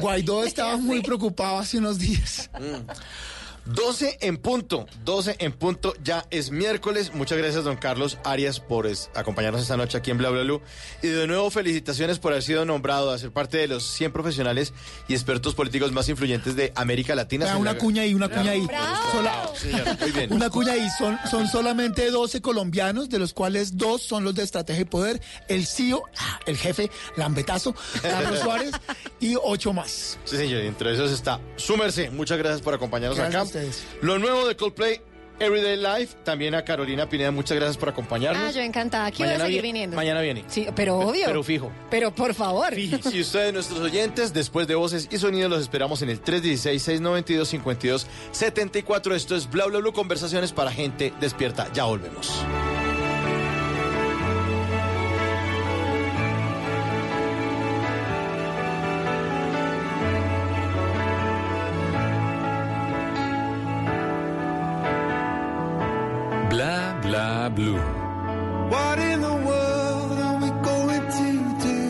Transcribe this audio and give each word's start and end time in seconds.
Guaidó 0.00 0.44
estaba 0.44 0.76
muy 0.76 1.02
preocupado 1.02 1.58
hace 1.58 1.78
unos 1.78 2.00
días. 2.00 2.50
12 3.66 4.18
en 4.20 4.36
punto, 4.36 4.86
12 5.04 5.36
en 5.38 5.52
punto, 5.52 5.94
ya 6.04 6.26
es 6.30 6.50
miércoles. 6.50 7.12
Muchas 7.14 7.38
gracias, 7.38 7.64
don 7.64 7.76
Carlos 7.76 8.18
Arias, 8.24 8.60
por 8.60 8.86
es- 8.86 9.10
acompañarnos 9.14 9.62
esta 9.62 9.76
noche 9.76 9.96
aquí 9.96 10.10
en 10.10 10.18
Bla 10.18 10.28
Bla 10.30 10.42
Blue. 10.42 10.60
Y 11.02 11.08
de 11.08 11.26
nuevo, 11.26 11.50
felicitaciones 11.50 12.18
por 12.18 12.32
haber 12.32 12.42
sido 12.42 12.64
nombrado 12.66 13.10
a 13.10 13.18
ser 13.18 13.30
parte 13.32 13.56
de 13.58 13.66
los 13.68 13.82
100 13.84 14.12
profesionales 14.12 14.72
y 15.08 15.14
expertos 15.14 15.54
políticos 15.54 15.92
más 15.92 16.08
influyentes 16.08 16.56
de 16.56 16.72
América 16.76 17.14
Latina. 17.14 17.46
Ah, 17.50 17.56
una 17.56 17.78
cuña 17.78 18.02
ahí, 18.02 18.12
una 18.14 18.28
cuña 18.28 18.50
ahí. 18.52 18.66
Sola- 19.12 19.22
Bravo, 19.34 19.56
señor, 19.56 19.98
muy 20.00 20.10
bien. 20.10 20.32
Una 20.32 20.50
cuña 20.50 20.72
ahí. 20.72 20.86
Son, 20.98 21.18
son 21.30 21.48
solamente 21.48 22.10
12 22.10 22.42
colombianos, 22.42 23.08
de 23.08 23.18
los 23.18 23.32
cuales 23.32 23.78
dos 23.78 24.02
son 24.02 24.24
los 24.24 24.34
de 24.34 24.42
Estrategia 24.42 24.82
y 24.82 24.84
Poder. 24.84 25.20
El 25.48 25.66
CEO, 25.66 26.02
ah, 26.18 26.40
el 26.46 26.56
jefe, 26.58 26.90
Lambetazo, 27.16 27.74
Carlos 28.02 28.38
Suárez, 28.42 28.72
y 29.20 29.36
ocho 29.42 29.72
más. 29.72 30.18
Sí, 30.24 30.36
señor, 30.36 30.62
y 30.62 30.66
entre 30.66 30.92
esos 30.92 31.10
está 31.10 31.40
Súmerse. 31.56 32.10
Muchas 32.10 32.36
gracias 32.38 32.60
por 32.60 32.74
acompañarnos 32.74 33.16
Gracias 33.18 33.42
acá. 33.42 33.53
Ustedes. 33.58 33.84
Lo 34.02 34.18
nuevo 34.18 34.46
de 34.48 34.56
Coldplay, 34.56 35.00
Everyday 35.38 35.76
Life. 35.76 36.16
También 36.24 36.54
a 36.54 36.64
Carolina 36.64 37.08
Pineda, 37.08 37.30
muchas 37.30 37.56
gracias 37.56 37.76
por 37.76 37.88
acompañarnos. 37.88 38.42
Ah, 38.48 38.50
yo 38.50 38.60
encantada. 38.60 39.06
Aquí 39.06 39.22
voy 39.22 39.32
a 39.32 39.38
seguir 39.40 39.62
vi- 39.62 39.68
viniendo. 39.68 39.96
Mañana 39.96 40.20
viene. 40.20 40.44
Sí, 40.48 40.66
pero 40.76 40.98
obvio. 41.08 41.26
Pero 41.26 41.42
fijo. 41.42 41.72
Pero 41.90 42.14
por 42.14 42.34
favor. 42.34 42.76
Y 42.78 42.94
ustedes, 43.20 43.52
nuestros 43.52 43.80
oyentes, 43.80 44.32
después 44.32 44.66
de 44.68 44.74
voces 44.74 45.08
y 45.10 45.18
sonidos, 45.18 45.50
los 45.50 45.62
esperamos 45.62 46.02
en 46.02 46.10
el 46.10 46.22
316-692-5274. 46.22 49.14
Esto 49.14 49.36
es 49.36 49.50
Bla 49.50 49.66
Bla 49.66 49.78
Blue, 49.80 49.92
conversaciones 49.92 50.52
para 50.52 50.70
gente 50.72 51.12
despierta. 51.20 51.68
Ya 51.72 51.84
volvemos. 51.84 52.32
Blue. 67.54 67.78
What 68.68 68.98
in 68.98 69.20
the 69.20 69.36
world 69.48 70.18
are 70.26 70.38
we 70.42 70.50
going 70.70 71.04
to 71.18 71.30
do? 71.66 71.80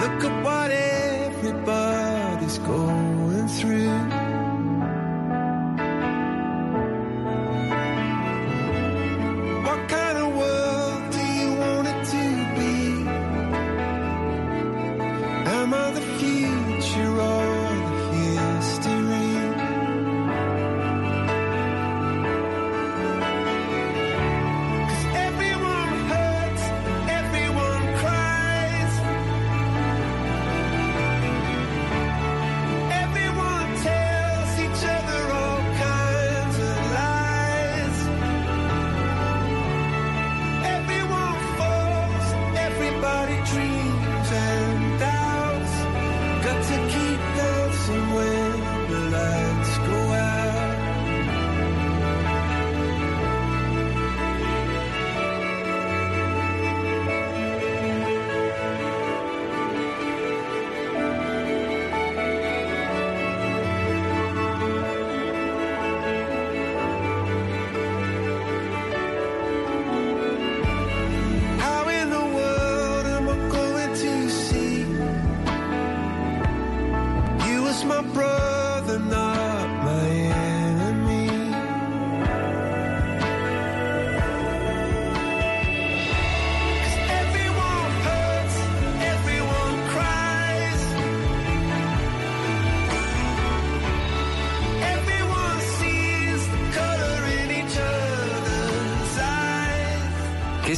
Look 0.00 0.24
at 0.28 0.44
what 0.44 0.70
everybody's 0.70 2.58
going 2.58 2.99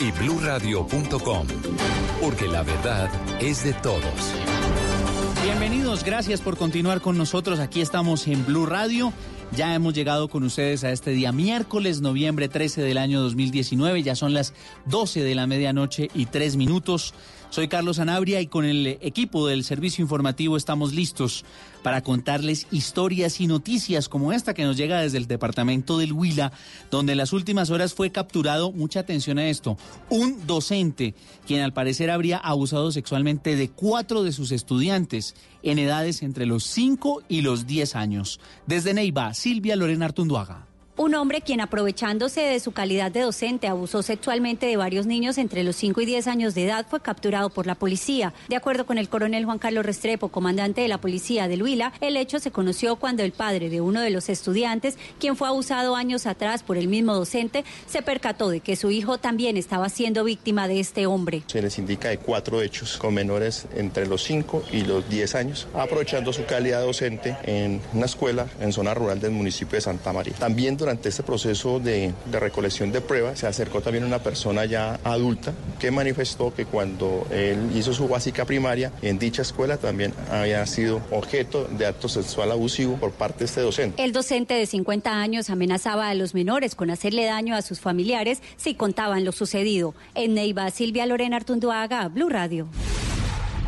y 0.00 0.10
bluradio.com, 0.12 1.46
porque 2.20 2.48
la 2.48 2.62
verdad 2.62 3.10
es 3.40 3.64
de 3.64 3.74
todos. 3.74 4.02
Bienvenidos, 5.44 6.04
gracias 6.04 6.40
por 6.40 6.56
continuar 6.56 7.00
con 7.02 7.18
nosotros. 7.18 7.60
Aquí 7.60 7.82
estamos 7.82 8.26
en 8.26 8.44
Blue 8.46 8.66
Radio. 8.66 9.12
Ya 9.52 9.74
hemos 9.74 9.94
llegado 9.94 10.28
con 10.28 10.44
ustedes 10.44 10.84
a 10.84 10.90
este 10.92 11.10
día 11.10 11.32
miércoles, 11.32 12.00
noviembre 12.00 12.48
13 12.48 12.82
del 12.82 12.98
año 12.98 13.20
2019. 13.20 14.02
Ya 14.02 14.14
son 14.14 14.32
las 14.32 14.54
12 14.86 15.22
de 15.22 15.34
la 15.34 15.46
medianoche 15.46 16.08
y 16.14 16.26
3 16.26 16.56
minutos. 16.56 17.14
Soy 17.50 17.66
Carlos 17.66 17.98
Anabria 17.98 18.40
y 18.40 18.46
con 18.46 18.64
el 18.64 18.86
equipo 18.86 19.48
del 19.48 19.64
servicio 19.64 20.02
informativo 20.02 20.56
estamos 20.56 20.94
listos 20.94 21.44
para 21.82 22.00
contarles 22.00 22.68
historias 22.70 23.40
y 23.40 23.48
noticias 23.48 24.08
como 24.08 24.32
esta 24.32 24.54
que 24.54 24.62
nos 24.62 24.76
llega 24.76 25.00
desde 25.00 25.18
el 25.18 25.26
departamento 25.26 25.98
del 25.98 26.12
Huila, 26.12 26.52
donde 26.92 27.12
en 27.12 27.18
las 27.18 27.32
últimas 27.32 27.70
horas 27.70 27.92
fue 27.92 28.12
capturado, 28.12 28.70
mucha 28.70 29.00
atención 29.00 29.38
a 29.38 29.48
esto, 29.48 29.76
un 30.10 30.46
docente 30.46 31.16
quien 31.44 31.62
al 31.62 31.72
parecer 31.72 32.12
habría 32.12 32.38
abusado 32.38 32.92
sexualmente 32.92 33.56
de 33.56 33.68
cuatro 33.68 34.22
de 34.22 34.30
sus 34.30 34.52
estudiantes 34.52 35.34
en 35.64 35.80
edades 35.80 36.22
entre 36.22 36.46
los 36.46 36.62
5 36.62 37.24
y 37.28 37.40
los 37.40 37.66
10 37.66 37.96
años. 37.96 38.38
Desde 38.68 38.94
Neiva, 38.94 39.34
Silvia 39.34 39.74
Lorena 39.74 40.04
Artunduaga. 40.04 40.69
Un 41.02 41.14
hombre 41.14 41.40
quien 41.40 41.62
aprovechándose 41.62 42.42
de 42.42 42.60
su 42.60 42.72
calidad 42.72 43.10
de 43.10 43.22
docente 43.22 43.68
abusó 43.68 44.02
sexualmente 44.02 44.66
de 44.66 44.76
varios 44.76 45.06
niños 45.06 45.38
entre 45.38 45.64
los 45.64 45.76
5 45.76 46.02
y 46.02 46.04
10 46.04 46.26
años 46.26 46.54
de 46.54 46.66
edad 46.66 46.84
fue 46.90 47.00
capturado 47.00 47.48
por 47.48 47.66
la 47.66 47.74
policía. 47.74 48.34
De 48.50 48.56
acuerdo 48.56 48.84
con 48.84 48.98
el 48.98 49.08
coronel 49.08 49.46
Juan 49.46 49.58
Carlos 49.58 49.86
Restrepo, 49.86 50.28
comandante 50.28 50.82
de 50.82 50.88
la 50.88 51.00
policía 51.00 51.48
de 51.48 51.56
Huila, 51.56 51.94
el 52.02 52.18
hecho 52.18 52.38
se 52.38 52.50
conoció 52.50 52.96
cuando 52.96 53.22
el 53.22 53.32
padre 53.32 53.70
de 53.70 53.80
uno 53.80 54.02
de 54.02 54.10
los 54.10 54.28
estudiantes, 54.28 54.98
quien 55.18 55.36
fue 55.36 55.48
abusado 55.48 55.96
años 55.96 56.26
atrás 56.26 56.62
por 56.62 56.76
el 56.76 56.86
mismo 56.86 57.14
docente, 57.14 57.64
se 57.86 58.02
percató 58.02 58.50
de 58.50 58.60
que 58.60 58.76
su 58.76 58.90
hijo 58.90 59.16
también 59.16 59.56
estaba 59.56 59.88
siendo 59.88 60.22
víctima 60.22 60.68
de 60.68 60.80
este 60.80 61.06
hombre. 61.06 61.44
Se 61.46 61.62
les 61.62 61.78
indica 61.78 62.10
de 62.10 62.18
cuatro 62.18 62.60
hechos 62.60 62.98
con 62.98 63.14
menores 63.14 63.68
entre 63.74 64.06
los 64.06 64.22
5 64.24 64.64
y 64.70 64.82
los 64.82 65.08
10 65.08 65.34
años, 65.34 65.66
aprovechando 65.72 66.30
su 66.34 66.44
calidad 66.44 66.82
docente 66.82 67.38
en 67.44 67.80
una 67.94 68.04
escuela 68.04 68.48
en 68.60 68.74
zona 68.74 68.92
rural 68.92 69.18
del 69.18 69.30
municipio 69.30 69.76
de 69.76 69.80
Santa 69.80 70.12
María. 70.12 70.34
También 70.34 70.76
durante 70.76 70.89
este 70.92 71.22
proceso 71.22 71.80
de, 71.80 72.12
de 72.30 72.40
recolección 72.40 72.92
de 72.92 73.00
pruebas 73.00 73.38
se 73.38 73.46
acercó 73.46 73.80
también 73.80 74.04
una 74.04 74.20
persona 74.20 74.64
ya 74.64 74.98
adulta 75.04 75.52
que 75.78 75.90
manifestó 75.90 76.52
que 76.54 76.66
cuando 76.66 77.26
él 77.30 77.70
hizo 77.74 77.92
su 77.92 78.08
básica 78.08 78.44
primaria 78.44 78.92
en 79.02 79.18
dicha 79.18 79.42
escuela 79.42 79.76
también 79.76 80.12
había 80.30 80.64
sido 80.66 81.00
objeto 81.10 81.64
de 81.64 81.86
acto 81.86 82.08
sexual 82.08 82.50
abusivo 82.50 82.96
por 82.96 83.12
parte 83.12 83.40
de 83.40 83.44
este 83.46 83.60
docente. 83.60 84.02
El 84.02 84.12
docente 84.12 84.54
de 84.54 84.66
50 84.66 85.10
años 85.20 85.50
amenazaba 85.50 86.08
a 86.08 86.14
los 86.14 86.34
menores 86.34 86.74
con 86.74 86.90
hacerle 86.90 87.24
daño 87.24 87.54
a 87.54 87.62
sus 87.62 87.80
familiares 87.80 88.42
si 88.56 88.74
contaban 88.74 89.24
lo 89.24 89.32
sucedido. 89.32 89.94
En 90.14 90.34
Neiva, 90.34 90.70
Silvia 90.70 91.06
Lorena 91.06 91.36
Artunduaga, 91.36 92.08
Blue 92.08 92.28
Radio. 92.28 92.68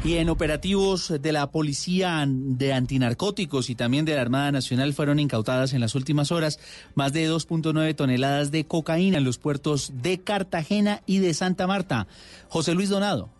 Y 0.05 0.17
en 0.17 0.31
operativos 0.31 1.15
de 1.21 1.31
la 1.31 1.53
Policía 1.53 2.25
de 2.27 2.73
Antinarcóticos 2.73 3.71
y 3.71 3.77
también 3.77 4.05
de 4.05 4.17
la 4.17 4.23
Armada 4.23 4.51
Nacional 4.51 4.95
fueron 4.95 5.21
incautadas 5.21 5.75
en 5.75 5.81
las 5.81 5.95
últimas 5.95 6.33
horas 6.33 6.59
más 6.97 7.13
de 7.13 7.31
2.9 7.31 7.95
toneladas 7.95 8.51
de 8.51 8.67
cocaína 8.67 9.19
en 9.19 9.25
los 9.25 9.39
puertos 9.39 9.93
de 10.03 10.19
Cartagena 10.19 11.03
y 11.07 11.19
de 11.19 11.35
Santa 11.35 11.69
Marta. 11.69 12.09
José 12.49 12.75
Luis 12.75 12.89
Donado. 12.89 13.31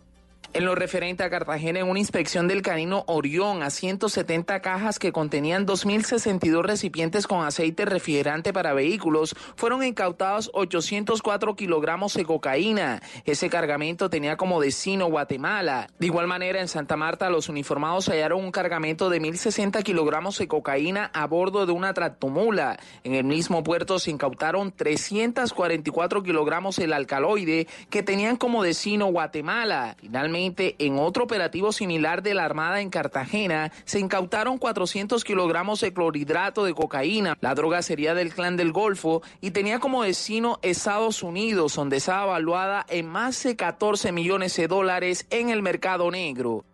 En 0.55 0.65
lo 0.65 0.75
referente 0.75 1.23
a 1.23 1.31
Cartagena, 1.31 1.79
en 1.79 1.89
una 1.89 1.97
inspección 1.97 2.47
del 2.47 2.61
canino 2.61 3.05
Orión 3.07 3.63
a 3.63 3.71
170 3.71 4.61
cajas 4.61 4.99
que 4.99 5.11
contenían 5.11 5.65
2.062 5.65 6.61
recipientes 6.61 7.25
con 7.25 7.43
aceite 7.43 7.85
refrigerante 7.85 8.53
para 8.53 8.75
vehículos, 8.75 9.35
fueron 9.55 9.81
incautados 9.81 10.51
804 10.53 11.55
kilogramos 11.55 12.13
de 12.13 12.25
cocaína. 12.25 13.01
Ese 13.25 13.49
cargamento 13.49 14.11
tenía 14.11 14.37
como 14.37 14.61
destino 14.61 15.07
Guatemala. 15.07 15.87
De 15.97 16.05
igual 16.05 16.27
manera, 16.27 16.61
en 16.61 16.67
Santa 16.67 16.97
Marta, 16.97 17.31
los 17.31 17.49
uniformados 17.49 18.07
hallaron 18.09 18.43
un 18.43 18.51
cargamento 18.51 19.09
de 19.09 19.19
1.060 19.19 19.81
kilogramos 19.81 20.37
de 20.37 20.47
cocaína 20.47 21.09
a 21.15 21.25
bordo 21.25 21.65
de 21.65 21.71
una 21.71 21.95
tractomula. 21.95 22.77
En 23.03 23.15
el 23.15 23.23
mismo 23.23 23.63
puerto 23.63 23.97
se 23.97 24.11
incautaron 24.11 24.71
344 24.71 26.21
kilogramos 26.21 26.75
del 26.75 26.93
alcaloide 26.93 27.67
que 27.89 28.03
tenían 28.03 28.35
como 28.35 28.61
destino 28.61 29.07
Guatemala. 29.07 29.97
Finalmente, 29.99 30.42
en 30.55 30.99
otro 30.99 31.23
operativo 31.23 31.71
similar 31.71 32.23
de 32.23 32.33
la 32.33 32.45
Armada 32.45 32.81
en 32.81 32.89
Cartagena, 32.89 33.71
se 33.85 33.99
incautaron 33.99 34.57
400 34.57 35.23
kilogramos 35.23 35.81
de 35.81 35.93
clorhidrato 35.93 36.65
de 36.65 36.73
cocaína. 36.73 37.37
La 37.41 37.55
droga 37.55 37.81
sería 37.81 38.13
del 38.13 38.33
clan 38.33 38.57
del 38.57 38.71
Golfo 38.71 39.21
y 39.41 39.51
tenía 39.51 39.79
como 39.79 40.03
destino 40.03 40.59
Estados 40.61 41.23
Unidos, 41.23 41.75
donde 41.75 41.97
estaba 41.97 42.25
evaluada 42.25 42.85
en 42.89 43.07
más 43.07 43.41
de 43.43 43.55
14 43.55 44.11
millones 44.11 44.55
de 44.57 44.67
dólares 44.67 45.25
en 45.29 45.49
el 45.49 45.61
mercado 45.61 46.11
negro. 46.11 46.65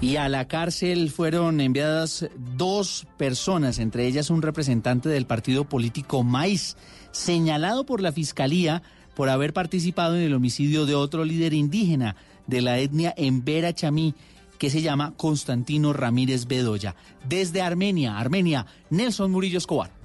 Y 0.00 0.14
a 0.14 0.28
la 0.28 0.46
cárcel 0.46 1.10
fueron 1.10 1.60
enviadas 1.60 2.28
dos 2.36 3.06
personas, 3.16 3.80
entre 3.80 4.06
ellas 4.06 4.30
un 4.30 4.42
representante 4.42 5.08
del 5.08 5.26
partido 5.26 5.64
político 5.64 6.22
Maíz, 6.22 6.76
señalado 7.10 7.84
por 7.84 8.00
la 8.00 8.12
Fiscalía 8.12 8.82
por 9.18 9.30
haber 9.30 9.52
participado 9.52 10.16
en 10.16 10.22
el 10.22 10.32
homicidio 10.32 10.86
de 10.86 10.94
otro 10.94 11.24
líder 11.24 11.52
indígena 11.52 12.14
de 12.46 12.62
la 12.62 12.78
etnia 12.78 13.12
Embera 13.16 13.74
Chamí, 13.74 14.14
que 14.58 14.70
se 14.70 14.80
llama 14.80 15.12
Constantino 15.16 15.92
Ramírez 15.92 16.46
Bedoya. 16.46 16.94
Desde 17.28 17.60
Armenia, 17.60 18.16
Armenia, 18.16 18.66
Nelson 18.90 19.32
Murillo 19.32 19.58
Escobar. 19.58 19.97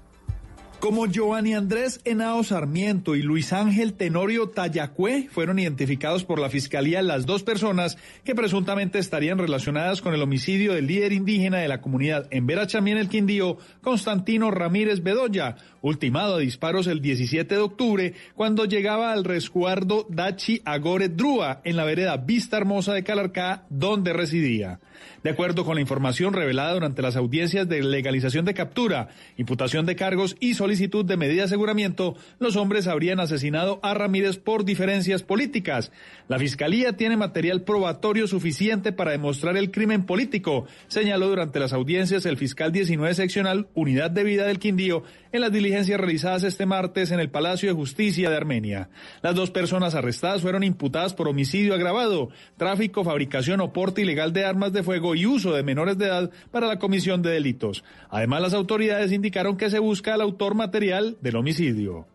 Como 0.84 1.08
Giovanni 1.08 1.54
Andrés 1.54 2.02
Henao 2.04 2.44
Sarmiento 2.44 3.16
y 3.16 3.22
Luis 3.22 3.54
Ángel 3.54 3.94
Tenorio 3.94 4.50
Tayacue 4.50 5.30
fueron 5.32 5.58
identificados 5.58 6.26
por 6.26 6.40
la 6.40 6.50
Fiscalía 6.50 7.02
las 7.02 7.26
dos 7.26 7.42
personas 7.42 7.98
que 8.26 8.36
presuntamente 8.36 9.00
estarían 9.00 9.38
relacionadas 9.38 10.02
con 10.02 10.14
el 10.14 10.22
homicidio 10.22 10.74
del 10.74 10.88
líder 10.88 11.14
indígena 11.14 11.60
de 11.60 11.70
la 11.70 11.80
comunidad 11.80 12.28
en 12.32 12.48
Verachamí 12.48 12.92
en 12.92 12.98
el 12.98 13.08
Quindío, 13.08 13.60
Constantino 13.82 14.52
Ramírez 14.52 15.02
Bedoya, 15.02 15.56
ultimado 15.82 16.36
a 16.36 16.40
disparos 16.40 16.88
el 16.88 17.00
17 17.00 17.56
de 17.56 17.62
octubre 17.62 18.14
cuando 18.36 18.66
llegaba 18.66 19.14
al 19.14 19.24
resguardo 19.24 20.06
Dachi 20.10 20.62
Agore 20.66 21.08
Drúa 21.08 21.62
en 21.64 21.78
la 21.78 21.86
vereda 21.86 22.18
Vista 22.18 22.58
Hermosa 22.58 22.94
de 22.94 23.06
Calarcá, 23.06 23.64
donde 23.70 24.12
residía. 24.12 24.82
De 25.24 25.30
acuerdo 25.30 25.66
con 25.66 25.76
la 25.76 25.82
información 25.82 26.34
revelada 26.34 26.74
durante 26.74 27.02
las 27.02 27.16
audiencias 27.16 27.68
de 27.68 27.82
legalización 27.82 28.46
de 28.46 28.54
captura, 28.54 29.10
imputación 29.38 29.86
de 29.86 29.96
cargos 29.96 30.36
y 30.40 30.54
solicitud 30.54 31.06
de 31.06 31.18
medida 31.18 31.42
de 31.42 31.46
aseguramiento, 31.46 32.16
los 32.40 32.56
hombres 32.56 32.88
habrían 32.88 33.20
asesinado 33.20 33.80
a 33.84 33.94
Ramírez 33.94 34.38
por 34.38 34.66
diferencias 34.66 35.24
políticas. 35.24 35.92
La 36.28 36.40
Fiscalía 36.40 36.94
tiene 36.94 37.18
material 37.18 37.64
probatorio 37.64 38.28
suficiente 38.28 38.92
para 38.92 39.12
demostrar 39.12 39.58
el 39.58 39.72
crimen 39.72 40.06
político, 40.06 40.66
señaló 40.88 41.28
durante 41.28 41.60
las 41.60 41.74
audiencias 41.74 42.26
el 42.26 42.38
fiscal 42.38 42.72
19 42.72 43.14
seccional 43.14 43.68
Unidad 43.74 44.12
de 44.12 44.24
Vida 44.24 44.46
del 44.46 44.60
Quindío 44.60 45.04
en 45.32 45.42
las 45.42 45.52
diligencias 45.52 46.00
realizadas 46.00 46.44
este 46.44 46.66
martes 46.66 47.12
en 47.12 47.20
el 47.20 47.30
Palacio 47.30 47.70
de 47.70 47.76
Justicia 47.76 48.30
de 48.30 48.38
Armenia. 48.38 48.90
Las 49.22 49.36
dos 49.36 49.50
personas 49.50 49.96
arrestadas 49.96 50.42
fueron 50.42 50.64
imputadas 50.64 51.14
por 51.14 51.28
homicidio 51.28 51.74
agravado, 51.74 52.30
tráfico, 52.58 53.04
fabricación 53.04 53.60
o 53.62 53.74
porte 53.74 54.02
ilegal 54.02 54.32
de 54.32 54.46
armas 54.46 54.74
de 54.74 54.84
fuego 54.84 54.93
y 55.16 55.26
uso 55.26 55.54
de 55.54 55.64
menores 55.64 55.98
de 55.98 56.06
edad 56.06 56.32
para 56.52 56.68
la 56.68 56.80
comisión 56.80 57.22
de 57.22 57.32
delitos. 57.32 57.84
Además, 58.10 58.42
las 58.42 58.54
autoridades 58.54 59.12
indicaron 59.12 59.58
que 59.58 59.70
se 59.70 59.80
busca 59.80 60.14
al 60.14 60.22
autor 60.22 60.56
material 60.56 61.18
del 61.22 61.36
homicidio. 61.36 62.06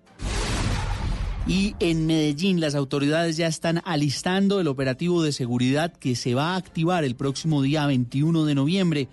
Y 1.46 1.74
en 1.80 2.06
Medellín 2.06 2.60
las 2.60 2.74
autoridades 2.74 3.38
ya 3.38 3.46
están 3.46 3.80
alistando 3.84 4.60
el 4.60 4.68
operativo 4.68 5.22
de 5.22 5.32
seguridad 5.32 5.94
que 5.94 6.14
se 6.14 6.34
va 6.34 6.52
a 6.52 6.56
activar 6.56 7.04
el 7.04 7.16
próximo 7.16 7.62
día 7.62 7.86
21 7.86 8.44
de 8.44 8.54
noviembre 8.54 9.08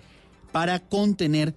para 0.52 0.80
contener 0.80 1.54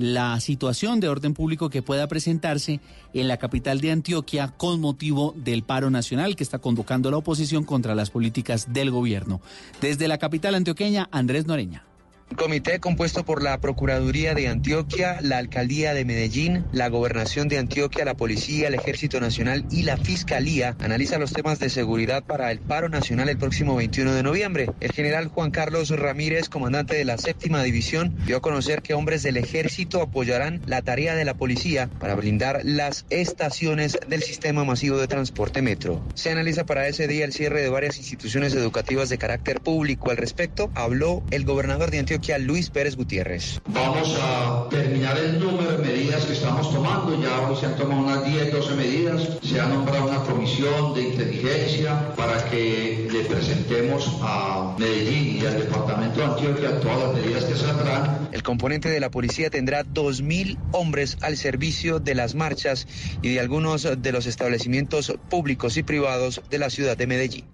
la 0.00 0.40
situación 0.40 0.98
de 0.98 1.08
orden 1.08 1.34
público 1.34 1.68
que 1.68 1.82
pueda 1.82 2.08
presentarse 2.08 2.80
en 3.12 3.28
la 3.28 3.36
capital 3.36 3.80
de 3.80 3.92
Antioquia 3.92 4.48
con 4.56 4.80
motivo 4.80 5.34
del 5.36 5.62
paro 5.62 5.90
nacional 5.90 6.36
que 6.36 6.42
está 6.42 6.58
convocando 6.58 7.10
la 7.10 7.18
oposición 7.18 7.64
contra 7.64 7.94
las 7.94 8.10
políticas 8.10 8.72
del 8.72 8.90
gobierno. 8.90 9.40
Desde 9.80 10.08
la 10.08 10.18
capital 10.18 10.54
antioqueña, 10.54 11.08
Andrés 11.12 11.46
Noreña. 11.46 11.89
Comité 12.36 12.78
compuesto 12.78 13.24
por 13.24 13.42
la 13.42 13.58
Procuraduría 13.60 14.34
de 14.34 14.48
Antioquia, 14.48 15.18
la 15.20 15.38
Alcaldía 15.38 15.94
de 15.94 16.04
Medellín, 16.04 16.64
la 16.72 16.88
Gobernación 16.88 17.48
de 17.48 17.58
Antioquia, 17.58 18.04
la 18.04 18.14
Policía, 18.14 18.68
el 18.68 18.74
Ejército 18.74 19.20
Nacional 19.20 19.66
y 19.70 19.82
la 19.82 19.96
Fiscalía 19.96 20.76
analiza 20.78 21.18
los 21.18 21.32
temas 21.32 21.58
de 21.58 21.68
seguridad 21.68 22.22
para 22.22 22.50
el 22.52 22.60
paro 22.60 22.88
nacional 22.88 23.28
el 23.28 23.36
próximo 23.36 23.74
21 23.74 24.14
de 24.14 24.22
noviembre. 24.22 24.70
El 24.80 24.92
general 24.92 25.28
Juan 25.28 25.50
Carlos 25.50 25.90
Ramírez, 25.90 26.48
comandante 26.48 26.94
de 26.94 27.04
la 27.04 27.18
séptima 27.18 27.62
división, 27.62 28.16
dio 28.24 28.38
a 28.38 28.40
conocer 28.40 28.80
que 28.80 28.94
hombres 28.94 29.22
del 29.22 29.36
Ejército 29.36 30.00
apoyarán 30.00 30.62
la 30.66 30.82
tarea 30.82 31.16
de 31.16 31.24
la 31.24 31.34
policía 31.34 31.90
para 31.98 32.14
blindar 32.14 32.60
las 32.64 33.06
estaciones 33.10 33.98
del 34.08 34.22
sistema 34.22 34.64
masivo 34.64 34.98
de 34.98 35.08
transporte 35.08 35.62
metro. 35.62 36.02
Se 36.14 36.30
analiza 36.30 36.64
para 36.64 36.86
ese 36.86 37.08
día 37.08 37.24
el 37.24 37.32
cierre 37.32 37.60
de 37.60 37.68
varias 37.68 37.98
instituciones 37.98 38.54
educativas 38.54 39.08
de 39.08 39.18
carácter 39.18 39.60
público. 39.60 40.10
Al 40.10 40.16
respecto, 40.16 40.70
habló 40.74 41.22
el 41.32 41.44
gobernador 41.44 41.90
de 41.90 41.98
Antioquia. 41.98 42.19
Luis 42.38 42.70
Pérez 42.70 42.96
Gutiérrez. 42.96 43.60
Vamos 43.66 44.16
a 44.20 44.68
terminar 44.68 45.18
el 45.18 45.40
número 45.40 45.72
de 45.72 45.78
medidas 45.78 46.24
que 46.26 46.34
estamos 46.34 46.72
tomando. 46.72 47.20
Ya 47.20 47.40
hoy 47.40 47.56
se 47.56 47.66
han 47.66 47.76
tomado 47.76 48.02
unas 48.02 48.24
10, 48.24 48.52
12 48.52 48.74
medidas. 48.74 49.28
Se 49.42 49.60
ha 49.60 49.66
nombrado 49.66 50.06
una 50.06 50.22
comisión 50.22 50.94
de 50.94 51.02
inteligencia 51.02 52.14
para 52.16 52.44
que 52.50 53.08
le 53.10 53.24
presentemos 53.24 54.18
a 54.20 54.76
Medellín 54.78 55.42
y 55.42 55.46
al 55.46 55.58
departamento 55.58 56.20
de 56.20 56.26
Antioquia 56.26 56.80
todas 56.80 56.98
las 56.98 57.14
medidas 57.14 57.44
que 57.44 57.56
saldrán. 57.56 58.28
El 58.32 58.42
componente 58.42 58.90
de 58.90 59.00
la 59.00 59.10
policía 59.10 59.50
tendrá 59.50 59.84
2.000 59.84 60.58
hombres 60.72 61.16
al 61.22 61.36
servicio 61.36 62.00
de 62.00 62.14
las 62.14 62.34
marchas 62.34 62.86
y 63.22 63.32
de 63.32 63.40
algunos 63.40 63.82
de 63.82 64.12
los 64.12 64.26
establecimientos 64.26 65.14
públicos 65.30 65.76
y 65.78 65.82
privados 65.82 66.42
de 66.50 66.58
la 66.58 66.70
ciudad 66.70 66.96
de 66.96 67.06
Medellín. 67.06 67.44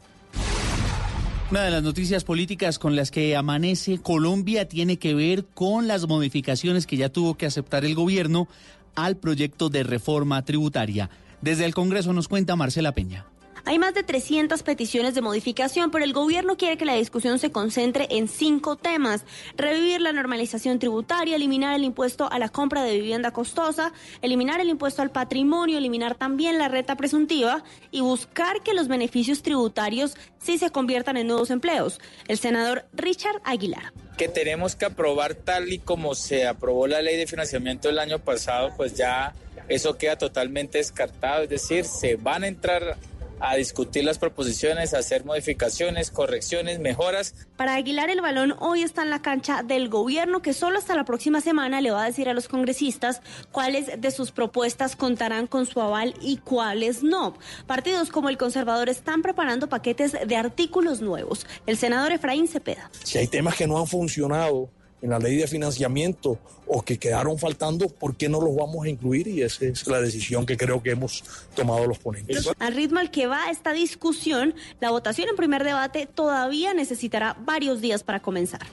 Una 1.49 1.63
de 1.63 1.71
las 1.71 1.85
noticias 1.85 2.25
políticas 2.25 2.81
con 2.81 2.97
las 2.97 3.13
que 3.13 3.37
amanece 3.37 3.99
Colombia 3.99 4.67
tiene 4.67 4.99
que 4.99 5.15
ver 5.15 5.45
con 5.45 5.87
las 5.87 6.09
modificaciones 6.09 6.89
que 6.89 6.97
ya 6.97 7.09
tuvo 7.09 7.37
que 7.37 7.47
aceptar 7.47 7.85
el 7.85 7.95
gobierno 7.95 8.49
al 8.97 9.17
proyecto 9.17 9.69
de 9.69 9.85
reforma 9.85 10.45
tributaria. 10.45 11.09
Desde 11.43 11.65
el 11.65 11.73
Congreso 11.73 12.13
nos 12.13 12.27
cuenta 12.27 12.57
Marcela 12.57 12.91
Peña. 12.93 13.27
Hay 13.69 13.81
más 13.81 13.95
de 13.95 14.05
300 14.05 14.63
peticiones 14.63 15.17
de 15.17 15.23
modificación, 15.23 15.91
pero 15.91 16.05
el 16.05 16.13
gobierno 16.13 16.57
quiere 16.57 16.77
que 16.77 16.85
la 16.85 16.95
discusión 16.95 17.41
se 17.41 17.51
concentre 17.51 18.07
en 18.11 18.29
cinco 18.29 18.77
temas. 18.77 19.25
Revivir 19.57 20.01
la 20.01 20.13
normalización 20.13 20.79
tributaria, 20.79 21.35
eliminar 21.35 21.75
el 21.75 21.83
impuesto 21.83 22.31
a 22.31 22.39
la 22.39 22.49
compra 22.49 22.85
de 22.85 22.95
vivienda 22.95 23.33
costosa, 23.33 23.93
eliminar 24.23 24.61
el 24.61 24.69
impuesto 24.69 25.03
al 25.03 25.11
patrimonio, 25.11 25.79
eliminar 25.79 26.15
también 26.15 26.59
la 26.59 26.69
renta 26.69 26.95
presuntiva 26.95 27.65
y 27.91 28.03
buscar 28.03 28.63
que 28.63 28.73
los 28.73 28.87
beneficios 28.87 29.43
tributarios 29.43 30.17
sí 30.39 30.59
se 30.59 30.71
conviertan 30.71 31.17
en 31.17 31.27
nuevos 31.27 31.51
empleos. 31.51 31.99
El 32.29 32.39
senador 32.39 32.87
Richard 32.93 33.41
Aguilar 33.43 33.93
que 34.17 34.29
tenemos 34.29 34.77
que 34.77 34.87
aprobar 34.87 35.35
tal 35.35 35.71
y 35.71 35.79
como 35.79 36.15
se 36.15 36.47
aprobó 36.47 36.87
la 36.87 37.03
ley 37.03 37.19
de 37.19 37.27
financiamiento 37.27 37.91
el 37.91 37.99
año 37.99 38.19
pasado, 38.19 38.73
pues 38.75 38.95
ya 38.95 39.35
eso 39.69 39.99
queda 39.99 40.17
totalmente 40.17 40.79
descartado, 40.79 41.43
es 41.43 41.51
decir, 41.51 41.85
se 41.85 42.17
van 42.17 42.45
a 42.45 42.49
entrar 42.49 42.97
a 43.41 43.57
discutir 43.57 44.05
las 44.05 44.19
proposiciones, 44.19 44.95
a 44.95 44.99
hacer 44.99 45.25
modificaciones, 45.25 46.11
correcciones, 46.11 46.79
mejoras. 46.81 47.35
Para 47.57 47.75
Aguilar 47.75 48.11
el 48.11 48.21
balón 48.21 48.55
hoy 48.61 48.83
está 48.83 49.03
en 49.03 49.11
la 49.11 49.23
cancha 49.23 49.63
del 49.63 49.89
gobierno 49.89 50.43
que 50.43 50.53
solo 50.53 50.79
hasta 50.79 50.95
la 50.95 51.05
próxima 51.05 51.41
semana 51.41 51.81
le 51.81 51.91
va 51.91 52.05
a 52.05 52.07
decir 52.07 52.29
a 52.29 52.35
los 52.35 52.49
congresistas 52.49 53.21
cuáles 53.53 54.01
de 54.01 54.11
sus 54.11 54.33
propuestas 54.33 54.97
contarán 54.97 55.47
con 55.47 55.67
su 55.67 55.81
aval 55.81 56.15
y 56.21 56.39
cuáles 56.39 57.03
no. 57.03 57.35
Partidos 57.67 58.11
como 58.11 58.29
el 58.29 58.39
conservador 58.39 58.89
están 58.89 59.23
preparando 59.23 59.69
paquetes 59.69 60.17
de 60.27 60.37
artículos 60.37 61.01
nuevos. 61.01 61.47
El 61.67 61.77
senador 61.77 62.13
Efraín 62.13 62.49
Cepeda. 62.49 62.91
Si 63.03 63.19
hay 63.19 63.27
temas 63.27 63.57
que 63.57 63.67
no 63.67 63.79
han 63.79 63.87
funcionado 63.87 64.71
en 65.07 65.11
la 65.11 65.19
ley 65.19 65.37
de 65.37 65.47
financiamiento 65.47 66.39
o 66.67 66.83
que 66.83 66.99
quedaron 66.99 67.39
faltando, 67.39 67.89
¿por 67.89 68.17
qué 68.17 68.29
no 68.29 68.41
los 68.41 68.55
vamos 68.55 68.85
a 68.85 68.89
incluir? 68.89 69.29
Y 69.29 69.43
esa 69.43 69.65
es 69.65 69.87
la 69.87 70.01
decisión 70.01 70.45
que 70.45 70.57
creo 70.57 70.83
que 70.83 70.91
hemos 70.91 71.23
tomado 71.55 71.87
los 71.87 71.99
ponentes. 71.99 72.51
Al 72.59 72.75
ritmo 72.75 72.99
al 72.99 73.11
que 73.11 73.29
va 73.29 73.51
esta 73.51 73.73
discusión, 73.73 74.55
la 74.81 74.91
votación 74.91 75.29
en 75.29 75.37
primer 75.37 75.63
debate 75.63 76.09
todavía 76.13 76.75
necesitará 76.75 77.37
varios 77.39 77.81
días 77.81 78.03
para 78.03 78.21
comenzar. 78.21 78.67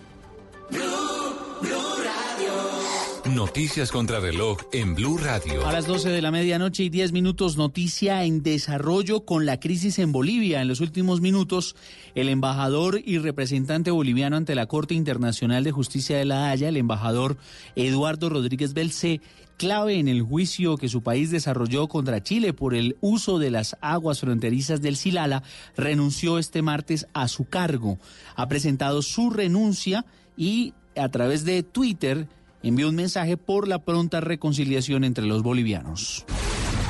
Noticias 3.26 3.90
contra 3.90 4.20
reloj 4.20 4.58
en 4.74 4.96
Blue 4.96 5.18
Radio. 5.18 5.66
A 5.66 5.72
las 5.72 5.88
12 5.88 6.10
de 6.10 6.22
la 6.22 6.30
medianoche 6.30 6.84
y 6.84 6.90
10 6.90 7.14
minutos, 7.14 7.56
noticia 7.56 8.26
en 8.26 8.44
desarrollo 8.44 9.24
con 9.24 9.46
la 9.46 9.62
crisis 9.62 9.98
en 10.00 10.12
Bolivia. 10.12 10.62
En 10.62 10.68
los 10.68 10.82
últimos 10.82 11.22
minutos, 11.22 11.78
el 12.16 12.28
embajador 12.28 13.00
y 13.04 13.20
representante 13.20 13.92
boliviano 13.92 14.36
ante 14.36 14.56
la 14.56 14.66
Corte 14.66 14.94
Internacional 14.94 15.64
de 15.64 15.72
Justicia 15.72 16.18
de 16.18 16.26
La 16.26 16.50
Haya, 16.50 16.68
el 16.68 16.76
embajador 16.76 17.38
Eduardo 17.78 18.28
Rodríguez 18.28 18.74
Belcé, 18.74 19.22
clave 19.56 20.00
en 20.00 20.10
el 20.10 20.22
juicio 20.22 20.76
que 20.76 20.90
su 20.90 21.02
país 21.02 21.32
desarrolló 21.32 21.88
contra 21.88 22.22
Chile 22.22 22.52
por 22.52 22.76
el 22.76 22.98
uso 23.00 23.40
de 23.40 23.52
las 23.52 23.78
aguas 23.80 24.20
fronterizas 24.20 24.82
del 24.82 24.98
Silala, 24.98 25.44
renunció 25.78 26.40
este 26.40 26.62
martes 26.62 27.08
a 27.14 27.30
su 27.30 27.46
cargo. 27.46 28.00
Ha 28.36 28.50
presentado 28.50 29.02
su 29.02 29.30
renuncia 29.30 30.06
y 30.36 30.74
a 30.98 31.08
través 31.10 31.46
de 31.46 31.64
Twitter 31.64 32.28
envió 32.64 32.90
un 32.90 32.96
mensaje 32.96 33.38
por 33.38 33.68
la 33.68 33.84
pronta 33.86 34.20
reconciliación 34.22 35.04
entre 35.04 35.26
los 35.26 35.44
bolivianos. 35.44 36.26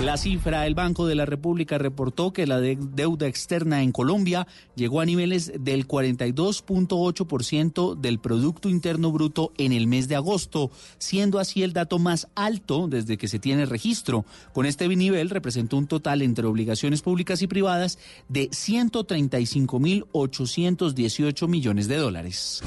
La 0.02 0.18
cifra, 0.18 0.66
el 0.66 0.74
Banco 0.74 1.06
de 1.06 1.14
la 1.14 1.28
República 1.28 1.78
reportó 1.78 2.34
que 2.34 2.48
la 2.48 2.60
de- 2.60 2.80
deuda 2.80 3.28
externa 3.28 3.84
en 3.84 3.92
Colombia 3.92 4.48
llegó 4.76 5.02
a 5.02 5.06
niveles 5.06 5.52
del 5.60 5.86
42.8% 5.88 7.94
del 7.96 8.18
Producto 8.20 8.70
Interno 8.70 9.12
Bruto 9.12 9.54
en 9.58 9.72
el 9.72 9.86
mes 9.86 10.08
de 10.08 10.16
agosto, 10.16 10.72
siendo 10.98 11.38
así 11.38 11.62
el 11.62 11.74
dato 11.74 12.00
más 12.00 12.28
alto 12.34 12.88
desde 12.88 13.18
que 13.18 13.28
se 13.28 13.38
tiene 13.38 13.68
registro. 13.68 14.26
Con 14.52 14.66
este 14.66 14.88
nivel 14.88 15.30
representó 15.30 15.78
un 15.78 15.86
total 15.86 16.24
entre 16.24 16.48
obligaciones 16.48 17.04
públicas 17.04 17.44
y 17.44 17.48
privadas 17.48 18.00
de 18.30 18.50
135.818 18.50 21.48
millones 21.48 21.88
de 21.88 21.98
dólares. 21.98 22.64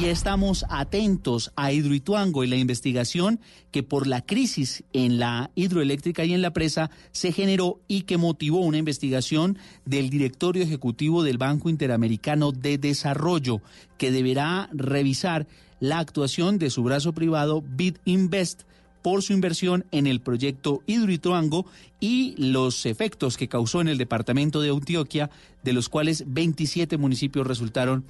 Y 0.00 0.06
estamos 0.06 0.64
atentos 0.70 1.52
a 1.54 1.70
Hidroituango 1.70 2.42
y 2.42 2.48
la 2.48 2.56
investigación 2.56 3.38
que 3.70 3.84
por 3.84 4.08
la 4.08 4.22
crisis 4.22 4.82
en 4.92 5.20
la 5.20 5.52
hidroeléctrica 5.54 6.24
y 6.24 6.34
en 6.34 6.42
la 6.42 6.52
presa 6.52 6.90
se 7.12 7.30
generó 7.30 7.78
y 7.86 8.02
que 8.02 8.16
motivó 8.16 8.58
una 8.58 8.78
investigación 8.78 9.56
del 9.84 10.10
directorio 10.10 10.64
ejecutivo 10.64 11.22
del 11.22 11.38
Banco 11.38 11.70
Interamericano 11.70 12.50
de 12.50 12.76
Desarrollo, 12.76 13.60
que 13.96 14.10
deberá 14.10 14.68
revisar 14.72 15.46
la 15.78 16.00
actuación 16.00 16.58
de 16.58 16.70
su 16.70 16.82
brazo 16.82 17.12
privado 17.12 17.62
Bid 17.62 17.98
Invest 18.04 18.62
por 19.00 19.22
su 19.22 19.32
inversión 19.32 19.84
en 19.92 20.08
el 20.08 20.20
proyecto 20.20 20.82
Hidroituango 20.86 21.66
y 22.00 22.34
los 22.36 22.84
efectos 22.84 23.36
que 23.36 23.48
causó 23.48 23.80
en 23.80 23.86
el 23.86 23.98
departamento 23.98 24.60
de 24.60 24.70
Antioquia, 24.70 25.30
de 25.62 25.72
los 25.72 25.88
cuales 25.88 26.24
27 26.26 26.96
municipios 26.96 27.46
resultaron 27.46 28.04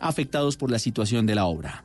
afectados 0.00 0.56
por 0.56 0.70
la 0.70 0.78
situación 0.78 1.26
de 1.26 1.34
la 1.34 1.46
obra. 1.46 1.84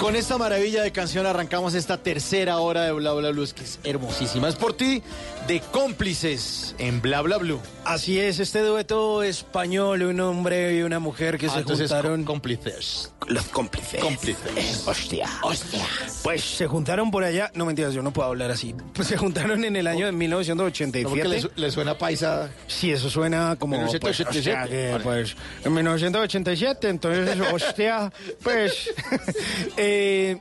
Con 0.09 0.15
esta 0.15 0.39
maravilla 0.39 0.81
de 0.81 0.91
canción 0.91 1.27
arrancamos 1.27 1.75
esta 1.75 2.01
tercera 2.01 2.57
hora 2.57 2.81
de 2.81 2.91
Bla 2.93 3.13
Bla 3.13 3.29
Blue, 3.29 3.43
es 3.43 3.53
que 3.53 3.63
es 3.63 3.77
hermosísima. 3.83 4.49
Es 4.49 4.55
por 4.55 4.73
ti, 4.73 5.03
de 5.49 5.61
cómplices 5.71 6.75
en 6.77 7.01
Bla 7.01 7.21
Bla 7.21 7.37
Blue. 7.37 7.59
Así 7.83 8.19
es, 8.19 8.37
este 8.37 8.59
dueto 8.59 9.23
español, 9.23 10.03
un 10.03 10.19
hombre 10.19 10.75
y 10.77 10.83
una 10.83 10.99
mujer 10.99 11.39
que 11.39 11.47
Ah, 11.47 11.55
se 11.55 11.63
juntaron. 11.63 12.23
Cómplices. 12.23 13.11
Los 13.27 13.45
cómplices. 13.45 13.99
Cómplices. 13.99 14.83
Hostia. 14.87 15.27
Hostia. 15.41 15.87
Pues 16.21 16.43
se 16.43 16.67
juntaron 16.67 17.09
por 17.09 17.23
allá. 17.23 17.49
No 17.55 17.65
mentiras, 17.65 17.95
yo 17.95 18.03
no 18.03 18.13
puedo 18.13 18.27
hablar 18.29 18.51
así. 18.51 18.75
Pues 18.93 19.07
se 19.09 19.17
juntaron 19.17 19.65
en 19.65 19.75
el 19.75 19.87
año 19.87 20.05
de 20.05 20.11
1987. 20.11 21.03
¿Cómo 21.03 21.15
que 21.19 21.27
le, 21.27 21.41
su- 21.41 21.51
le 21.55 21.71
suena 21.71 21.97
paisa? 21.97 22.51
Sí, 22.67 22.91
eso 22.91 23.09
suena 23.09 23.55
como. 23.57 23.75
Pues, 23.75 23.91
1987. 23.93 24.61
hostia, 24.61 24.69
que, 24.69 25.03
pues, 25.03 25.35
en 25.65 25.73
1987, 25.73 26.89
entonces, 26.89 27.39
hostia, 27.51 28.13
pues. 28.43 28.91
eh, 29.77 30.37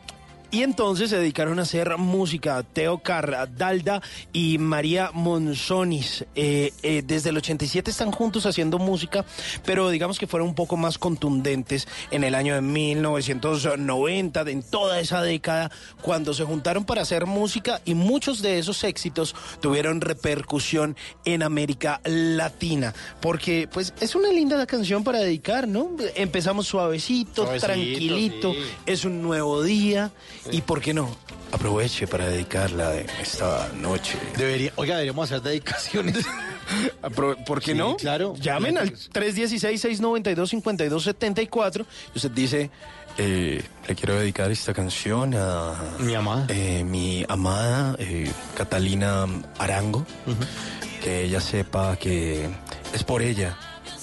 y 0.51 0.63
entonces 0.63 1.11
se 1.11 1.19
dedicaron 1.19 1.59
a 1.59 1.63
hacer 1.63 1.97
música. 1.99 2.63
Teo 2.63 2.99
Cardalda 2.99 4.01
y 4.33 4.59
María 4.59 5.11
Monzonis. 5.13 6.25
Eh, 6.35 6.73
eh, 6.83 7.03
desde 7.07 7.31
el 7.31 7.37
87 7.37 7.91
están 7.91 8.13
juntos 8.13 8.47
haciendo 8.47 8.79
música, 8.79 9.25
pero 9.65 9.91
digamos 9.91 10.19
que 10.19 10.27
fueron 10.27 10.49
un 10.49 10.55
poco 10.55 10.77
más 10.77 10.99
contundentes 10.99 11.87
en 12.11 12.25
el 12.25 12.35
año 12.35 12.55
de 12.55 12.61
1990, 12.63 14.45
de- 14.45 14.53
en 14.53 14.63
toda 14.63 15.01
esa 15.01 15.23
década, 15.23 15.71
cuando 16.03 16.33
se 16.35 16.45
juntaron 16.45 16.85
para 16.85 17.03
hacer 17.03 17.27
música 17.27 17.81
y 17.85 17.95
muchos 17.95 18.43
de 18.43 18.59
esos 18.59 18.85
éxitos 18.85 19.35
tuvieron 19.61 20.01
repercusión 20.01 20.97
en 21.25 21.43
América 21.43 22.01
Latina. 22.05 22.95
Porque, 23.21 23.69
pues, 23.73 23.93
es 24.01 24.15
una 24.15 24.31
linda 24.33 24.65
canción 24.67 25.05
para 25.05 25.19
dedicar, 25.21 25.69
¿no? 25.69 25.91
Empezamos 26.15 26.67
suavecito, 26.67 27.43
Suavecito, 27.45 27.67
tranquilito, 27.67 28.53
sí. 28.53 28.59
es 28.87 29.05
un 29.05 29.23
nuevo 29.23 29.63
día 29.63 30.11
y, 30.51 30.61
¿por 30.63 30.81
qué 30.81 30.93
no? 30.95 31.15
Aproveche 31.53 32.07
para 32.07 32.27
dedicarla 32.29 32.91
de 32.91 33.07
esta 33.23 33.71
noche. 33.75 34.19
Debería, 34.37 34.73
oiga, 34.77 34.95
deberíamos 34.97 35.31
hacer 35.31 35.43
dedicaciones. 35.43 36.17
¿Por 37.47 37.61
qué 37.63 37.73
Sí, 37.73 37.79
no? 37.79 37.97
claro. 37.97 38.35
Llamen 38.39 38.77
al 38.77 38.93
316-692-5274 38.95 41.87
y 42.15 42.17
usted 42.17 42.31
dice, 42.31 42.71
eh, 43.17 43.63
le 43.87 43.95
quiero 43.95 44.19
dedicar 44.19 44.51
esta 44.51 44.75
canción 44.75 45.35
a... 45.35 45.75
Mi 45.99 46.15
amada. 46.15 46.45
eh, 46.49 46.85
mi 46.85 47.25
amada 47.29 47.97
eh, 47.99 48.31
Catalina 48.57 49.27
Arango. 49.59 50.05
Que 51.03 51.25
ella 51.25 51.41
sepa 51.41 51.97
que 51.97 52.49
es 52.93 53.05
por 53.05 53.23
ella 53.23 53.57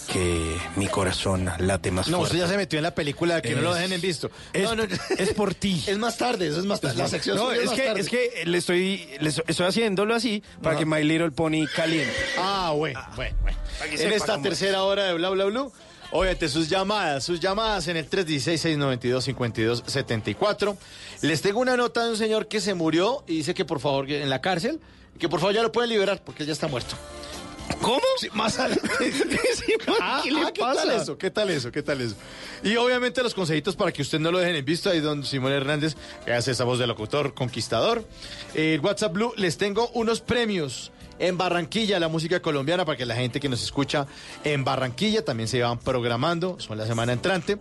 que 0.06 0.58
mi 0.76 0.88
corazón 0.88 1.50
late 1.60 1.92
más 1.92 2.08
No, 2.08 2.18
fuerte. 2.18 2.36
usted 2.36 2.46
ya 2.46 2.52
se 2.52 2.58
metió 2.58 2.80
en 2.80 2.84
la 2.84 2.94
película 2.96 3.42
que 3.42 3.56
no 3.56 3.62
lo 3.62 3.74
dejen 3.74 3.94
en 3.94 4.02
visto. 4.02 4.30
Es, 4.54 4.64
no, 4.64 4.76
no, 4.76 4.84
es 4.84 5.34
por 5.34 5.54
ti. 5.54 5.84
es 5.88 5.98
más 5.98 6.18
tarde, 6.18 6.48
eso 6.48 6.60
es 6.60 6.66
más 6.66 6.82
tarde. 6.82 6.98
La 6.98 7.08
sección 7.08 7.38
no, 7.38 7.52
es 7.52 7.66
más 7.66 7.76
que, 7.76 7.82
tarde. 7.84 8.02
es 8.02 8.10
que 8.10 8.44
le 8.46 8.58
estoy, 8.58 9.08
le 9.20 9.30
estoy 9.30 9.66
haciéndolo 9.66 10.16
así 10.16 10.44
para 10.62 10.78
que 10.78 10.86
My 10.86 11.04
Little 11.04 11.32
Pony 11.32 11.66
caliente. 11.76 12.14
Ah, 12.38 12.74
bueno, 12.76 13.00
bueno, 13.16 13.36
bueno. 13.42 13.58
En 13.92 14.12
esta 14.14 14.42
tercera 14.42 14.84
hora 14.84 15.06
de 15.06 15.14
Bla 15.14 15.30
Bla 15.30 15.46
Blue, 15.46 15.72
obviamente 16.12 16.50
sus 16.50 16.70
llamadas, 16.70 17.24
sus 17.24 17.40
llamadas 17.40 17.88
en 17.88 17.98
el 17.98 18.10
316-692-5274. 18.10 20.78
Les 21.22 21.42
tengo 21.42 21.60
una 21.60 21.78
nota 21.78 22.04
de 22.04 22.12
un 22.12 22.18
señor 22.18 22.48
que 22.48 22.62
se 22.62 22.74
murió 22.74 23.24
y 23.28 23.38
dice 23.38 23.54
que 23.54 23.66
por 23.66 23.80
favor, 23.80 24.06
que 24.06 24.22
en 24.22 24.30
la 24.30 24.42
cárcel, 24.42 24.80
que 25.20 25.30
por 25.30 25.40
favor 25.40 25.56
ya 25.56 25.64
lo 25.64 25.72
pueden 25.72 25.90
liberar 25.90 26.22
porque 26.24 26.44
él 26.44 26.48
ya 26.48 26.54
está 26.54 26.68
muerto. 26.68 26.96
¿Cómo? 27.82 28.02
Sí, 28.20 28.28
más 28.34 28.60
adelante. 28.60 28.90
Ah, 30.02 30.22
¿Qué 30.24 30.32
le 30.32 30.42
ah, 30.42 30.52
¿Qué 30.54 30.62
tal 30.62 30.92
eso? 30.92 31.18
¿Qué 31.18 31.32
tal 31.32 31.50
eso? 31.50 31.72
¿Qué 31.72 31.84
tal 31.84 32.02
eso? 32.02 32.16
Y 32.64 32.76
obviamente 32.76 33.22
los 33.24 33.34
consejitos 33.34 33.76
para 33.76 33.92
que 33.92 34.02
usted 34.02 34.20
no 34.20 34.32
lo 34.32 34.40
dejen 34.40 34.56
en 34.56 34.66
visto. 34.66 34.90
Ahí 34.90 35.00
don 35.00 35.24
Simón 35.24 35.52
Hernández, 35.52 35.96
que 36.26 36.34
hace 36.34 36.52
esa 36.52 36.64
voz 36.64 36.80
de 36.80 36.88
locutor 36.88 37.34
conquistador. 37.34 38.06
El 38.54 38.80
WhatsApp 38.80 39.14
Blue, 39.14 39.34
les 39.38 39.58
tengo 39.58 39.90
unos 39.90 40.22
premios 40.22 40.92
en 41.20 41.38
Barranquilla, 41.38 42.00
la 42.00 42.08
música 42.08 42.42
colombiana, 42.42 42.86
para 42.86 42.98
que 42.98 43.06
la 43.06 43.16
gente 43.16 43.40
que 43.40 43.50
nos 43.50 43.62
escucha 43.64 44.08
en 44.44 44.64
Barranquilla 44.64 45.24
también 45.24 45.48
se 45.48 45.62
van 45.62 45.78
programando. 45.80 46.60
Son 46.60 46.76
la 46.78 46.86
semana 46.86 47.14
entrante. 47.14 47.58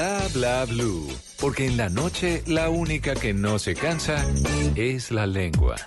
Bla 0.05 0.27
bla 0.31 0.65
blue. 0.65 1.07
Porque 1.39 1.65
en 1.65 1.77
la 1.77 1.89
noche 1.89 2.43
la 2.45 2.69
única 2.69 3.15
que 3.15 3.33
no 3.33 3.57
se 3.57 3.73
cansa 3.73 4.23
es 4.75 5.09
la 5.09 5.25
lengua. 5.25 5.77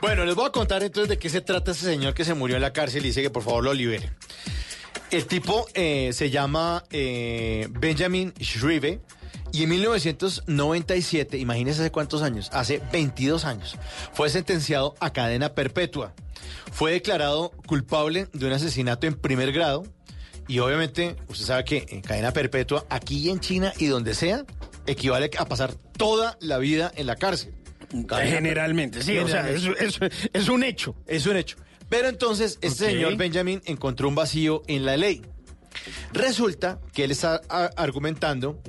Bueno, 0.00 0.24
les 0.24 0.36
voy 0.36 0.46
a 0.46 0.50
contar 0.50 0.84
entonces 0.84 1.08
de 1.08 1.18
qué 1.18 1.28
se 1.28 1.40
trata 1.40 1.72
ese 1.72 1.86
señor 1.86 2.14
que 2.14 2.24
se 2.24 2.34
murió 2.34 2.54
en 2.54 2.62
la 2.62 2.72
cárcel 2.72 3.02
y 3.02 3.08
dice 3.08 3.20
que 3.20 3.30
por 3.30 3.42
favor 3.42 3.64
lo 3.64 3.74
liberen. 3.74 4.14
El 5.10 5.26
tipo 5.26 5.66
eh, 5.74 6.10
se 6.12 6.30
llama 6.30 6.84
eh, 6.92 7.66
Benjamin 7.70 8.32
Shrive 8.38 9.00
y 9.50 9.64
en 9.64 9.70
1997, 9.70 11.36
imagínense 11.38 11.80
hace 11.80 11.90
cuántos 11.90 12.22
años, 12.22 12.48
hace 12.52 12.80
22 12.92 13.44
años, 13.44 13.76
fue 14.12 14.30
sentenciado 14.30 14.94
a 15.00 15.12
cadena 15.12 15.52
perpetua. 15.54 16.14
Fue 16.70 16.92
declarado 16.92 17.50
culpable 17.66 18.28
de 18.32 18.46
un 18.46 18.52
asesinato 18.52 19.08
en 19.08 19.14
primer 19.14 19.50
grado 19.50 19.82
y 20.48 20.58
obviamente 20.58 21.16
usted 21.28 21.44
sabe 21.46 21.64
que 21.64 21.86
en 21.88 22.00
cadena 22.00 22.32
perpetua 22.32 22.84
aquí 22.90 23.30
en 23.30 23.40
China 23.40 23.72
y 23.78 23.86
donde 23.86 24.14
sea 24.14 24.44
equivale 24.86 25.30
a 25.38 25.44
pasar 25.46 25.74
toda 25.96 26.36
la 26.40 26.58
vida 26.58 26.92
en 26.96 27.06
la 27.06 27.16
cárcel. 27.16 27.54
Cadena 28.08 28.30
Generalmente, 28.36 29.02
sí, 29.02 29.16
o 29.18 29.28
sea, 29.28 29.48
es, 29.50 29.62
Generalmente. 29.62 30.06
es- 30.06 30.30
es 30.32 30.48
un 30.48 30.64
hecho. 30.64 30.96
Es 31.06 31.26
un 31.26 31.36
hecho. 31.36 31.56
Pero 31.88 32.08
entonces, 32.08 32.58
este 32.62 32.86
señor 32.86 33.16
Benjamin 33.16 33.62
encontró 33.66 34.08
un 34.08 34.14
vacío 34.14 34.62
en 34.66 34.84
la 34.84 34.96
ley. 34.96 35.22
Resulta 36.12 36.78
que 36.92 37.04
él 37.04 37.10
está 37.10 37.40
argumentando 37.76 38.60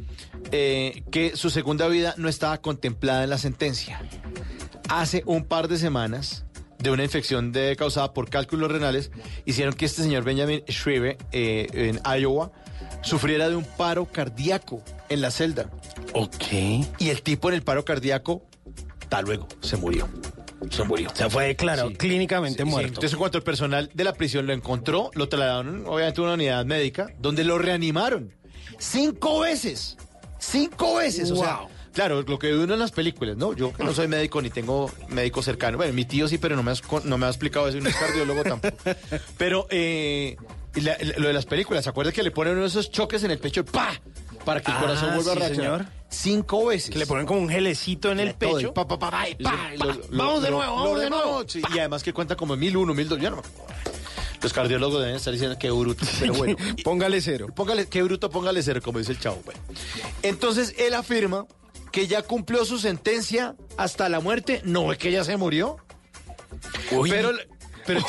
eh, 0.51 1.03
que 1.11 1.35
su 1.35 1.49
segunda 1.49 1.87
vida 1.87 2.13
no 2.17 2.29
estaba 2.29 2.59
contemplada 2.61 3.23
en 3.23 3.29
la 3.29 3.37
sentencia. 3.37 4.01
Hace 4.89 5.23
un 5.25 5.45
par 5.45 5.67
de 5.67 5.77
semanas, 5.77 6.45
de 6.85 6.91
una 6.91 7.03
infección 7.03 7.51
de- 7.51 7.75
causada 7.75 8.13
por 8.13 8.29
cálculos 8.29 8.71
renales, 8.71 9.11
hicieron 9.45 9.73
que 9.73 9.85
este 9.85 10.01
señor 10.03 10.23
Benjamin 10.23 10.63
Shrive, 10.67 11.17
eh, 11.31 11.67
en 11.73 11.99
Iowa, 12.21 12.51
sufriera 13.01 13.49
de 13.49 13.55
un 13.55 13.63
paro 13.65 14.05
cardíaco 14.05 14.81
en 15.09 15.21
la 15.21 15.31
celda. 15.31 15.69
Ok. 16.13 16.43
Y 16.99 17.09
el 17.09 17.21
tipo 17.21 17.49
en 17.49 17.55
el 17.55 17.61
paro 17.63 17.83
cardíaco, 17.85 18.43
tal 19.09 19.25
luego, 19.25 19.47
se 19.61 19.77
murió. 19.77 20.07
Se 20.71 20.83
murió. 20.83 21.09
O 21.11 21.15
sea, 21.15 21.29
fue 21.29 21.45
declarado 21.47 21.89
Sí. 21.89 21.95
clínicamente 21.95 22.63
Sí, 22.63 22.69
sí. 22.69 22.71
muerto. 22.71 22.87
Entonces, 22.89 23.13
en 23.13 23.19
cuanto 23.19 23.37
el 23.37 23.43
personal 23.43 23.89
de 23.93 24.03
la 24.03 24.13
prisión 24.13 24.47
lo 24.47 24.53
encontró, 24.53 25.11
lo 25.13 25.27
trasladaron, 25.29 25.85
obviamente, 25.85 26.21
a 26.21 26.23
una 26.23 26.33
unidad 26.33 26.65
médica, 26.65 27.07
donde 27.19 27.43
lo 27.43 27.59
reanimaron. 27.59 28.33
Cinco 28.79 29.41
veces. 29.41 29.97
Cinco 30.39 30.95
veces. 30.95 31.29
O 31.31 31.35
sea, 31.35 31.57
Wow. 31.57 31.69
Claro, 31.95 32.21
lo 32.21 32.37
que 32.37 32.51
ve 32.51 32.63
uno 32.63 32.73
en 32.75 32.79
las 32.79 32.91
películas, 32.91 33.35
¿no? 33.37 33.53
Yo 33.53 33.73
que 33.73 33.83
no 33.83 33.93
soy 33.93 34.07
médico 34.07 34.39
ni 34.41 34.51
tengo 34.51 34.91
médico 35.09 35.41
cercano. 35.41 35.77
Bueno, 35.77 35.93
mi 35.93 36.05
tío 36.05 36.27
sí, 36.27 36.37
pero 36.37 36.55
no 36.55 36.61
me, 36.61 36.69
has 36.71 36.83
no 37.05 37.17
me 37.17 37.25
ha 37.25 37.29
explicado 37.29 37.67
eso 37.67 37.79
no 37.79 37.89
es 37.89 37.95
cardiólogo 37.95 38.43
tampoco. 38.43 38.77
Pero 39.37 39.65
eh, 39.71 40.37
la- 40.75 40.97
lo 41.17 41.27
de 41.27 41.33
las 41.33 41.45
películas, 41.47 41.83
¿se 41.85 41.89
acuerdan 41.89 42.13
que 42.13 42.21
le 42.21 42.29
ponen 42.31 42.53
uno 42.53 42.61
de 42.63 42.67
esos 42.67 42.91
choques 42.91 43.23
en 43.23 43.31
el 43.31 43.39
pecho 43.39 43.61
y 43.61 43.63
¡pa! 43.63 43.99
para 44.45 44.61
que 44.61 44.69
el 44.69 44.77
Ah, 44.77 44.81
corazón 44.81 45.15
vuelva 45.15 45.31
a 45.31 45.35
sí, 45.35 45.39
reaccionar. 45.39 45.79
señor. 45.79 45.91
Cinco 46.09 46.65
veces. 46.67 46.91
Que 46.91 46.99
le 46.99 47.07
ponen 47.07 47.25
como 47.25 47.39
un 47.39 47.49
gelecito 47.49 48.11
en 48.11 48.19
el 48.19 48.35
pecho. 48.35 48.73
pa, 48.73 48.87
pa, 48.87 48.99
pa, 48.99 49.09
pa, 49.09 49.25
vamos 50.11 50.43
de 50.43 50.51
nuevo, 50.51 50.75
vamos 50.75 50.99
de 51.01 51.09
nuevo. 51.09 51.43
y 51.73 51.79
además 51.79 52.03
que 52.03 52.13
cuenta 52.13 52.35
como 52.35 52.55
mil 52.55 52.77
uno, 52.77 52.93
mil 52.93 53.09
dos, 53.09 53.19
ya 53.19 53.31
no. 53.31 53.41
Los 54.41 54.53
cardiólogos 54.53 54.99
deben 55.01 55.15
estar 55.15 55.33
diciendo 55.33 55.57
que 55.57 55.71
bruto, 55.71 56.05
pero 56.19 56.33
bueno. 56.35 56.55
Póngale 56.83 57.19
cero. 57.21 57.47
Póngale, 57.55 57.87
qué 57.87 58.03
bruto, 58.03 58.29
póngale 58.29 58.61
cero, 58.61 58.79
como 58.83 58.99
dice 58.99 59.13
el 59.13 59.19
chavo. 59.19 59.41
Bueno. 59.43 59.59
Entonces 60.21 60.75
él 60.77 60.93
afirma 60.93 61.45
que 61.95 62.07
ya 62.07 62.23
cumplió 62.23 62.65
su 62.65 62.77
sentencia 62.77 63.55
hasta 63.77 64.09
la 64.09 64.19
muerte. 64.19 64.59
No 64.65 64.91
es 64.91 64.97
que 64.97 65.13
ya 65.13 65.23
se 65.23 65.37
murió. 65.37 65.77
Pero, 66.89 67.31
pero 67.85 68.01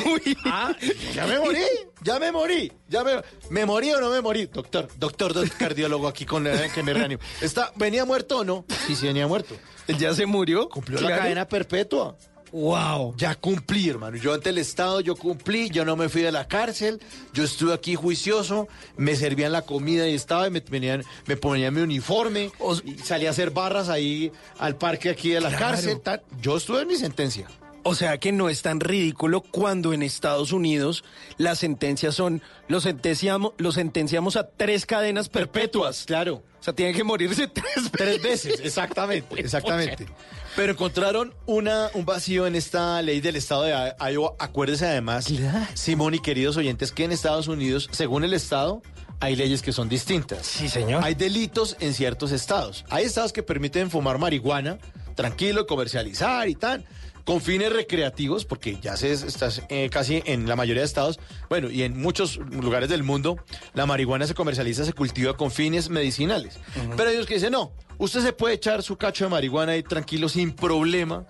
ah, 0.46 0.74
ya 1.14 1.24
me 1.24 1.38
morí, 1.38 1.62
ya 2.02 2.18
me 2.18 2.32
morí, 2.32 2.72
ya 2.88 3.04
me, 3.04 3.22
me 3.48 3.64
morí 3.64 3.92
o 3.92 4.00
no 4.00 4.10
me 4.10 4.20
morí, 4.20 4.46
doctor, 4.46 4.88
doctor, 4.98 5.34
doctor 5.34 5.56
cardiólogo 5.58 6.08
aquí 6.08 6.26
con 6.26 6.48
eh, 6.48 6.68
que 6.74 6.82
me 6.82 6.94
reanimo. 6.94 7.22
Está, 7.40 7.70
venía 7.76 8.04
muerto 8.04 8.38
o 8.38 8.44
no? 8.44 8.64
Sí, 8.88 8.96
sí 8.96 9.06
venía 9.06 9.28
muerto. 9.28 9.54
¿Ya 9.86 10.12
se 10.14 10.26
murió? 10.26 10.68
Cumplió 10.68 11.00
la 11.00 11.18
cadena 11.18 11.46
perpetua. 11.46 12.16
Wow. 12.52 13.14
Ya 13.16 13.34
cumplí, 13.34 13.88
hermano. 13.88 14.16
Yo 14.16 14.32
ante 14.32 14.50
el 14.50 14.58
Estado, 14.58 15.00
yo 15.00 15.16
cumplí, 15.16 15.68
yo 15.70 15.84
no 15.84 15.96
me 15.96 16.08
fui 16.08 16.22
de 16.22 16.32
la 16.32 16.46
cárcel, 16.48 17.00
yo 17.34 17.44
estuve 17.44 17.74
aquí 17.74 17.94
juicioso, 17.96 18.68
me 18.96 19.16
servían 19.16 19.52
la 19.52 19.62
comida 19.62 20.08
y 20.08 20.14
estaba, 20.14 20.46
y 20.46 20.50
me, 20.50 20.60
venían, 20.60 21.04
me 21.26 21.36
ponían 21.36 21.74
mi 21.74 21.80
uniforme, 21.82 22.50
y 22.84 22.98
salí 22.98 23.26
a 23.26 23.30
hacer 23.30 23.50
barras 23.50 23.88
ahí 23.88 24.32
al 24.58 24.76
parque 24.76 25.10
aquí 25.10 25.30
de 25.30 25.40
la 25.40 25.48
Claro. 25.48 25.64
cárcel. 25.66 26.00
tal. 26.00 26.22
Yo 26.40 26.56
estuve 26.56 26.82
en 26.82 26.88
mi 26.88 26.96
sentencia. 26.96 27.46
O 27.88 27.94
sea 27.94 28.18
que 28.18 28.32
no 28.32 28.48
es 28.48 28.62
tan 28.62 28.80
ridículo 28.80 29.42
cuando 29.42 29.92
en 29.92 30.02
Estados 30.02 30.50
Unidos 30.50 31.04
las 31.38 31.60
sentencias 31.60 32.16
son, 32.16 32.42
los 32.66 32.82
sentenciamos, 32.82 33.52
los 33.58 33.76
sentenciamos 33.76 34.34
a 34.34 34.48
tres 34.48 34.86
cadenas 34.86 35.28
perpetuas. 35.28 36.02
Claro. 36.04 36.42
O 36.58 36.62
sea, 36.64 36.72
tienen 36.74 36.96
que 36.96 37.04
morirse 37.04 37.46
tres, 37.46 37.92
Tres 37.92 38.20
veces, 38.20 38.58
exactamente, 38.58 39.28
exactamente. 39.40 40.08
Pero 40.56 40.72
encontraron 40.72 41.32
una, 41.46 41.88
un 41.94 42.04
vacío 42.04 42.48
en 42.48 42.56
esta 42.56 43.00
ley 43.02 43.20
del 43.20 43.36
estado 43.36 43.62
de 43.62 43.94
Iowa. 44.10 44.34
Acuérdese 44.40 44.86
además, 44.86 45.32
Simón 45.74 46.14
y 46.14 46.18
queridos 46.18 46.56
oyentes, 46.56 46.90
que 46.90 47.04
en 47.04 47.12
Estados 47.12 47.46
Unidos, 47.46 47.88
según 47.92 48.24
el 48.24 48.34
estado, 48.34 48.82
hay 49.20 49.36
leyes 49.36 49.62
que 49.62 49.70
son 49.70 49.88
distintas. 49.88 50.44
Sí, 50.44 50.68
señor. 50.68 51.04
Hay 51.04 51.14
delitos 51.14 51.76
en 51.78 51.94
ciertos 51.94 52.32
estados. 52.32 52.84
Hay 52.90 53.04
estados 53.04 53.32
que 53.32 53.44
permiten 53.44 53.92
fumar 53.92 54.18
marihuana, 54.18 54.78
tranquilo, 55.14 55.68
comercializar 55.68 56.48
y 56.48 56.56
tal, 56.56 56.84
con 57.26 57.40
fines 57.40 57.72
recreativos, 57.72 58.44
porque 58.44 58.78
ya 58.80 58.96
se 58.96 59.12
está 59.12 59.48
eh, 59.68 59.90
casi 59.90 60.22
en 60.26 60.48
la 60.48 60.54
mayoría 60.54 60.82
de 60.82 60.86
estados, 60.86 61.18
bueno, 61.50 61.68
y 61.68 61.82
en 61.82 62.00
muchos 62.00 62.36
lugares 62.36 62.88
del 62.88 63.02
mundo, 63.02 63.36
la 63.74 63.84
marihuana 63.84 64.28
se 64.28 64.34
comercializa, 64.34 64.84
se 64.84 64.92
cultiva 64.92 65.36
con 65.36 65.50
fines 65.50 65.90
medicinales. 65.90 66.60
Pero 66.96 67.10
hay 67.10 67.16
ellos 67.16 67.26
que 67.26 67.34
dicen, 67.34 67.50
no, 67.50 67.72
usted 67.98 68.20
se 68.20 68.32
puede 68.32 68.54
echar 68.54 68.84
su 68.84 68.96
cacho 68.96 69.24
de 69.24 69.30
marihuana 69.30 69.72
ahí 69.72 69.82
tranquilo, 69.82 70.28
sin 70.28 70.52
problema, 70.52 71.26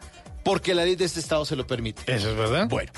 porque 0.47 0.77
la 0.77 0.85
ley 0.85 0.95
de 0.95 1.05
este 1.05 1.19
estado 1.19 1.45
se 1.45 1.57
lo 1.57 1.67
permite. 1.67 2.03
Eso 2.07 2.31
es 2.31 2.37
verdad. 2.37 2.69
Bueno, 2.69 2.93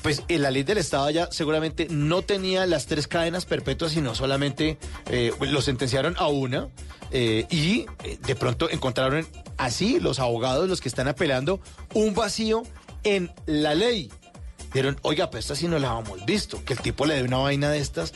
pues 0.00 0.22
en 0.28 0.40
la 0.40 0.50
ley 0.50 0.62
del 0.62 0.78
Estado 0.78 1.10
ya 1.10 1.28
seguramente 1.30 1.88
no 1.90 2.22
tenía 2.22 2.64
las 2.64 2.86
tres 2.86 3.06
cadenas 3.06 3.44
perpetuas, 3.44 3.92
sino 3.92 4.14
solamente 4.14 4.78
eh, 5.10 5.30
lo 5.38 5.60
sentenciaron 5.60 6.14
a 6.16 6.28
una 6.28 6.70
eh, 7.10 7.46
y 7.50 7.84
eh, 8.02 8.18
de 8.26 8.34
pronto 8.34 8.70
encontraron 8.70 9.28
así 9.58 10.00
los 10.00 10.20
abogados, 10.20 10.70
los 10.70 10.80
que 10.80 10.88
están 10.88 11.06
apelando, 11.06 11.60
un 11.92 12.14
vacío 12.14 12.62
en 13.04 13.30
la 13.44 13.74
ley. 13.74 14.10
Dijeron, 14.68 14.98
oiga, 15.02 15.28
pues 15.28 15.44
esta 15.44 15.54
sí 15.54 15.68
no 15.68 15.78
la 15.78 15.90
habíamos 15.90 16.24
visto, 16.24 16.64
que 16.64 16.72
el 16.72 16.80
tipo 16.80 17.04
le 17.04 17.16
dé 17.16 17.24
una 17.24 17.36
vaina 17.36 17.68
de 17.68 17.78
estas. 17.78 18.14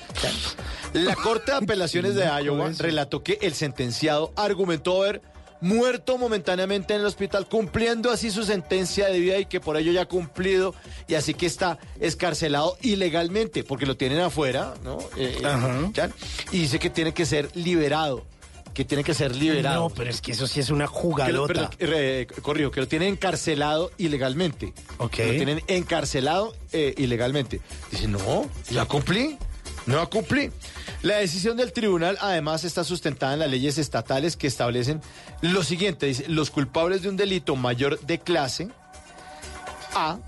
La 0.94 1.16
Corte 1.16 1.52
de 1.52 1.58
Apelaciones 1.62 2.14
de 2.14 2.24
Iowa 2.24 2.70
relató 2.78 3.22
que 3.22 3.36
el 3.42 3.52
sentenciado 3.52 4.32
argumentó 4.36 5.02
haber 5.02 5.20
muerto 5.60 6.16
momentáneamente 6.18 6.94
en 6.94 7.00
el 7.00 7.06
hospital, 7.06 7.46
cumpliendo 7.48 8.10
así 8.10 8.30
su 8.30 8.44
sentencia 8.44 9.08
de 9.08 9.18
vida 9.20 9.38
y 9.38 9.46
que 9.46 9.60
por 9.60 9.76
ello 9.76 9.92
ya 9.92 10.02
ha 10.02 10.06
cumplido, 10.06 10.74
y 11.08 11.14
así 11.14 11.34
que 11.34 11.46
está 11.46 11.78
escarcelado 12.00 12.76
ilegalmente, 12.82 13.64
porque 13.64 13.86
lo 13.86 13.96
tienen 13.96 14.20
afuera, 14.20 14.74
¿no? 14.82 14.98
Eh, 15.16 15.38
ya, 15.92 16.10
y 16.52 16.58
dice 16.60 16.78
que 16.78 16.90
tiene 16.90 17.12
que 17.12 17.26
ser 17.26 17.54
liberado, 17.54 18.24
que 18.74 18.84
tiene 18.84 19.04
que 19.04 19.14
ser 19.14 19.34
liberado. 19.36 19.88
No, 19.88 19.94
pero 19.94 20.10
es 20.10 20.20
que 20.20 20.32
eso 20.32 20.46
sí 20.46 20.60
es 20.60 20.70
una 20.70 20.86
Que 20.86 20.92
lo- 20.92 20.98
jugadota. 21.00 21.70
perdón, 21.70 21.70
eh, 21.80 22.26
corrijo, 22.42 22.70
que 22.70 22.80
lo 22.80 22.88
tienen 22.88 23.08
encarcelado 23.14 23.90
ilegalmente. 23.98 24.72
Ok. 24.98 25.10
Que 25.10 25.26
Lo 25.26 25.32
tienen 25.32 25.62
encarcelado 25.66 26.54
eh, 26.72 26.94
ilegalmente. 26.96 27.60
Dice, 27.90 28.06
no, 28.08 28.48
ya 28.70 28.84
cumplí, 28.86 29.36
no 29.86 30.08
cumplí. 30.10 30.50
La 31.02 31.16
decisión 31.16 31.56
del 31.56 31.72
tribunal 31.72 32.18
además 32.20 32.64
está 32.64 32.84
sustentada 32.84 33.34
en 33.34 33.40
las 33.40 33.50
leyes 33.50 33.78
estatales 33.78 34.36
que 34.36 34.46
establecen 34.46 35.00
lo 35.40 35.62
siguiente, 35.62 36.06
dice, 36.06 36.28
los 36.28 36.50
culpables 36.50 37.02
de 37.02 37.08
un 37.08 37.16
delito 37.16 37.56
mayor 37.56 37.98
de 38.00 38.18
clase 38.18 38.68
A 39.94 40.18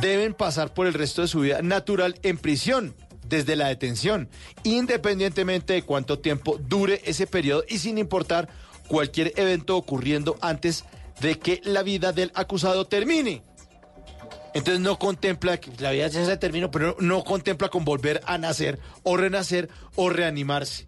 deben 0.00 0.34
pasar 0.34 0.72
por 0.72 0.86
el 0.86 0.94
resto 0.94 1.22
de 1.22 1.28
su 1.28 1.40
vida 1.40 1.62
natural 1.62 2.18
en 2.22 2.38
prisión 2.38 2.94
desde 3.28 3.56
la 3.56 3.68
detención, 3.68 4.28
independientemente 4.62 5.72
de 5.72 5.82
cuánto 5.82 6.18
tiempo 6.18 6.58
dure 6.58 7.00
ese 7.04 7.26
periodo 7.26 7.64
y 7.68 7.78
sin 7.78 7.98
importar 7.98 8.48
cualquier 8.86 9.32
evento 9.36 9.76
ocurriendo 9.76 10.36
antes 10.40 10.84
de 11.20 11.38
que 11.38 11.60
la 11.64 11.82
vida 11.82 12.12
del 12.12 12.32
acusado 12.34 12.86
termine. 12.86 13.42
Entonces 14.54 14.80
no 14.80 14.98
contempla 14.98 15.58
que 15.58 15.70
la 15.80 15.90
vida 15.90 16.06
ya 16.08 16.24
se 16.24 16.36
terminó, 16.36 16.70
pero 16.70 16.96
no, 17.00 17.16
no 17.18 17.24
contempla 17.24 17.68
con 17.68 17.84
volver 17.84 18.20
a 18.26 18.38
nacer 18.38 18.78
o 19.02 19.16
renacer 19.16 19.68
o 19.96 20.08
reanimarse. 20.10 20.86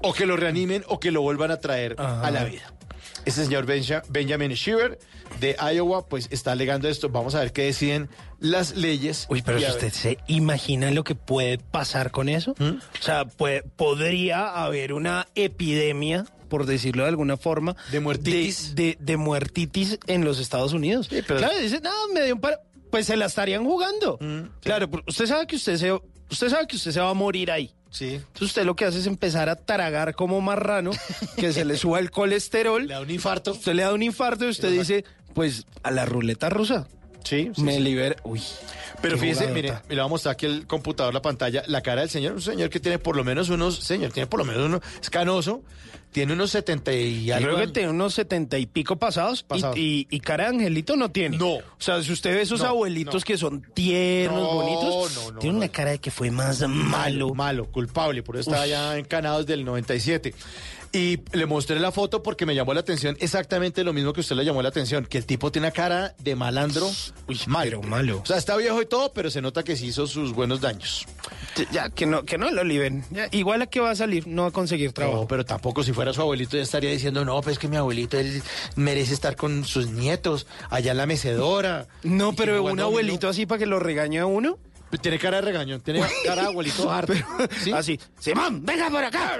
O 0.00 0.12
que 0.14 0.26
lo 0.26 0.36
reanimen 0.36 0.84
o 0.86 1.00
que 1.00 1.10
lo 1.10 1.22
vuelvan 1.22 1.50
a 1.50 1.56
traer 1.58 1.96
a 1.98 2.30
la 2.30 2.44
vida. 2.44 2.72
Ese 3.24 3.44
señor 3.44 3.66
Benja- 3.66 4.04
Benjamin 4.08 4.52
Shiver 4.52 4.98
de 5.40 5.56
Iowa, 5.74 6.06
pues 6.06 6.28
está 6.30 6.52
alegando 6.52 6.88
esto. 6.88 7.08
Vamos 7.10 7.34
a 7.34 7.40
ver 7.40 7.52
qué 7.52 7.62
deciden 7.64 8.08
las 8.38 8.76
leyes. 8.76 9.26
Uy, 9.28 9.42
pero 9.42 9.58
si 9.58 9.66
usted 9.66 9.82
ver- 9.82 9.92
se 9.92 10.18
imagina 10.28 10.90
lo 10.92 11.02
que 11.04 11.14
puede 11.16 11.58
pasar 11.58 12.10
con 12.12 12.28
eso. 12.28 12.54
¿Mm? 12.58 12.64
O 12.78 13.02
sea, 13.02 13.24
puede- 13.26 13.62
podría 13.64 14.62
haber 14.64 14.92
una 14.92 15.26
epidemia, 15.34 16.24
por 16.48 16.64
decirlo 16.64 17.02
de 17.02 17.10
alguna 17.10 17.36
forma, 17.36 17.76
de 17.90 18.00
muertitis, 18.00 18.74
de, 18.76 18.96
de 19.00 19.16
muertitis 19.16 19.98
en 20.06 20.24
los 20.24 20.38
Estados 20.38 20.72
Unidos. 20.72 21.08
pero- 21.10 21.36
Claro, 21.36 21.58
dice, 21.58 21.80
no, 21.80 21.90
me 22.14 22.24
dio 22.24 22.34
un 22.36 22.40
paro. 22.40 22.56
Pues 22.90 23.06
se 23.06 23.16
la 23.16 23.26
estarían 23.26 23.64
jugando. 23.64 24.18
Mm, 24.20 24.60
Claro, 24.62 24.90
pero 24.90 25.02
usted 25.06 25.26
sabe 25.26 25.46
que 25.46 25.56
usted 25.56 25.76
se, 25.76 25.92
usted 25.92 26.48
sabe 26.48 26.66
que 26.66 26.76
usted 26.76 26.90
se 26.92 27.00
va 27.00 27.10
a 27.10 27.14
morir 27.14 27.50
ahí. 27.50 27.72
Sí. 27.90 28.14
Entonces 28.14 28.42
usted 28.48 28.64
lo 28.64 28.76
que 28.76 28.84
hace 28.84 28.98
es 28.98 29.06
empezar 29.06 29.48
a 29.48 29.56
tragar 29.56 30.14
como 30.14 30.40
marrano, 30.40 30.90
que 31.36 31.52
se 31.52 31.64
le 31.64 31.76
suba 31.76 31.98
el 32.00 32.10
colesterol. 32.10 32.82
Le 32.86 32.94
da 32.94 33.00
un 33.00 33.10
infarto. 33.10 33.52
Usted 33.52 33.72
le 33.74 33.82
da 33.82 33.94
un 33.94 34.02
infarto 34.02 34.44
y 34.44 34.50
usted 34.50 34.70
dice, 34.70 35.04
pues 35.34 35.64
a 35.82 35.90
la 35.90 36.04
ruleta 36.04 36.48
rusa. 36.50 36.86
Sí, 37.28 37.50
sí, 37.54 37.62
me 37.62 37.74
sí. 37.74 37.80
libera. 37.80 38.16
Uy. 38.24 38.42
Pero 39.00 39.16
fíjese, 39.18 39.46
mire, 39.48 39.74
le 39.88 39.94
voy 39.96 40.04
a 40.04 40.08
mostrar 40.08 40.32
aquí 40.32 40.46
el 40.46 40.66
computador, 40.66 41.14
la 41.14 41.22
pantalla, 41.22 41.62
la 41.66 41.82
cara 41.82 42.00
del 42.00 42.10
señor, 42.10 42.32
un 42.32 42.42
señor 42.42 42.68
que 42.70 42.80
tiene 42.80 42.98
por 42.98 43.16
lo 43.16 43.22
menos 43.24 43.48
unos, 43.48 43.76
señor, 43.76 44.12
tiene 44.12 44.26
por 44.26 44.40
lo 44.40 44.44
menos 44.44 44.64
uno, 44.66 44.80
es 45.00 45.08
canoso, 45.08 45.62
tiene 46.10 46.32
unos 46.32 46.50
70 46.50 46.92
y 46.94 47.26
Yo 47.26 47.36
algo. 47.36 47.54
creo 47.54 47.66
que 47.66 47.72
tiene 47.72 47.90
unos 47.90 48.14
setenta 48.14 48.58
y 48.58 48.66
pico 48.66 48.96
pasados, 48.96 49.40
y- 49.40 49.44
Pasados. 49.44 49.76
Y, 49.78 50.06
y 50.10 50.18
cara 50.20 50.44
de 50.44 50.50
angelito 50.56 50.96
no 50.96 51.10
tiene. 51.12 51.36
No. 51.38 51.56
O 51.58 51.62
sea, 51.78 52.02
si 52.02 52.10
usted 52.12 52.34
ve 52.34 52.42
esos 52.42 52.60
No, 52.60 52.68
abuelitos 52.68 53.22
no. 53.22 53.26
que 53.26 53.38
son 53.38 53.62
tiernos, 53.72 54.40
No, 54.42 54.54
bonitos, 54.54 55.14
no, 55.26 55.30
no, 55.32 55.38
tiene 55.38 55.56
una 55.58 55.68
cara 55.68 55.90
de 55.92 55.98
que 56.00 56.10
fue 56.10 56.30
más 56.32 56.66
malo. 56.66 57.34
Malo, 57.34 57.66
culpable, 57.70 58.24
por 58.24 58.36
eso 58.36 58.50
estaba 58.50 58.64
Uf. 58.64 58.70
ya 58.70 58.98
encanado 58.98 59.40
desde 59.40 59.54
el 59.54 59.64
97. 59.64 60.34
Y 60.92 61.20
le 61.32 61.46
mostré 61.46 61.78
la 61.80 61.92
foto 61.92 62.22
porque 62.22 62.46
me 62.46 62.54
llamó 62.54 62.72
la 62.72 62.80
atención 62.80 63.16
exactamente 63.20 63.84
lo 63.84 63.92
mismo 63.92 64.12
que 64.12 64.20
usted 64.20 64.36
le 64.36 64.44
llamó 64.44 64.62
la 64.62 64.70
atención, 64.70 65.04
que 65.04 65.18
el 65.18 65.26
tipo 65.26 65.52
tiene 65.52 65.68
una 65.68 65.72
cara 65.72 66.14
de 66.18 66.34
malandro, 66.34 66.88
malo. 67.46 67.82
malo. 67.82 68.20
O 68.22 68.26
sea, 68.26 68.38
está 68.38 68.56
viejo 68.56 68.80
y 68.80 68.86
todo, 68.86 69.12
pero 69.12 69.30
se 69.30 69.42
nota 69.42 69.62
que 69.62 69.76
sí 69.76 69.86
hizo 69.86 70.06
sus 70.06 70.32
buenos 70.32 70.60
daños. 70.60 71.06
Ya, 71.72 71.90
que 71.90 72.06
no, 72.06 72.24
que 72.24 72.38
no 72.38 72.50
lo 72.50 72.64
liben. 72.64 73.04
Ya, 73.10 73.28
igual 73.32 73.62
a 73.62 73.66
que 73.66 73.80
va 73.80 73.90
a 73.90 73.96
salir, 73.96 74.26
no 74.26 74.42
va 74.42 74.48
a 74.48 74.52
conseguir 74.52 74.92
trabajo. 74.92 75.22
No, 75.22 75.28
pero 75.28 75.44
tampoco 75.44 75.82
si 75.82 75.92
fuera 75.92 76.12
su 76.12 76.20
abuelito 76.20 76.56
ya 76.56 76.62
estaría 76.62 76.90
diciendo, 76.90 77.24
no, 77.24 77.40
pues 77.42 77.58
que 77.58 77.68
mi 77.68 77.76
abuelito 77.76 78.18
él 78.18 78.42
merece 78.76 79.12
estar 79.12 79.36
con 79.36 79.64
sus 79.64 79.88
nietos 79.88 80.46
allá 80.70 80.92
en 80.92 80.96
la 80.96 81.06
mecedora. 81.06 81.86
No, 82.02 82.32
pero 82.34 82.62
un 82.62 82.80
abuelito 82.80 83.28
así 83.28 83.46
para 83.46 83.58
que 83.58 83.66
lo 83.66 83.78
regañe 83.78 84.20
a 84.20 84.26
uno. 84.26 84.58
Dominó. 84.90 85.02
Tiene 85.02 85.18
cara 85.18 85.36
de 85.36 85.42
regañón, 85.42 85.80
tiene 85.80 86.02
cara 86.24 86.42
de 86.42 86.48
abuelito 86.48 86.90
harto. 86.90 87.12
¿sí? 87.62 87.72
Así. 87.72 88.00
Simón, 88.18 88.64
venga 88.64 88.88
por 88.90 89.04
acá. 89.04 89.38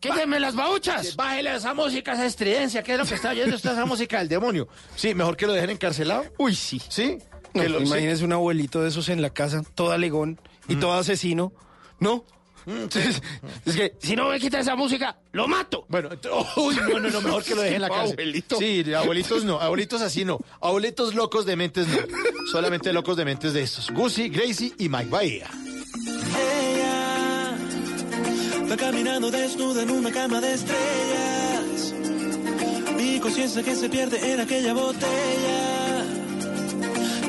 Quíteme 0.00 0.40
las 0.40 0.54
bauchas. 0.54 1.16
Bájele 1.16 1.54
esa 1.56 1.74
música, 1.74 2.12
esa 2.12 2.26
estridencia, 2.26 2.82
¿qué 2.82 2.92
es 2.92 2.98
lo 2.98 3.04
que 3.04 3.14
está 3.14 3.30
oyendo 3.30 3.56
usted, 3.56 3.72
esa 3.72 3.86
música 3.86 4.18
del 4.18 4.28
demonio? 4.28 4.68
Sí, 4.96 5.14
mejor 5.14 5.36
que 5.36 5.46
lo 5.46 5.52
dejen 5.52 5.70
encarcelado. 5.70 6.24
Uy, 6.38 6.54
sí. 6.54 6.80
¿Sí? 6.88 7.18
No, 7.54 7.62
Que 7.62 7.68
lo- 7.68 7.78
sí. 7.80 7.84
imagínese 7.86 8.24
un 8.24 8.32
abuelito 8.32 8.82
de 8.82 8.88
esos 8.88 9.08
en 9.08 9.22
la 9.22 9.30
casa, 9.30 9.62
todo 9.74 9.92
alegón 9.92 10.40
y 10.68 10.76
todo 10.76 10.92
asesino. 10.94 11.52
¿No? 12.00 12.24
Es, 12.66 13.20
es 13.66 13.76
que 13.76 13.94
si 14.00 14.16
no 14.16 14.28
me 14.28 14.40
quita 14.40 14.60
esa 14.60 14.74
música, 14.74 15.16
lo 15.32 15.46
mato. 15.46 15.84
Bueno, 15.88 16.08
uy, 16.56 16.76
no, 16.76 16.98
no, 16.98 17.10
no, 17.10 17.20
mejor 17.20 17.42
que 17.44 17.54
lo 17.54 17.62
dejen 17.62 17.76
en 17.76 17.82
la 17.82 17.88
cárcel. 17.90 18.12
Abuelito. 18.12 18.56
Sí, 18.58 18.94
abuelitos 18.94 19.44
no, 19.44 19.60
abuelitos 19.60 20.00
así 20.02 20.24
no. 20.24 20.38
Abuelitos 20.60 21.14
locos 21.14 21.44
de 21.46 21.56
mentes 21.56 21.86
no. 21.88 21.98
Solamente 22.50 22.92
locos 22.92 23.16
de 23.16 23.24
mentes 23.24 23.52
de 23.52 23.62
estos. 23.62 23.90
Guzzi, 23.90 24.28
Gracie 24.28 24.72
y 24.78 24.88
Mike 24.88 25.10
Bahía. 25.10 25.48
Ella 26.36 27.56
Va 28.70 28.76
caminando 28.76 29.30
desnuda 29.30 29.82
en 29.82 29.90
una 29.90 30.10
cama 30.10 30.40
de 30.40 30.54
estrellas. 30.54 31.94
Mi 32.96 33.20
conciencia 33.20 33.62
que 33.62 33.74
se 33.74 33.88
pierde 33.90 34.32
en 34.32 34.40
aquella 34.40 34.72
botella. 34.72 36.04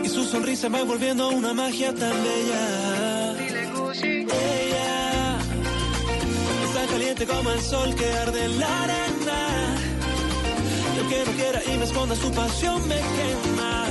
Y 0.04 0.08
su 0.08 0.24
sonrisa 0.24 0.70
va 0.70 0.84
volviendo 0.84 1.30
una 1.30 1.54
magia 1.54 1.94
tan 1.94 2.14
bella. 2.24 3.36
Ella 3.94 4.95
caliente 7.16 7.26
como 7.26 7.52
el 7.52 7.62
sol 7.62 7.96
que 7.96 8.12
arde 8.12 8.46
en 8.46 8.60
la 8.60 8.84
arena. 8.84 9.76
Y 10.96 11.00
aunque 11.00 11.24
no 11.26 11.32
quiera 11.32 11.62
y 11.64 11.78
me 11.78 11.86
esconda 11.86 12.16
su 12.16 12.32
pasión 12.32 12.88
me 12.88 12.96
quema. 12.96 13.86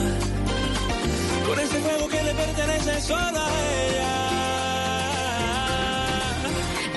Con 1.47 1.61
ese 1.61 1.81
fuego 1.81 2.09
que 2.09 2.23
le 2.23 2.35
pertenece 2.35 3.01
solo 3.01 3.39
a 3.39 3.51
ella. 3.83 4.15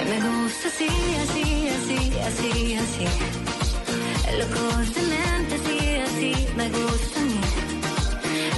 Me 0.10 0.20
gusta 0.28 0.68
así, 0.68 0.90
así, 1.24 1.70
así, 1.78 2.00
así, 2.30 2.76
así. 2.76 3.06
Loco 4.38 4.64
de 4.96 5.04
así, 5.58 5.78
así, 6.08 6.32
me 6.56 6.68
gusta 6.70 7.20
a 7.20 7.24
mí. 7.24 7.42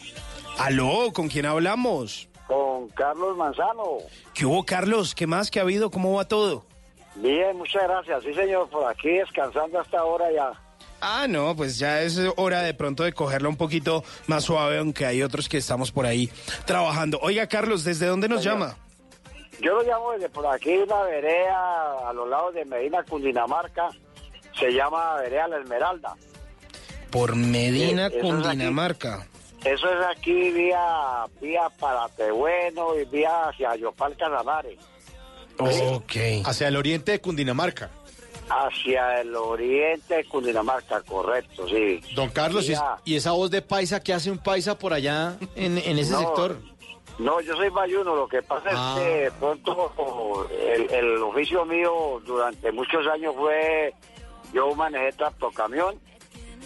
Aló, 0.59 1.13
¿con 1.13 1.29
quién 1.29 1.47
hablamos? 1.47 2.29
con 2.47 2.89
Carlos 2.91 3.37
Manzano. 3.37 3.99
¿Qué 4.33 4.47
hubo, 4.47 4.65
Carlos? 4.65 5.17
¿Qué 5.17 5.27
más? 5.27 5.51
¿Qué 5.51 5.59
ha 5.59 5.63
habido? 5.63 5.91
¿Cómo 5.91 6.15
va 6.15 6.29
todo? 6.29 6.65
Bien, 7.17 7.57
muchas 7.57 7.83
gracias. 7.83 8.23
Sí, 8.23 8.33
señor, 8.35 8.69
por 8.71 8.89
aquí 8.89 9.09
descansando 9.09 9.81
hasta 9.81 9.99
ahora 9.99 10.27
ya. 10.33 10.53
Ah, 11.01 11.27
no, 11.29 11.57
pues 11.57 11.77
ya 11.77 12.03
es 12.03 12.21
hora 12.37 12.63
de 12.63 12.73
pronto 12.73 13.03
de 13.03 13.13
cogerla 13.13 13.49
un 13.49 13.57
poquito 13.57 14.05
más 14.29 14.45
suave, 14.45 14.79
aunque 14.79 15.05
hay 15.07 15.23
otros 15.25 15.49
que 15.49 15.57
estamos 15.59 15.91
por 15.91 16.07
ahí 16.07 16.31
trabajando. 16.67 17.19
Oiga, 17.21 17.49
Carlos, 17.49 17.83
¿desde 17.83 18.07
dónde 18.07 18.29
nos 18.29 18.45
llama? 18.45 18.77
Yo 19.61 19.75
lo 19.75 19.83
llamo 19.83 20.13
desde 20.13 20.29
por 20.29 20.47
aquí, 20.47 20.77
una 20.77 21.03
vereda 21.03 22.09
a 22.09 22.13
los 22.13 22.29
lados 22.29 22.55
de 22.55 22.65
Medina, 22.65 23.03
Cundinamarca. 23.03 23.89
Se 24.57 24.71
llama 24.71 25.17
Vereda 25.17 25.49
La 25.49 25.59
Esmeralda. 25.59 26.15
Por 27.11 27.35
Medina, 27.35 28.09
Sí, 28.09 28.19
eso 28.19 28.27
es 28.27 28.33
aquí. 28.33 28.43
Cundinamarca. 28.43 29.27
Eso 29.67 29.89
es 29.93 30.07
aquí 30.17 30.51
vía, 30.53 31.25
vía 31.41 31.69
Paratebueno 31.79 32.95
y 32.99 33.05
vía 33.07 33.49
hacia 33.49 33.75
Yopal 33.77 34.17
Casanares. 34.17 34.79
Ok. 35.59 36.13
Hacia 36.45 36.69
el 36.69 36.77
oriente 36.77 37.13
de 37.13 37.21
Cundinamarca. 37.21 37.91
Hacia 38.49 39.21
el 39.23 39.35
oriente 39.35 40.17
de 40.17 40.25
Cundinamarca, 40.27 41.01
correcto, 41.03 41.67
sí. 41.67 42.01
Don 42.15 42.29
Carlos, 42.31 42.69
¿y, 42.69 42.73
es- 42.75 42.79
Vía- 42.81 42.97
y 43.05 43.17
esa 43.17 43.33
voz 43.33 43.51
de 43.51 43.61
paisa 43.63 44.01
que 44.01 44.13
hace 44.13 44.31
un 44.31 44.39
paisa 44.39 44.79
por 44.79 44.93
allá 44.93 45.37
en, 45.57 45.79
en 45.79 45.99
ese 45.99 46.13
No, 46.13 46.19
sector? 46.21 46.59
No, 47.19 47.41
yo 47.41 47.57
soy 47.57 47.71
bayuno, 47.71 48.15
lo 48.15 48.29
que 48.29 48.43
pasa 48.43 48.69
Ah. 48.73 48.95
es 48.99 49.03
que 49.03 49.11
de 49.25 49.31
pronto 49.33 50.49
el, 50.51 50.91
el 50.95 51.17
oficio 51.23 51.65
mío 51.65 52.21
durante 52.25 52.71
muchos 52.71 53.05
años 53.09 53.35
fue, 53.37 53.93
yo 54.53 54.73
manejé 54.77 55.13
tractocamión 55.13 55.99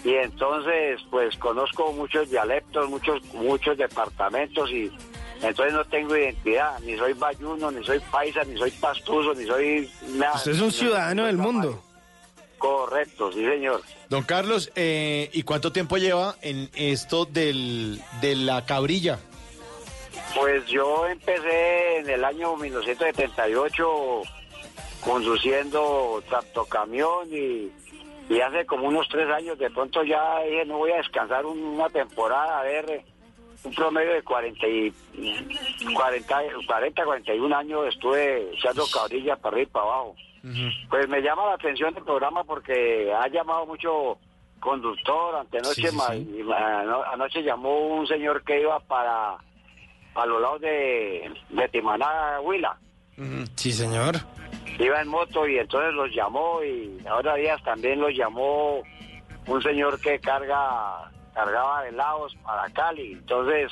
y 0.04 0.14
entonces 0.14 1.00
pues 1.10 1.36
conozco 1.36 1.92
muchos 1.92 2.30
dialectos, 2.30 2.88
muchos 2.88 3.22
muchos 3.34 3.76
departamentos 3.76 4.70
y 4.70 4.90
entonces 5.42 5.72
no 5.72 5.84
tengo 5.86 6.16
identidad, 6.16 6.78
ni 6.80 6.96
soy 6.96 7.14
bayuno, 7.14 7.70
ni 7.70 7.84
soy 7.84 7.98
paisa, 8.10 8.42
ni 8.44 8.58
soy 8.58 8.70
pastuso, 8.72 9.34
ni 9.34 9.46
soy 9.46 9.90
nada. 10.10 10.34
Usted 10.36 10.52
es 10.52 10.60
un 10.60 10.72
ciudadano 10.72 11.26
del 11.26 11.38
mundo. 11.38 11.82
Correcto, 12.58 13.32
sí 13.32 13.44
señor. 13.46 13.80
Don 14.10 14.22
Carlos, 14.22 14.70
eh, 14.74 15.30
¿y 15.32 15.42
cuánto 15.44 15.72
tiempo 15.72 15.96
lleva 15.96 16.36
en 16.42 16.68
esto 16.74 17.24
del, 17.24 18.02
de 18.20 18.36
la 18.36 18.66
cabrilla? 18.66 19.18
Pues 20.34 20.66
yo 20.66 21.06
empecé 21.06 21.98
en 21.98 22.10
el 22.10 22.22
año 22.22 22.56
1978 22.56 24.22
conduciendo 25.00 26.22
tractocamión 26.28 27.28
y, 27.32 27.72
y 28.30 28.40
hace 28.40 28.64
como 28.64 28.86
unos 28.88 29.06
tres 29.10 29.28
años 29.30 29.58
de 29.58 29.68
pronto 29.70 30.02
ya 30.04 30.40
dije 30.44 30.64
no 30.64 30.78
voy 30.78 30.92
a 30.92 30.96
descansar 30.98 31.44
un- 31.44 31.62
una 31.62 31.88
temporada 31.90 32.60
a 32.60 32.62
ver 32.62 32.88
eh, 32.90 33.04
un 33.64 33.74
promedio 33.74 34.12
de 34.14 34.22
40, 34.22 34.66
y, 34.66 34.90
40, 35.94 36.38
40 36.66 37.04
41 37.04 37.56
años 37.56 37.86
estuve 37.88 38.50
echando 38.54 38.84
cabrilla 38.92 39.36
para 39.36 39.56
arriba 39.56 39.68
y 39.68 39.72
para 39.72 39.84
abajo. 39.84 40.16
Pues 40.88 41.06
me 41.10 41.20
llama 41.20 41.44
la 41.44 41.54
atención 41.54 41.94
el 41.94 42.02
programa 42.02 42.42
porque 42.44 43.12
ha 43.12 43.28
llamado 43.28 43.66
mucho 43.66 44.16
conductor. 44.60 45.36
Antenoche, 45.36 45.74
Sí, 45.74 45.88
sí, 45.88 45.98
sí. 46.38 46.42
anoche 47.12 47.42
llamó 47.42 47.78
un 47.96 48.06
señor 48.06 48.42
que 48.44 48.62
iba 48.62 48.80
para 48.80 49.36
a 50.14 50.26
los 50.26 50.40
lados 50.40 50.60
de, 50.62 51.30
de 51.50 51.68
Timaná, 51.68 52.40
Huila. 52.40 52.78
Sí, 53.56 53.72
señor. 53.72 54.14
Iba 54.78 55.00
en 55.00 55.08
moto 55.08 55.46
y 55.46 55.58
entonces 55.58 55.92
los 55.94 56.14
llamó 56.14 56.62
y 56.62 56.98
ahora 57.06 57.34
días 57.34 57.62
también 57.62 58.00
los 58.00 58.14
llamó 58.14 58.82
un 59.46 59.62
señor 59.62 60.00
que 60.00 60.18
carga 60.18 61.10
cargaba 61.34 61.86
helados 61.86 62.34
para 62.42 62.68
Cali. 62.70 63.12
Entonces 63.12 63.70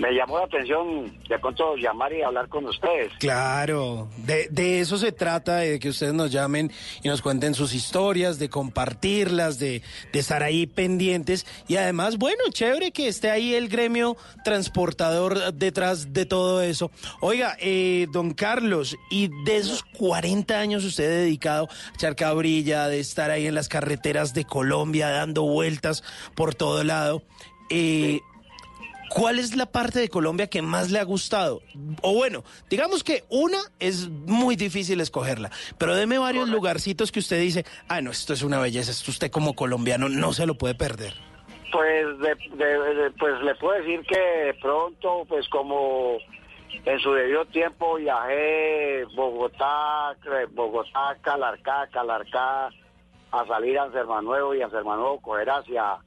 me 0.00 0.12
llamó 0.12 0.38
la 0.38 0.46
atención 0.46 1.12
de 1.28 1.38
pronto 1.38 1.76
llamar 1.76 2.12
y 2.12 2.22
hablar 2.22 2.48
con 2.48 2.64
ustedes. 2.64 3.12
Claro, 3.18 4.08
de, 4.16 4.48
de 4.50 4.80
eso 4.80 4.96
se 4.96 5.12
trata, 5.12 5.56
de 5.56 5.78
que 5.78 5.90
ustedes 5.90 6.14
nos 6.14 6.32
llamen 6.32 6.72
y 7.02 7.08
nos 7.08 7.20
cuenten 7.20 7.54
sus 7.54 7.74
historias, 7.74 8.38
de 8.38 8.48
compartirlas, 8.48 9.58
de, 9.58 9.82
de 10.12 10.18
estar 10.18 10.42
ahí 10.42 10.66
pendientes 10.66 11.46
y 11.68 11.76
además, 11.76 12.16
bueno, 12.16 12.44
chévere 12.50 12.92
que 12.92 13.08
esté 13.08 13.30
ahí 13.30 13.54
el 13.54 13.68
gremio 13.68 14.16
transportador 14.42 15.52
detrás 15.52 16.14
de 16.14 16.24
todo 16.24 16.62
eso. 16.62 16.90
Oiga, 17.20 17.56
eh, 17.60 18.06
don 18.10 18.32
Carlos, 18.32 18.96
y 19.10 19.28
de 19.44 19.58
esos 19.58 19.82
40 19.82 20.58
años 20.58 20.84
usted 20.84 21.08
dedicado 21.08 21.68
a 21.70 21.94
echar 21.94 22.16
cabrilla, 22.16 22.88
de 22.88 23.00
estar 23.00 23.30
ahí 23.30 23.46
en 23.46 23.54
las 23.54 23.68
carreteras 23.68 24.32
de 24.32 24.46
Colombia 24.46 25.10
dando 25.10 25.42
vueltas 25.42 26.02
por 26.34 26.54
todo 26.54 26.82
lado, 26.84 27.22
eh, 27.68 28.20
¿Cuál 29.10 29.38
es 29.40 29.56
la 29.56 29.66
parte 29.66 29.98
de 29.98 30.08
Colombia 30.08 30.46
que 30.46 30.62
más 30.62 30.90
le 30.90 30.98
ha 31.00 31.04
gustado? 31.04 31.62
O 32.00 32.14
bueno, 32.14 32.44
digamos 32.70 33.02
que 33.02 33.24
una 33.28 33.58
es 33.80 34.08
muy 34.08 34.54
difícil 34.56 35.00
escogerla, 35.00 35.50
pero 35.78 35.94
deme 35.96 36.16
varios 36.18 36.48
lugarcitos 36.48 37.10
que 37.10 37.18
usted 37.18 37.40
dice, 37.40 37.64
ah, 37.88 38.00
no, 38.00 38.12
esto 38.12 38.32
es 38.32 38.42
una 38.42 38.58
belleza, 38.60 38.92
esto 38.92 39.10
usted 39.10 39.30
como 39.30 39.54
colombiano 39.54 40.08
no 40.08 40.32
se 40.32 40.46
lo 40.46 40.54
puede 40.54 40.74
perder. 40.76 41.12
Pues, 41.72 42.18
de- 42.20 42.56
de- 42.56 42.94
de- 42.94 43.10
pues 43.12 43.40
le 43.42 43.54
puedo 43.56 43.78
decir 43.80 44.00
que 44.06 44.18
de 44.18 44.54
pronto, 44.54 45.24
pues 45.28 45.48
como 45.48 46.18
en 46.84 47.00
su 47.00 47.12
debido 47.12 47.44
tiempo 47.46 47.96
viajé 47.96 49.04
Bogotá, 49.16 50.14
Bogotá, 50.52 51.16
Calarcá, 51.20 51.88
Calarcá, 51.92 52.68
a 53.32 53.46
salir 53.46 53.78
a 53.78 53.90
San 53.92 54.06
Manuel 54.06 54.58
y 54.58 54.62
a 54.62 54.70
San 54.70 54.84
Manuel 54.84 55.20
coger 55.20 55.50
hacia, 55.50 55.98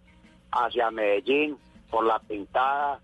hacia 0.51 0.89
Medellín 0.91 1.57
por 1.93 2.05
la 2.05 2.17
pintada, 2.17 2.99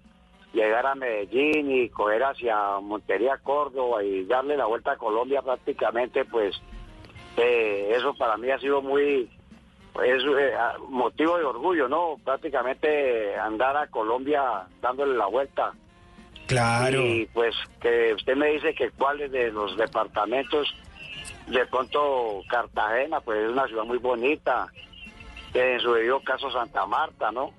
llegar 0.52 0.88
a 0.88 0.96
Medellín 0.96 1.70
y 1.70 1.90
coger 1.90 2.24
hacia 2.24 2.80
Montería, 2.82 3.38
Córdoba 3.38 4.04
y 4.04 4.26
darle 4.26 4.58
la 4.58 4.66
vuelta 4.66 4.94
a 4.94 4.98
Colombia 4.98 5.44
prácticamente, 5.44 6.26
pues 6.26 6.60
eh, 7.38 7.94
eso 7.96 8.16
para 8.16 8.36
mí 8.36 8.50
ha 8.50 8.58
sido 8.58 8.82
muy 8.82 9.30
es 10.04 10.24
eh, 10.24 10.54
motivo 10.88 11.38
de 11.38 11.44
orgullo, 11.44 11.88
¿no? 11.88 12.16
Prácticamente 12.26 13.38
andar 13.38 13.78
a 13.78 13.88
Colombia 13.88 14.66
dándole 14.82 15.16
la 15.16 15.28
vuelta. 15.28 15.72
Claro. 16.48 17.00
Y 17.00 17.28
pues 17.28 17.56
que 17.80 18.16
usted 18.16 18.36
me 18.36 18.48
dice 18.54 18.74
que 18.74 18.90
cuáles 18.90 19.32
de 19.32 19.52
los 19.52 19.78
departamentos, 19.78 20.68
de 21.46 21.64
pronto 21.68 22.42
Cartagena, 22.50 23.20
pues 23.20 23.38
es 23.38 23.52
una 23.52 23.68
ciudad 23.68 23.84
muy 23.84 24.00
bonita, 24.00 24.68
en 25.54 25.80
su 25.80 25.94
debido 25.94 26.22
caso 26.22 26.50
Santa 26.50 26.88
Marta, 26.88 27.32
¿no? 27.32 27.54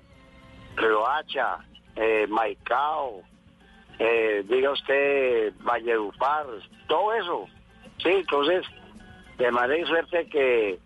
Riohacha, 0.75 1.59
eh, 1.95 2.25
Maicao, 2.29 3.21
eh, 3.99 4.43
diga 4.47 4.71
usted 4.71 5.53
Valledupar, 5.59 6.45
todo 6.87 7.13
eso. 7.13 7.47
Sí, 7.97 8.09
entonces, 8.09 8.65
de 9.37 9.51
manera 9.51 9.81
y 9.81 9.85
suerte 9.85 10.27
que 10.29 10.79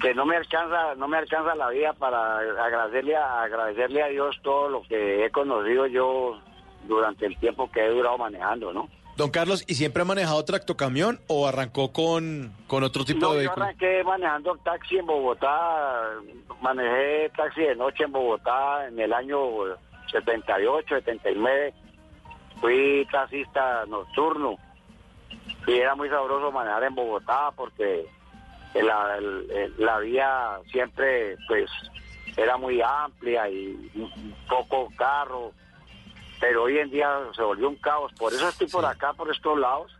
que 0.00 0.14
no 0.14 0.24
me 0.24 0.36
alcanza 0.36 0.94
no 0.94 1.08
me 1.08 1.16
alcanza 1.16 1.54
la 1.54 1.70
vida 1.70 1.92
para 1.92 2.38
agradecerle 2.38 3.16
a, 3.16 3.42
agradecerle 3.42 4.02
a 4.02 4.08
Dios 4.08 4.38
todo 4.42 4.68
lo 4.68 4.82
que 4.82 5.24
he 5.24 5.30
conocido 5.30 5.86
yo 5.86 6.40
durante 6.86 7.26
el 7.26 7.36
tiempo 7.38 7.70
que 7.70 7.84
he 7.84 7.90
durado 7.90 8.16
manejando, 8.18 8.72
¿no? 8.72 8.88
Don 9.18 9.30
Carlos, 9.30 9.64
¿y 9.66 9.74
siempre 9.74 10.02
ha 10.02 10.04
manejado 10.04 10.44
tractocamión 10.44 11.18
o 11.26 11.48
arrancó 11.48 11.92
con, 11.92 12.54
con 12.68 12.84
otro 12.84 13.04
tipo 13.04 13.18
No, 13.18 13.32
de 13.32 13.34
yo 13.34 13.38
vehículo? 13.50 13.64
arranqué 13.64 14.04
manejando 14.04 14.56
taxi 14.58 14.96
en 14.96 15.06
Bogotá, 15.06 16.04
manejé 16.62 17.28
taxi 17.36 17.62
de 17.62 17.74
noche 17.74 18.04
en 18.04 18.12
Bogotá 18.12 18.86
en 18.86 18.96
el 19.00 19.12
año 19.12 19.40
78, 20.12 20.86
79, 21.00 21.74
fui 22.60 23.08
taxista 23.10 23.84
nocturno. 23.88 24.54
Y 25.66 25.72
era 25.72 25.96
muy 25.96 26.08
sabroso 26.08 26.52
manejar 26.52 26.84
en 26.84 26.94
Bogotá 26.94 27.50
porque 27.56 28.06
la, 28.74 29.18
la 29.78 29.98
vía 29.98 30.60
siempre 30.70 31.36
pues 31.48 31.68
era 32.36 32.56
muy 32.56 32.80
amplia 32.80 33.50
y 33.50 33.90
un 33.96 34.32
poco 34.48 34.88
carro, 34.96 35.50
pero 36.40 36.64
hoy 36.64 36.78
en 36.78 36.90
día 36.90 37.08
se 37.34 37.42
volvió 37.42 37.68
un 37.68 37.76
caos, 37.76 38.12
por 38.18 38.32
eso 38.32 38.48
estoy 38.48 38.68
por 38.68 38.84
acá, 38.84 39.12
por 39.12 39.30
estos 39.30 39.58
lados. 39.58 39.92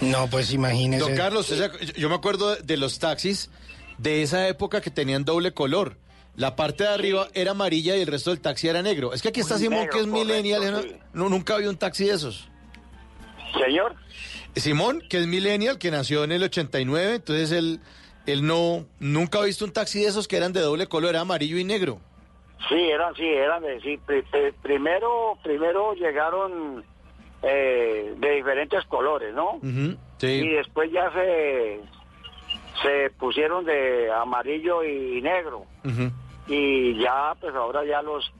No, 0.00 0.28
pues 0.28 0.52
imagínese. 0.52 1.02
Don 1.02 1.16
Carlos, 1.16 1.52
yo 1.96 2.08
me 2.08 2.14
acuerdo 2.14 2.56
de 2.56 2.76
los 2.76 2.98
taxis 2.98 3.50
de 3.98 4.22
esa 4.22 4.48
época 4.48 4.80
que 4.80 4.90
tenían 4.90 5.24
doble 5.24 5.52
color. 5.52 5.96
La 6.36 6.56
parte 6.56 6.82
de 6.82 6.90
arriba 6.90 7.28
era 7.32 7.52
amarilla 7.52 7.96
y 7.96 8.00
el 8.00 8.08
resto 8.08 8.30
del 8.30 8.40
taxi 8.40 8.66
era 8.66 8.82
negro. 8.82 9.12
Es 9.12 9.22
que 9.22 9.28
aquí 9.28 9.40
está 9.40 9.56
Simón, 9.56 9.80
negro, 9.80 9.92
que 9.92 10.00
es 10.00 10.06
correcto, 10.06 10.26
millennial. 10.26 10.72
¿no? 10.72 10.82
sí. 10.82 10.96
No, 11.12 11.28
nunca 11.28 11.54
había 11.54 11.70
un 11.70 11.76
taxi 11.76 12.06
de 12.06 12.14
esos. 12.14 12.48
Señor. 13.56 13.94
Simón, 14.56 15.02
que 15.08 15.18
es 15.18 15.26
millennial, 15.26 15.78
que 15.78 15.90
nació 15.92 16.24
en 16.24 16.32
el 16.32 16.42
89, 16.42 17.16
entonces 17.16 17.52
él, 17.52 17.80
él 18.26 18.44
no, 18.44 18.84
nunca 18.98 19.38
ha 19.38 19.44
visto 19.44 19.64
un 19.64 19.72
taxi 19.72 20.00
de 20.00 20.08
esos 20.08 20.26
que 20.26 20.36
eran 20.36 20.52
de 20.52 20.60
doble 20.60 20.88
color, 20.88 21.10
era 21.10 21.20
amarillo 21.20 21.56
y 21.56 21.64
negro. 21.64 22.00
Sí, 22.68 22.74
eran, 22.90 23.14
sí, 23.14 23.26
eran 23.26 23.62
de, 23.62 23.80
sí. 23.80 23.98
pri- 24.06 24.22
pri- 24.22 24.52
primero, 24.62 25.36
primero 25.42 25.94
llegaron 25.94 26.82
eh, 27.42 28.14
de 28.16 28.30
diferentes 28.36 28.84
colores, 28.86 29.34
¿no? 29.34 29.60
Sí. 30.18 30.26
Y 30.28 30.48
después 30.50 30.90
ya 30.90 31.12
se, 31.12 31.80
se 32.82 33.10
pusieron 33.18 33.64
de 33.64 34.10
amarillo 34.12 34.82
y 34.82 35.20
negro. 35.20 35.66
Y 36.48 36.98
ya, 37.02 37.34
pues 37.40 37.54
ahora 37.54 37.84
ya 37.84 38.00
los, 38.02 38.32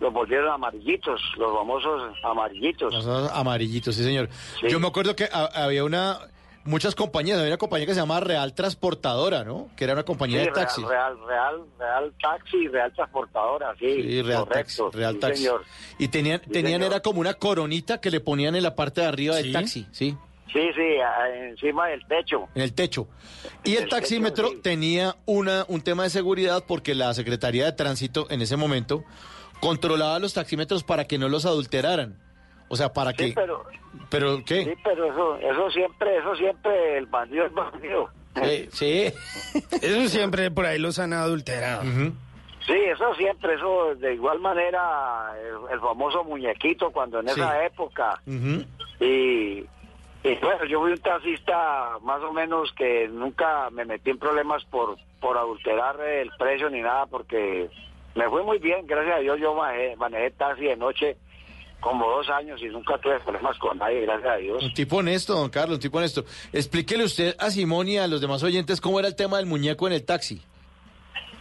los 0.00 0.12
volvieron 0.12 0.50
amarillitos, 0.50 1.20
los 1.38 1.54
famosos 1.56 2.12
amarillitos. 2.24 2.92
Los 2.92 3.30
amarillitos, 3.32 3.94
sí, 3.94 4.02
señor. 4.04 4.28
Sí. 4.60 4.68
Yo 4.68 4.78
me 4.80 4.88
acuerdo 4.88 5.16
que 5.16 5.24
ha- 5.32 5.64
había 5.64 5.84
una, 5.84 6.18
muchas 6.64 6.94
compañías, 6.94 7.38
había 7.38 7.50
una 7.50 7.58
compañía 7.58 7.86
que 7.86 7.94
se 7.94 8.00
llamaba 8.00 8.20
Real 8.20 8.52
Transportadora, 8.54 9.44
¿no? 9.44 9.68
Que 9.76 9.84
era 9.84 9.94
una 9.94 10.04
compañía 10.04 10.40
Sí, 10.40 10.46
de 10.46 10.52
taxi. 10.52 10.82
Real, 10.84 11.16
real, 11.26 11.26
real, 11.26 11.66
real 11.78 12.12
taxi, 12.20 12.68
real 12.68 12.92
transportadora, 12.94 13.74
sí. 13.78 14.02
Sí, 14.02 14.22
Real 14.22 14.44
correcto, 14.44 14.84
Taxi. 14.84 14.98
Real 14.98 15.14
sí, 15.14 15.20
Taxi. 15.20 15.42
señor. 15.42 15.64
Y 15.98 16.08
tenían, 16.08 16.40
tenían 16.40 16.80
señor. 16.80 16.92
era 16.92 17.00
como 17.00 17.20
una 17.20 17.34
coronita 17.34 18.00
que 18.00 18.10
le 18.10 18.20
ponían 18.20 18.54
en 18.56 18.62
la 18.62 18.74
parte 18.76 19.00
de 19.00 19.06
arriba 19.06 19.36
Sí. 19.36 19.42
del 19.44 19.52
taxi, 19.52 19.86
¿sí? 19.92 20.16
Sí, 20.52 20.68
sí, 20.74 20.82
encima 21.48 21.86
del 21.88 22.04
techo. 22.08 22.48
En 22.56 22.62
el 22.62 22.72
techo. 22.74 23.06
Y 23.62 23.76
el 23.76 23.84
El 23.84 23.88
taxímetro 23.88 24.48
techo, 24.48 24.56
sí. 24.56 24.62
tenía 24.62 25.16
una, 25.24 25.64
un 25.68 25.80
tema 25.80 26.02
de 26.02 26.10
seguridad 26.10 26.64
porque 26.66 26.94
la 26.96 27.14
Secretaría 27.14 27.64
de 27.66 27.72
Tránsito 27.72 28.26
en 28.30 28.42
ese 28.42 28.56
momento 28.56 29.04
controlaba 29.60 30.18
los 30.18 30.34
taxímetros 30.34 30.82
para 30.82 31.04
que 31.06 31.18
no 31.18 31.28
los 31.28 31.44
adulteraran. 31.46 32.18
O 32.70 32.76
sea, 32.76 32.90
para 32.92 33.10
Sí, 33.10 33.16
que... 33.16 33.32
pero, 33.34 33.64
¿Pero 34.08 34.44
qué? 34.46 34.64
sí, 34.64 34.72
pero 34.82 35.04
eso, 35.12 35.36
eso 35.38 35.70
siempre, 35.70 36.16
eso 36.18 36.34
siempre, 36.36 36.96
el 36.98 37.06
bandido 37.06 37.44
es 37.46 37.52
bandido. 37.52 38.08
Eh, 38.36 38.68
sí. 38.72 39.12
Eso 39.82 40.08
siempre 40.08 40.50
por 40.52 40.64
ahí 40.64 40.78
los 40.78 40.98
han 41.00 41.12
adulterado. 41.12 41.82
Sí, 41.82 42.74
eso 42.74 43.12
siempre, 43.16 43.54
eso 43.54 43.96
de 43.96 44.14
igual 44.14 44.38
manera, 44.38 45.32
el, 45.42 45.72
el 45.74 45.80
famoso 45.80 46.22
muñequito 46.22 46.92
cuando 46.92 47.18
en 47.18 47.26
Sí. 47.28 47.40
esa 47.40 47.64
época. 47.64 48.20
Y 49.00 49.64
bueno, 50.42 50.64
yo 50.66 50.80
fui 50.80 50.92
un 50.92 50.98
taxista 50.98 51.98
más 52.02 52.22
o 52.22 52.32
menos 52.32 52.72
que 52.74 53.08
nunca 53.08 53.68
me 53.70 53.84
metí 53.84 54.10
en 54.10 54.18
problemas 54.18 54.62
por, 54.66 54.96
por 55.20 55.36
adulterar 55.38 55.98
el 56.00 56.30
precio 56.38 56.68
ni 56.70 56.82
nada, 56.82 57.06
porque 57.06 57.68
me 58.14 58.28
fue 58.28 58.42
muy 58.44 58.58
bien, 58.58 58.86
gracias 58.86 59.16
a 59.16 59.20
Dios 59.20 59.40
yo 59.40 59.54
manejé, 59.54 59.96
manejé 59.96 60.30
taxi 60.32 60.64
de 60.66 60.76
noche 60.76 61.16
como 61.80 62.08
dos 62.10 62.28
años 62.30 62.60
y 62.62 62.66
nunca 62.66 62.98
tuve 62.98 63.18
problemas 63.20 63.58
con 63.58 63.78
nadie, 63.78 64.02
gracias 64.02 64.30
a 64.30 64.36
Dios. 64.36 64.62
Un 64.62 64.74
tipo 64.74 64.96
honesto, 64.98 65.34
don 65.34 65.48
Carlos, 65.50 65.76
un 65.76 65.80
tipo 65.82 65.98
honesto. 65.98 66.24
Explíquele 66.52 67.04
usted 67.04 67.34
a 67.38 67.50
Simón 67.50 67.88
y 67.88 67.98
a 67.98 68.06
los 68.06 68.20
demás 68.20 68.42
oyentes 68.42 68.80
cómo 68.80 68.98
era 68.98 69.08
el 69.08 69.16
tema 69.16 69.38
del 69.38 69.46
muñeco 69.46 69.86
en 69.86 69.94
el 69.94 70.04
taxi. 70.04 70.42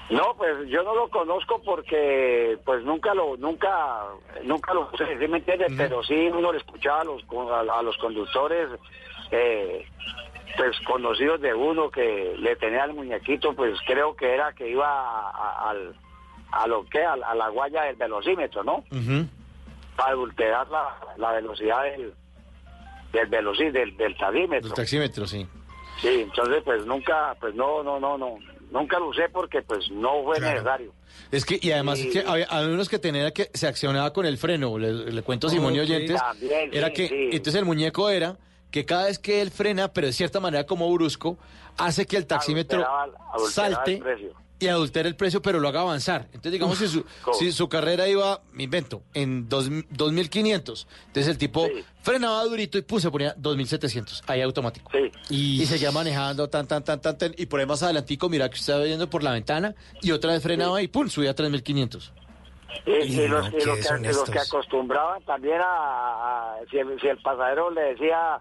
No, 0.10 0.34
pues 0.38 0.68
yo 0.70 0.82
no 0.82 0.96
lo 0.96 1.08
conozco 1.10 1.62
porque 1.64 2.58
pues 2.66 2.84
nunca 2.84 3.14
lo 3.14 3.38
nunca 3.38 4.06
nunca 4.44 4.74
lo 4.74 4.90
usé, 4.92 5.06
¿sí 5.20 5.28
me 5.28 5.38
entiende? 5.38 5.68
Pero 5.78 6.02
sí 6.04 6.16
uno 6.34 6.52
le 6.52 6.58
escuchaba 6.58 7.02
a 7.02 7.04
los 7.04 7.22
a, 7.52 7.78
a 7.80 7.84
los 7.84 7.96
conductores 7.98 8.70
eh, 9.30 9.86
pues 10.58 10.80
conocidos 10.88 11.40
de 11.42 11.54
uno 11.54 11.92
que 11.92 12.36
le 12.40 12.56
tenía 12.56 12.86
el 12.86 12.94
muñequito, 12.94 13.54
pues 13.54 13.78
creo 13.86 14.16
que 14.16 14.34
era 14.34 14.52
que 14.54 14.68
iba 14.70 14.88
a, 14.90 15.30
a- 15.30 15.70
al 15.70 15.96
a 16.52 16.66
lo 16.66 16.84
que 16.86 17.04
a, 17.04 17.14
a 17.14 17.36
la 17.36 17.50
guaya 17.50 17.84
del 17.84 17.96
velocímetro, 17.98 18.64
¿no? 18.64 18.78
Ujú. 18.92 19.28
Para 20.00 20.12
adulterar 20.14 20.68
la, 20.70 20.96
la 21.18 21.32
velocidad 21.34 21.84
del 21.84 22.14
del 23.12 23.28
velocímetro, 23.28 23.80
del, 23.82 23.98
del 23.98 24.18
taxímetro. 24.18 24.68
El 24.70 24.74
taxímetro, 24.76 25.28
sí. 25.28 25.48
Sí, 26.00 26.08
entonces 26.22 26.62
pues 26.64 26.86
nunca, 26.86 27.36
pues 27.40 27.56
no, 27.56 27.82
no, 27.84 28.00
no, 28.00 28.18
no, 28.18 28.38
nunca 28.72 29.00
lo 29.00 29.08
usé 29.08 29.28
porque 29.30 29.62
pues 29.64 29.90
no 29.92 30.24
fue 30.24 30.40
necesario. 30.40 30.94
Es 31.32 31.44
que, 31.44 31.58
y 31.60 31.72
además 31.72 32.00
es 32.00 32.14
que 32.14 32.20
había, 32.28 32.46
había 32.46 32.70
unos 32.74 32.88
que 32.88 33.00
tenían 33.00 33.32
que 33.32 33.50
se 33.54 33.68
accionaba 33.68 34.14
con 34.14 34.26
el 34.28 34.38
freno, 34.38 34.78
le, 34.78 34.94
le 35.12 35.22
cuento 35.24 35.48
a 35.48 35.50
Simón 35.50 35.76
y 35.76 35.80
oyentes, 35.80 36.22
También, 36.22 36.70
era 36.72 36.88
sí, 36.90 36.94
que, 36.94 37.08
sí. 37.08 37.16
entonces 37.32 37.56
el 37.56 37.66
muñeco 37.66 38.10
era 38.10 38.38
que 38.72 38.86
cada 38.86 39.06
vez 39.06 39.18
que 39.18 39.42
él 39.42 39.50
frena, 39.50 39.92
pero 39.92 40.06
de 40.08 40.14
cierta 40.14 40.40
manera 40.40 40.66
como 40.68 40.90
brusco, 40.94 41.38
hace 41.78 42.06
que 42.06 42.16
el 42.16 42.28
taxímetro 42.28 42.86
Adulteraba- 42.86 43.34
adulteraba 43.34 43.76
salte 43.86 43.94
el. 43.96 44.34
Y 44.60 44.68
adultere 44.68 45.08
el 45.08 45.16
precio, 45.16 45.42
pero 45.42 45.60
lo 45.60 45.68
haga 45.70 45.82
avanzar. 45.82 46.26
Entonces, 46.28 46.52
digamos, 46.52 46.78
si, 46.78 46.88
su, 46.88 47.06
si 47.34 47.52
su 47.52 47.70
carrera 47.70 48.08
iba, 48.08 48.42
me 48.52 48.64
invento, 48.64 49.02
en 49.14 49.48
dos, 49.48 49.70
2.500, 49.70 50.86
entonces 51.08 51.28
el 51.28 51.38
tipo 51.38 51.68
frenaba 52.02 52.44
durito 52.44 52.78
y 52.78 52.82
puse, 52.82 53.10
ponía 53.10 53.36
2.700, 53.38 54.24
ahí 54.28 54.42
automático. 54.42 54.92
Y, 55.30 55.66
seguía 55.66 55.92
manejando 55.92 56.50
tan, 56.50 56.68
tan, 56.68 56.84
tan, 56.84 57.00
tan, 57.02 57.18
tan, 57.18 57.34
y 57.38 57.46
por 57.46 57.60
ahí 57.62 57.66
más 57.66 57.82
adelantico, 57.84 58.28
mira 58.30 58.50
que 58.50 58.56
usted 58.56 58.74
estaba 58.74 58.84
viendo 58.84 59.10
por 59.10 59.24
la 59.24 59.32
ventana, 59.32 59.76
y 60.02 60.12
otra 60.12 60.34
vez 60.34 60.44
frenaba 60.44 60.82
y 60.82 60.88
pum, 60.90 61.08
subía 61.10 61.32
a 61.32 61.36
3.500. 61.36 62.12
Y, 62.86 62.92
y 62.92 63.28
los, 63.28 63.48
y 63.48 63.66
los 63.66 63.80
que, 63.88 64.12
los 64.12 64.30
que 64.30 64.40
acostumbraban 64.40 65.24
también 65.24 65.60
a, 65.62 65.66
a- 65.66 66.56
si, 66.70 66.78
el, 66.78 67.00
si 67.00 67.08
el 67.08 67.18
pasajero 67.22 67.72
le 67.72 67.82
decía 67.82 68.40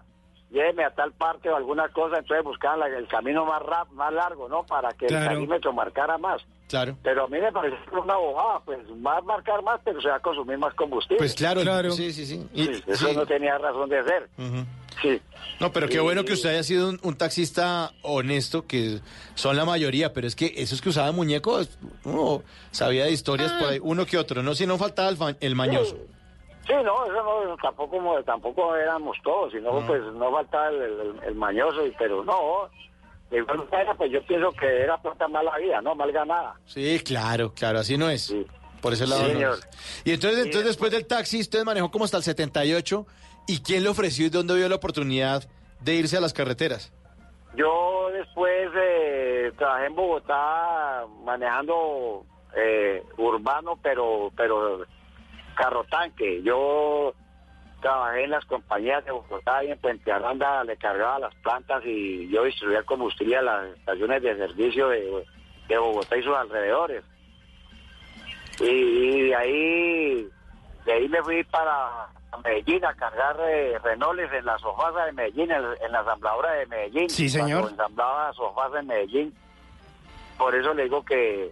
lléveme 0.51 0.83
a 0.83 0.91
tal 0.93 1.11
parte 1.13 1.49
o 1.49 1.55
alguna 1.55 1.87
cosa, 1.89 2.17
entonces 2.19 2.43
buscaban 2.43 2.79
la- 2.79 2.87
el 2.87 3.07
camino 3.07 3.45
más 3.45 3.61
rap, 3.61 3.89
más 3.91 4.11
largo, 4.13 4.49
¿no? 4.49 4.63
Para 4.65 4.89
que 4.93 5.05
Claro. 5.07 5.23
el 5.25 5.29
taxímetro 5.37 5.73
marcara 5.73 6.17
más. 6.17 6.41
Claro. 6.67 6.95
Pero 7.01 7.23
a 7.25 7.27
mí 7.27 7.39
me 7.39 7.51
parece 7.51 7.77
una 7.91 8.15
bobada, 8.15 8.59
pues 8.63 8.77
va 9.05 9.17
a 9.17 9.21
marcar 9.21 9.63
más, 9.63 9.81
pero 9.83 9.99
se 10.01 10.07
va 10.09 10.17
a 10.17 10.19
consumir 10.19 10.57
más 10.59 10.73
combustible. 10.75 11.17
Pues 11.17 11.33
claro, 11.33 11.61
sí, 11.91 12.13
sí, 12.13 12.25
sí. 12.27 12.47
Y- 12.53 12.65
Sí, 12.65 12.83
eso 12.85 13.07
sí. 13.07 13.15
no 13.15 13.25
tenía 13.25 13.57
razón 13.57 13.89
de 13.89 14.03
ser. 14.03 14.29
Ujú. 14.37 14.65
Sí. 15.01 15.21
No, 15.59 15.71
pero 15.71 15.87
qué 15.87 15.95
Y- 15.95 15.99
bueno 15.99 16.23
que 16.25 16.33
usted 16.33 16.49
haya 16.49 16.63
sido 16.63 16.89
un, 16.89 16.99
un 17.01 17.15
taxista 17.17 17.91
honesto, 18.03 18.67
que 18.67 18.99
son 19.33 19.55
la 19.55 19.65
mayoría, 19.65 20.13
pero 20.13 20.27
es 20.27 20.35
que 20.35 20.53
esos 20.57 20.81
que 20.81 20.89
usaban 20.89 21.15
muñecos, 21.15 21.77
uno 22.03 22.43
sabía 22.71 23.05
de 23.05 23.11
historias 23.13 23.51
por 23.53 23.69
ahí, 23.69 23.79
uno 23.81 24.05
que 24.05 24.17
otro, 24.17 24.43
no 24.43 24.53
si 24.53 24.67
no 24.67 24.77
faltaba 24.77 25.09
el, 25.09 25.17
fa- 25.17 25.35
el 25.39 25.55
mañoso. 25.55 25.95
Sí, 25.95 26.01
no, 26.83 27.05
eso 27.05 27.45
no, 27.45 27.57
tampoco, 27.57 28.23
tampoco 28.23 28.75
éramos 28.75 29.17
todos, 29.23 29.51
sino 29.51 29.85
pues 29.85 30.01
no 30.13 30.31
faltaba 30.31 30.69
el, 30.69 30.81
el- 30.81 31.19
el 31.27 31.35
mañoso, 31.35 31.85
y, 31.85 31.91
pero 31.97 32.23
no, 32.23 32.69
de 33.29 33.37
igual 33.37 33.67
manera, 33.71 33.93
pues 33.95 34.11
yo 34.11 34.21
pienso 34.25 34.51
que 34.51 34.65
era 34.83 34.97
plata 34.97 35.27
mala 35.27 35.57
vida, 35.57 35.81
¿no? 35.81 35.95
Mal 35.95 36.11
ganada. 36.11 36.55
Sí, 36.65 36.99
claro, 37.05 37.53
claro, 37.53 37.79
así 37.79 37.97
no 37.97 38.09
es. 38.09 38.33
Por 38.81 38.93
ese 38.93 39.05
lado 39.07 39.25
Sí, 39.25 39.33
no 39.33 39.53
es. 39.53 39.67
Y 40.05 40.11
entonces, 40.13 40.39
entonces 40.45 40.65
después 40.65 40.91
del 40.91 41.05
taxi, 41.05 41.41
usted 41.41 41.63
manejó 41.63 41.91
como 41.91 42.05
hasta 42.05 42.17
el 42.17 42.23
78, 42.23 43.05
¿y 43.47 43.59
quién 43.61 43.83
le 43.83 43.89
ofreció 43.89 44.25
y 44.25 44.29
dónde 44.29 44.55
vio 44.55 44.69
la 44.69 44.75
oportunidad 44.75 45.43
de 45.81 45.95
irse 45.95 46.17
a 46.17 46.21
las 46.21 46.33
carreteras? 46.33 46.91
Yo 47.55 48.09
después 48.13 48.69
eh, 48.75 49.51
trabajé 49.57 49.87
en 49.87 49.95
Bogotá 49.95 51.05
manejando 51.23 52.23
eh, 52.55 53.03
urbano, 53.17 53.77
pero 53.81 54.31
pero 54.37 54.85
carro 55.59 55.83
tanque. 55.83 56.41
Yo 56.41 57.13
trabajé 57.81 58.23
en 58.23 58.31
las 58.31 58.45
compañías 58.45 59.03
de 59.05 59.11
Bogotá 59.11 59.63
y 59.63 59.71
en 59.71 59.79
Puente 59.79 60.11
Aranda 60.11 60.63
le 60.63 60.77
cargaba 60.77 61.19
las 61.19 61.35
plantas 61.35 61.83
y 61.85 62.29
yo 62.29 62.43
distribuía 62.43 62.79
el 62.79 62.85
combustible 62.85 63.37
a 63.37 63.41
las 63.41 63.77
estaciones 63.77 64.21
de 64.23 64.37
servicio 64.37 64.89
de, 64.89 65.25
de 65.67 65.77
Bogotá 65.77 66.17
y 66.17 66.23
sus 66.23 66.35
alrededores. 66.35 67.03
Y, 68.59 68.65
y 68.65 69.21
de 69.27 69.35
ahí 69.35 70.29
de 70.85 70.93
ahí 70.93 71.09
me 71.09 71.21
fui 71.23 71.43
para 71.43 72.07
Medellín 72.43 72.85
a 72.85 72.93
cargar 72.93 73.37
eh, 73.47 73.77
renoles 73.79 74.31
en 74.31 74.45
la 74.45 74.57
sofasa 74.59 75.05
de 75.05 75.11
Medellín, 75.13 75.51
en, 75.51 75.63
en 75.81 75.91
la 75.91 75.99
ensambladora 75.99 76.51
de 76.53 76.65
Medellín. 76.67 77.09
Sí, 77.09 77.29
señor. 77.29 77.61
Cuando 77.61 77.83
ensamblaba 77.83 78.33
sofasa 78.33 78.79
en 78.79 78.87
Medellín. 78.87 79.35
Por 80.37 80.55
eso 80.55 80.73
le 80.73 80.83
digo 80.83 81.03
que, 81.03 81.51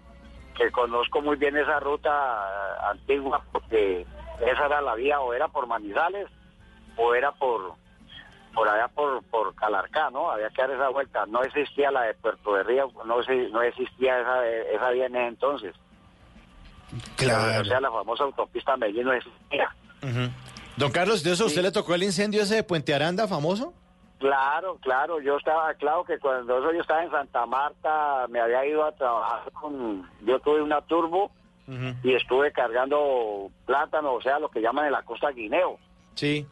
que 0.58 0.72
conozco 0.72 1.22
muy 1.22 1.36
bien 1.36 1.56
esa 1.56 1.80
ruta 1.80 2.90
antigua, 2.90 3.44
porque 3.52 4.06
esa 4.42 4.66
era 4.66 4.82
la 4.82 4.96
vía, 4.96 5.20
o 5.20 5.34
era 5.34 5.48
por 5.48 5.68
Manizales, 5.68 6.28
o 6.96 7.14
era 7.14 7.32
por 7.32 7.76
por 8.54 8.68
allá 8.68 8.88
por, 8.88 9.22
por 9.26 9.54
Calarcá, 9.54 10.10
¿no? 10.10 10.32
Había 10.32 10.50
que 10.50 10.64
dar 10.64 10.72
esa 10.72 10.90
vuelta. 10.90 11.28
No 11.28 11.44
existía 11.44 11.92
la 11.92 12.02
de 12.02 12.16
Puerto 12.16 12.56
de 12.56 12.64
Río, 12.64 12.92
no, 13.06 13.22
no 13.52 13.62
existía 13.62 14.20
esa, 14.20 14.48
esa 14.48 14.90
vía 14.90 15.06
en 15.06 15.16
ese 15.16 15.28
entonces. 15.28 15.76
Claro. 17.18 17.62
O 17.62 17.66
sea, 17.66 17.80
la 17.80 17.92
famosa 17.92 18.24
autopista 18.24 18.76
Medellín 18.76 19.04
no 19.04 19.14
existía. 19.14 19.70
Don 20.76 20.92
Carlos, 20.92 21.24
¿de 21.24 21.34
eso 21.34 21.44
a 21.44 21.48
usted 21.48 21.62
le 21.62 21.72
tocó 21.72 21.94
el 21.94 22.02
incendio 22.02 22.42
ese 22.42 22.56
de 22.56 22.64
Puente 22.64 22.96
Aranda 22.96 23.28
famoso? 23.28 23.76
Claro, 24.20 24.78
claro, 24.82 25.20
yo 25.22 25.38
estaba, 25.38 25.74
claro 25.76 26.04
que 26.04 26.18
cuando 26.18 26.58
eso 26.58 26.74
yo 26.74 26.82
estaba 26.82 27.04
en 27.04 27.12
Santa 27.12 27.46
Marta, 27.46 28.26
me 28.30 28.40
había 28.40 28.66
ido 28.66 28.84
a 28.84 28.92
trabajar 28.94 29.52
con, 29.52 30.10
yo 30.22 30.40
tuve 30.40 30.62
una 30.62 30.82
turbo 30.82 31.30
y 32.02 32.14
estuve 32.16 32.52
cargando 32.54 33.50
plátano, 33.66 34.14
o 34.14 34.22
sea, 34.22 34.40
lo 34.40 34.50
que 34.50 34.62
llaman 34.62 34.86
en 34.86 34.94
la 34.94 35.04
costa 35.04 35.30
guineo, 35.32 35.78
Sí. 36.16 36.48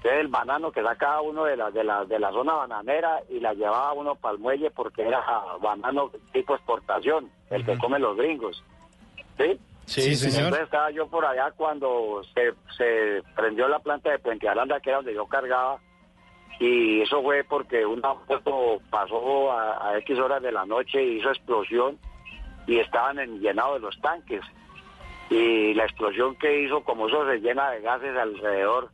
que 0.00 0.08
es 0.08 0.14
el 0.20 0.28
banano 0.28 0.70
que 0.70 0.82
saca 0.82 1.20
uno 1.20 1.44
de 1.44 1.56
la, 1.56 1.70
de 1.72 1.82
la, 1.84 2.04
de 2.04 2.18
la 2.20 2.30
zona 2.30 2.54
bananera 2.54 3.20
y 3.28 3.40
la 3.40 3.52
llevaba 3.52 3.92
uno 3.92 4.14
para 4.14 4.34
el 4.34 4.38
muelle 4.40 4.70
porque 4.70 5.02
era 5.06 5.22
banano 5.60 6.10
tipo 6.32 6.54
exportación, 6.54 7.30
el 7.50 7.66
que 7.66 7.76
comen 7.78 8.00
los 8.00 8.16
gringos. 8.16 8.62
¿Sí? 9.36 9.58
Sí, 9.86 10.14
señor. 10.14 10.44
Entonces 10.44 10.64
estaba 10.64 10.90
yo 10.92 11.08
por 11.08 11.26
allá 11.26 11.50
cuando 11.56 12.22
se, 12.32 12.54
se 12.78 13.22
prendió 13.34 13.66
la 13.68 13.80
planta 13.80 14.10
de 14.10 14.18
Puente 14.20 14.48
Aranda, 14.48 14.78
que 14.80 14.90
era 14.90 14.98
donde 14.98 15.14
yo 15.14 15.26
cargaba, 15.26 15.78
y 16.60 17.00
eso 17.00 17.22
fue 17.22 17.44
porque 17.44 17.84
un 17.84 18.04
auto 18.04 18.80
pasó 18.90 19.52
a, 19.52 19.98
X 19.98 20.18
horas 20.18 20.42
de 20.42 20.52
la 20.52 20.64
noche, 20.64 21.02
hizo 21.02 21.28
explosión 21.30 21.98
y 22.66 22.78
estaban 22.78 23.18
en, 23.18 23.40
llenados 23.40 23.80
los 23.80 24.00
tanques. 24.00 24.40
Y 25.30 25.74
la 25.74 25.84
explosión 25.84 26.36
que 26.36 26.62
hizo, 26.62 26.84
como 26.84 27.08
eso 27.08 27.26
se 27.26 27.40
llena 27.40 27.70
de 27.70 27.80
gases 27.80 28.16
alrededor, 28.16 28.90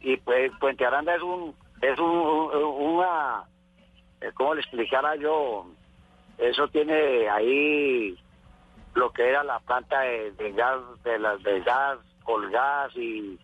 y 0.00 0.16
pues 0.18 0.50
Puente 0.58 0.84
Aranda 0.84 1.14
es 1.14 1.22
un, 1.22 1.54
es 1.82 1.98
un, 1.98 2.08
un- 2.10 2.96
una, 2.96 3.44
eh, 4.20 4.30
¿cómo 4.34 4.54
le 4.54 4.60
explicara 4.62 5.14
yo? 5.16 5.66
Eso 6.38 6.66
tiene 6.68 7.28
ahí 7.28 8.16
lo 8.94 9.12
que 9.12 9.28
era 9.28 9.44
la 9.44 9.60
planta 9.60 10.00
de, 10.00 10.52
gas, 10.52 10.80
de 11.04 11.18
las 11.18 11.42
de 11.42 11.60
gas, 11.60 11.98
colgas 12.24 12.94
y, 12.96 13.38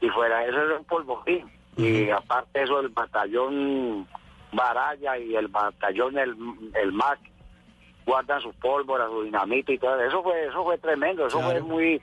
y 0.00 0.08
fuera 0.10 0.44
eso 0.46 0.60
era 0.62 0.78
un 0.78 0.84
polvorín. 0.84 1.50
Y 1.76 2.10
aparte 2.10 2.62
eso 2.62 2.80
el 2.80 2.88
batallón 2.90 4.06
Baraya 4.52 5.16
y 5.18 5.34
el 5.34 5.48
batallón 5.48 6.18
el, 6.18 6.36
el 6.74 6.92
MAC 6.92 7.18
guardan 8.04 8.40
su 8.42 8.52
pólvora, 8.54 9.06
su 9.06 9.22
dinamita 9.22 9.72
y 9.72 9.78
todo 9.78 9.98
eso 10.02 10.22
fue 10.22 10.46
eso 10.46 10.62
fue 10.64 10.76
tremendo, 10.78 11.26
eso 11.26 11.40
fue 11.40 11.60
muy 11.60 12.02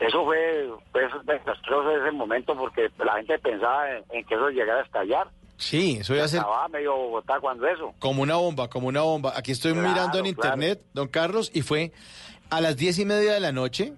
eso 0.00 0.24
fue 0.24 0.70
pues, 0.92 1.10
desastroso 1.24 1.90
ese 1.90 2.12
momento 2.12 2.56
porque 2.56 2.88
la 2.98 3.14
gente 3.16 3.38
pensaba 3.40 3.90
en, 3.90 4.04
en 4.10 4.24
que 4.24 4.34
eso 4.34 4.48
llegara 4.50 4.80
a 4.80 4.84
estallar. 4.84 5.28
Sí, 5.56 5.98
eso 6.00 6.14
iba 6.14 6.24
a 6.24 6.28
ser 6.28 6.42
medio 6.70 6.94
Bogotá 6.94 7.40
cuando 7.40 7.66
eso. 7.66 7.92
como 7.98 8.22
una 8.22 8.36
bomba, 8.36 8.68
como 8.68 8.86
una 8.86 9.00
bomba. 9.02 9.32
Aquí 9.36 9.50
estoy 9.50 9.72
Claro, 9.72 9.88
mirando 9.88 10.18
en 10.18 10.32
claro. 10.32 10.54
internet, 10.54 10.82
don 10.94 11.08
Carlos, 11.08 11.50
y 11.52 11.62
fue 11.62 11.90
a 12.48 12.60
las 12.60 12.76
diez 12.76 12.96
y 13.00 13.04
media 13.04 13.32
de 13.34 13.40
la 13.40 13.50
noche, 13.50 13.92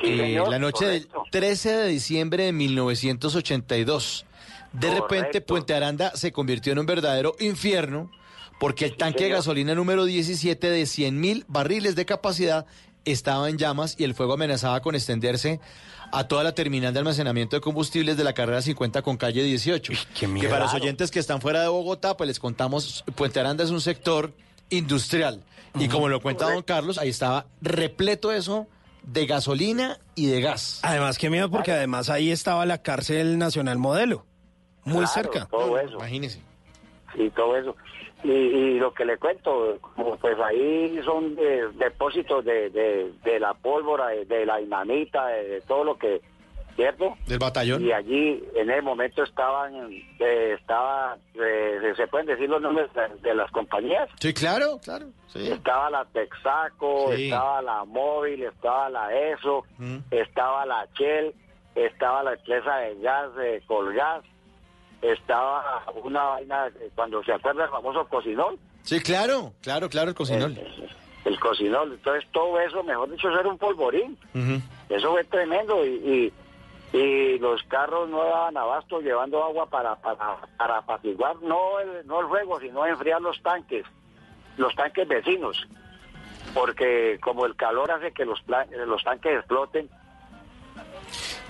Sí, 0.00 0.08
eh, 0.08 0.18
señor, 0.18 0.48
la 0.48 0.58
noche 0.58 0.84
correcto. 0.84 1.22
del 1.22 1.30
13 1.30 1.70
de 1.76 1.88
diciembre 1.88 2.44
de 2.44 2.52
1982. 2.52 4.26
De 4.72 4.94
repente. 4.94 5.40
Puente 5.40 5.74
Aranda 5.74 6.12
se 6.14 6.32
convirtió 6.32 6.72
en 6.72 6.78
un 6.78 6.86
verdadero 6.86 7.34
infierno 7.40 8.10
porque 8.58 8.86
el 8.86 8.96
tanque 8.96 9.24
de 9.24 9.30
gasolina 9.30 9.74
número 9.74 10.04
17 10.04 10.70
de 10.70 10.86
100 10.86 11.20
mil 11.20 11.44
barriles 11.48 11.94
de 11.94 12.04
capacidad 12.06 12.66
estaba 13.04 13.48
en 13.48 13.58
llamas 13.58 13.94
y 13.98 14.04
el 14.04 14.14
fuego 14.14 14.34
amenazaba 14.34 14.80
con 14.80 14.94
extenderse 14.94 15.60
a 16.12 16.24
toda 16.24 16.44
la 16.44 16.54
terminal 16.54 16.92
de 16.92 17.00
almacenamiento 17.00 17.56
de 17.56 17.60
combustibles 17.60 18.16
de 18.16 18.24
la 18.24 18.32
carrera 18.32 18.62
50 18.62 19.02
con 19.02 19.16
calle 19.16 19.42
18. 19.42 19.92
que 20.14 20.48
para 20.48 20.64
los 20.64 20.74
oyentes 20.74 21.10
que 21.10 21.18
están 21.18 21.40
fuera 21.40 21.62
de 21.62 21.68
Bogotá, 21.68 22.16
pues 22.16 22.28
les 22.28 22.38
contamos, 22.38 23.04
Puente 23.14 23.40
Aranda 23.40 23.64
es 23.64 23.70
un 23.70 23.80
sector 23.80 24.32
industrial. 24.70 25.42
Y 25.78 25.88
como 25.88 26.08
lo 26.08 26.20
cuenta 26.20 26.50
don 26.50 26.62
Carlos, 26.62 26.96
ahí 26.98 27.10
estaba 27.10 27.46
repleto 27.60 28.32
eso 28.32 28.66
de 29.06 29.26
gasolina 29.26 29.98
y 30.14 30.26
de 30.26 30.40
gas. 30.40 30.80
Además, 30.82 31.16
qué 31.18 31.30
miedo, 31.30 31.50
porque 31.50 31.72
además 31.72 32.10
ahí 32.10 32.30
estaba 32.30 32.66
la 32.66 32.82
cárcel 32.82 33.38
nacional 33.38 33.78
modelo. 33.78 34.24
Muy 34.84 35.04
Claro, 35.04 35.08
cerca. 35.08 35.46
Todo 35.46 35.78
eso. 35.78 35.94
Imagínese. 35.96 36.40
y 37.14 37.30
todo 37.30 37.56
eso. 37.56 37.74
Y, 38.24 38.30
y 38.30 38.78
lo 38.78 38.92
que 38.94 39.04
le 39.04 39.18
cuento, 39.18 39.78
como 39.80 40.16
pues 40.16 40.36
ahí 40.40 40.98
son 41.04 41.34
de- 41.36 41.68
depósitos 41.78 42.44
de, 42.44 42.70
de, 42.70 43.12
de 43.24 43.40
la 43.40 43.54
pólvora, 43.54 44.08
de, 44.08 44.24
de 44.24 44.44
la 44.46 44.58
dinamita, 44.58 45.26
de, 45.28 45.44
de 45.48 45.60
todo 45.62 45.84
lo 45.84 45.96
que, 45.98 46.20
¿cierto? 46.76 47.16
Del 47.26 47.38
batallón. 47.38 47.82
Y 47.84 47.90
allí 47.92 48.44
en 48.54 48.70
el 48.70 48.82
momento 48.82 49.22
estaban, 49.22 49.90
eh, 50.20 50.56
estaba, 50.60 51.16
eh, 51.34 51.92
se 51.96 52.06
pueden 52.06 52.26
decir 52.26 52.48
los 52.48 52.60
nombres 52.60 52.88
de, 52.92 53.08
de 53.28 53.34
las 53.34 53.50
compañías. 53.50 54.08
Sí, 54.20 54.32
claro, 54.34 54.78
claro. 54.84 55.06
Sí. 55.28 55.50
Estaba 55.50 55.88
la 55.90 56.04
Texaco, 56.04 57.12
Sí. 57.14 57.24
estaba 57.24 57.62
la 57.62 57.84
Móvil, 57.84 58.42
estaba 58.44 58.88
la 58.90 59.12
ESO, 59.14 59.64
Mm. 59.78 59.96
estaba 60.10 60.66
la 60.66 60.86
Shell, 60.98 61.34
estaba 61.74 62.22
la 62.22 62.34
empresa 62.34 62.76
de 62.76 62.94
gas 63.00 63.34
de 63.36 63.62
Colgas, 63.66 64.22
estaba 65.02 65.82
una 66.02 66.22
vaina, 66.24 66.68
cuando 66.94 67.22
se 67.24 67.32
acuerda 67.32 67.64
el 67.64 67.70
famoso 67.70 68.06
cocinol, 68.08 68.58
Sí, 68.82 69.00
claro, 69.00 69.52
claro, 69.62 69.88
claro, 69.88 70.10
el 70.10 70.14
cocinol. 70.14 70.56
el 71.24 71.40
cocinol, 71.40 71.92
entonces 71.92 72.24
todo 72.32 72.58
eso, 72.60 72.82
mejor 72.84 73.10
dicho, 73.10 73.28
eso 73.28 73.40
era 73.40 73.48
un 73.48 73.58
polvorín, 73.58 74.16
eso 74.88 75.10
fue 75.10 75.24
tremendo 75.24 75.84
y, 75.84 75.88
y, 75.90 76.32
y 76.92 77.38
los 77.38 77.62
carros 77.64 78.08
no 78.08 78.22
daban 78.24 78.56
abasto 78.56 79.00
llevando 79.00 79.42
agua 79.42 79.66
para, 79.66 79.96
para, 79.96 80.36
para 80.56 80.78
apaciguar, 80.78 81.36
no 81.42 81.78
el, 81.80 82.06
no 82.06 82.20
el 82.20 82.26
fuego, 82.28 82.60
sino 82.60 82.86
enfriar 82.86 83.20
los 83.20 83.40
tanques, 83.42 83.84
los 84.56 84.74
tanques 84.74 85.06
vecinos, 85.06 85.66
porque 86.54 87.18
como 87.22 87.44
el 87.46 87.56
calor 87.56 87.90
hace 87.90 88.12
que 88.12 88.24
los, 88.24 88.40
pla- 88.42 88.66
los 88.86 89.02
tanques 89.02 89.38
exploten, 89.38 89.90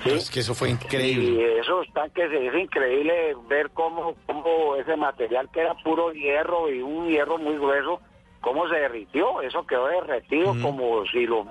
¿sí? 0.03 0.11
Es 0.11 0.31
que 0.31 0.41
eso 0.41 0.55
fue 0.55 0.69
Y 0.71 0.73
increíble. 0.73 1.59
esos 1.61 1.87
tanques 1.93 2.33
es 2.33 2.55
increíble 2.55 3.37
ver 3.49 3.71
cómo, 3.71 4.17
cómo 4.27 4.77
ese 4.77 4.97
material 4.97 5.49
que 5.51 5.61
era 5.61 5.75
puro 5.75 6.13
hierro 6.13 6.71
y 6.71 6.81
un 6.81 7.09
hierro 7.09 7.39
muy 7.39 7.57
grueso, 7.57 8.01
cómo 8.41 8.69
se 8.69 8.77
derritió. 8.77 9.41
Eso 9.43 9.67
quedó 9.67 9.87
derretido 9.87 10.55
como 10.63 11.05
si 11.07 11.27
lo, 11.27 11.47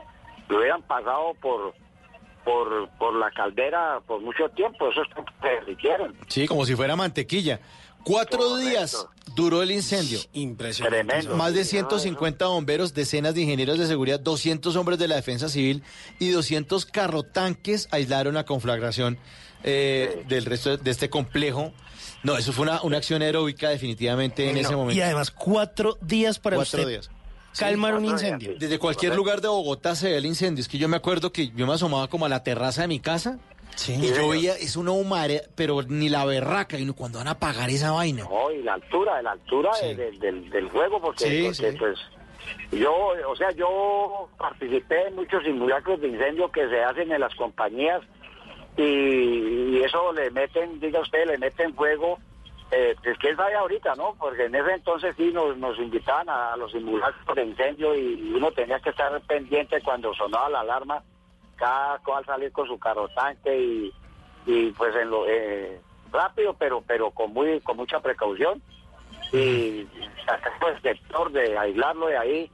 lo 0.50 0.58
hubieran 0.58 0.82
pasado 0.84 1.34
por, 1.42 1.74
por, 2.46 2.88
por 2.98 3.14
la 3.16 3.32
caldera 3.32 4.00
por 4.08 4.22
mucho 4.22 4.48
tiempo. 4.50 4.90
Esos 4.90 5.10
tanques 5.10 5.34
se 5.42 5.48
derritieron. 5.48 6.16
Sí, 6.28 6.48
como 6.48 6.66
si 6.66 6.76
fuera 6.76 6.96
mantequilla. 6.96 7.60
Cuatro 8.06 8.58
días 8.58 9.08
duró 9.36 9.64
el 9.64 9.72
incendio. 9.72 10.20
Impresionante. 10.34 11.04
Tremendo. 11.04 11.36
Más 11.36 11.56
de 11.56 11.66
150 11.66 12.46
bomberos, 12.46 12.94
decenas 12.94 13.34
de 13.34 13.42
ingenieros 13.42 13.80
de 13.80 13.88
seguridad, 13.88 14.20
200 14.20 14.76
hombres 14.76 15.00
de 15.00 15.08
la 15.08 15.16
defensa 15.16 15.50
civil 15.50 15.82
y 16.20 16.30
200 16.30 16.86
carrotanques 16.86 17.88
aislaron 17.90 18.36
la 18.36 18.46
conflagración 18.46 19.18
eh, 19.64 20.24
del 20.28 20.46
resto 20.46 20.78
de 20.78 20.92
este 20.92 21.10
complejo. 21.10 21.74
No, 22.22 22.38
eso 22.38 22.54
fue 22.54 22.64
una, 22.64 22.82
una 22.84 22.98
acción 22.98 23.24
heroica 23.24 23.70
definitivamente 23.70 24.50
en 24.50 24.56
No, 24.56 24.62
ese 24.62 24.76
momento. 24.76 25.00
Y 25.00 25.02
además, 25.02 25.32
cuatro 25.32 25.98
días 26.02 26.38
para 26.38 26.58
Cuatro 26.58 26.82
usted 26.82 26.90
días. 26.92 27.10
Calmar 27.60 27.96
un 27.96 28.06
incendio. 28.06 28.52
sí. 28.54 28.58
Desde 28.60 28.80
cualquier 28.80 29.16
lugar 29.16 29.42
de 29.42 29.48
Bogotá 29.48 29.96
se 29.96 30.10
ve 30.12 30.18
el 30.18 30.26
incendio. 30.26 30.62
Es 30.62 30.68
que 30.68 30.78
yo 30.78 30.88
me 30.88 30.98
acuerdo 30.98 31.32
que 31.32 31.50
yo 31.50 31.66
me 31.68 31.74
asomaba 31.74 32.08
como 32.08 32.26
a 32.26 32.30
la 32.30 32.44
terraza 32.44 32.82
de 32.84 32.88
mi 32.88 33.00
casa 33.00 33.40
y 33.88 34.08
yo 34.14 34.30
veía, 34.30 34.54
es 34.54 34.78
una 34.78 34.92
humareda, 34.92 35.42
pero 35.56 35.82
ni 35.84 36.08
la 36.10 36.24
berraca. 36.26 36.78
Y 36.78 36.88
cuando 36.94 37.18
van 37.20 37.28
a 37.28 37.32
apagar 37.32 37.70
esa 37.70 37.92
vaina? 37.92 38.24
No, 38.24 38.52
y 38.52 38.62
la 38.64 38.76
altura, 38.76 39.22
la 39.22 39.32
altura 39.32 39.74
Sí. 39.74 39.94
del- 39.94 40.18
del, 40.20 40.50
del 40.50 40.70
fuego, 40.70 41.02
porque, 41.02 41.26
Sí, 41.26 41.44
porque, 41.46 41.72
sí. 41.72 41.78
pues 41.78 42.00
yo, 42.72 42.94
o 43.28 43.36
sea, 43.36 43.52
yo 43.52 44.30
participé 44.38 45.08
en 45.08 45.16
muchos 45.16 45.44
simulacros 45.44 46.00
de 46.00 46.08
incendio 46.08 46.50
que 46.52 46.68
se 46.70 46.84
hacen 46.84 47.12
en 47.12 47.20
las 47.20 47.34
compañías 47.36 48.02
y, 48.78 48.84
y 48.84 49.82
eso 49.84 50.12
le 50.14 50.30
meten, 50.32 50.80
diga 50.80 51.00
usted, 51.02 51.26
le 51.28 51.38
meten 51.38 51.74
fuego. 51.76 52.20
Eh, 52.78 52.94
pues 53.02 53.18
quién 53.20 53.38
sabe 53.38 53.56
ahorita, 53.56 53.96
¿no? 53.96 54.16
Porque 54.20 54.48
en 54.48 54.56
ese 54.56 54.74
entonces 54.74 55.16
sí 55.16 55.32
nos, 55.32 55.56
nos 55.56 55.80
invitaban 55.80 56.28
a, 56.28 56.58
los 56.58 56.74
simulacros 56.74 57.34
de 57.34 57.46
incendio 57.46 57.96
y, 57.96 58.34
uno 58.36 58.52
tenía 58.52 58.82
que 58.82 58.90
estar 58.90 59.22
pendiente 59.22 59.82
cuando 59.82 60.14
sonaba 60.14 60.50
la 60.50 60.60
alarma 60.60 61.02
cada 61.56 62.00
cual 62.00 62.26
salir 62.26 62.52
con 62.52 62.68
su 62.68 62.78
carro 62.78 63.08
tanque 63.16 63.58
y, 63.58 63.94
y 64.46 64.72
pues 64.72 64.94
en 64.94 65.10
lo 65.10 65.26
eh, 65.26 65.80
rápido, 66.12 66.54
pero 66.54 66.84
pero 66.86 67.12
con 67.12 67.32
muy 67.32 67.62
con 67.62 67.78
mucha 67.78 68.02
precaución 68.02 68.62
y 69.32 69.88
sacar 70.26 70.52
el 70.68 70.82
sector 70.82 71.32
de 71.32 71.58
aislarlo 71.58 72.08
de 72.08 72.18
ahí 72.18 72.52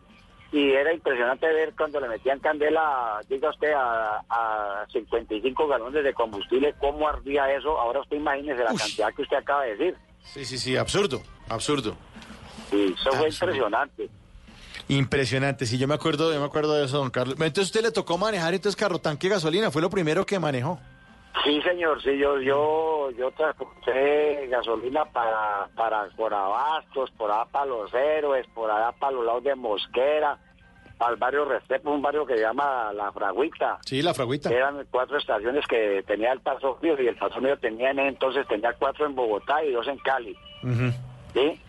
y 0.51 0.71
era 0.71 0.93
impresionante 0.93 1.47
ver 1.47 1.73
cuando 1.75 1.99
le 1.99 2.09
metían 2.09 2.37
candela, 2.39 3.21
diga 3.27 3.49
usted, 3.49 3.71
a, 3.71 4.21
a 4.29 4.85
55 4.91 5.67
galones 5.67 6.03
de 6.03 6.13
combustible, 6.13 6.75
cómo 6.77 7.07
ardía 7.07 7.51
eso. 7.51 7.79
Ahora 7.79 8.01
usted 8.01 8.17
imagínese 8.17 8.63
la 8.63 8.75
cantidad 8.75 9.13
que 9.15 9.21
usted 9.23 9.37
acaba 9.37 9.63
de 9.63 9.77
decir. 9.77 10.10
Sí, 10.23 10.45
sí, 10.45 10.57
sí, 10.57 10.77
absurdo, 10.77 11.21
absurdo. 11.49 11.95
Sí, 12.69 12.95
eso 12.97 13.11
fue 13.11 13.29
impresionante. 13.29 14.09
Impresionante, 14.87 15.65
sí, 15.65 15.77
yo 15.77 15.87
me 15.87 15.93
acuerdo, 15.93 16.33
yo 16.33 16.39
me 16.39 16.45
acuerdo 16.45 16.73
de 16.75 16.85
eso, 16.85 16.97
don 16.97 17.11
Carlos. 17.11 17.35
Entonces 17.39 17.65
usted 17.65 17.81
le 17.81 17.91
tocó 17.91 18.17
manejar 18.17 18.53
entonces 18.53 18.75
carro 18.75 18.99
tanque 18.99 19.29
gasolina, 19.29 19.71
fue 19.71 19.81
lo 19.81 19.89
primero 19.89 20.25
que 20.25 20.39
manejó. 20.39 20.79
Sí, 21.45 21.61
señor, 21.61 22.01
sí, 22.03 22.17
yo 22.17 22.39
yo 22.41 23.09
yo 23.17 23.31
transporté 23.31 24.47
gasolina 24.47 25.05
para 25.05 25.69
para 25.75 26.09
por 26.09 26.33
Abastos, 26.33 27.09
por 27.11 27.31
allá 27.31 27.45
para 27.45 27.65
Los 27.65 27.93
Héroes, 27.93 28.45
por 28.53 28.69
allá 28.69 28.91
para 28.91 29.13
los 29.13 29.25
lados 29.25 29.43
de 29.43 29.55
Mosquera, 29.55 30.37
al 31.01 31.15
barrio 31.17 31.45
Restrepo, 31.45 31.91
un 31.91 32.01
barrio 32.01 32.25
que 32.25 32.35
se 32.35 32.41
llama 32.41 32.91
La 32.93 33.11
Fragüita. 33.11 33.79
Sí, 33.85 34.01
la 34.01 34.13
fragüita. 34.13 34.49
Eran 34.51 34.85
cuatro 34.91 35.17
estaciones 35.17 35.65
que 35.67 36.03
tenía 36.07 36.31
el 36.31 36.39
paso 36.41 36.77
mío 36.81 36.95
y 37.01 37.07
el 37.07 37.15
paso 37.17 37.41
mío 37.41 37.57
tenía 37.57 37.89
en 37.91 37.99
entonces 37.99 38.47
tenía 38.47 38.73
cuatro 38.73 39.05
en 39.05 39.15
Bogotá 39.15 39.63
y 39.63 39.71
dos 39.71 39.87
en 39.87 39.97
Cali. 39.99 40.35
¿sí? 41.33 41.59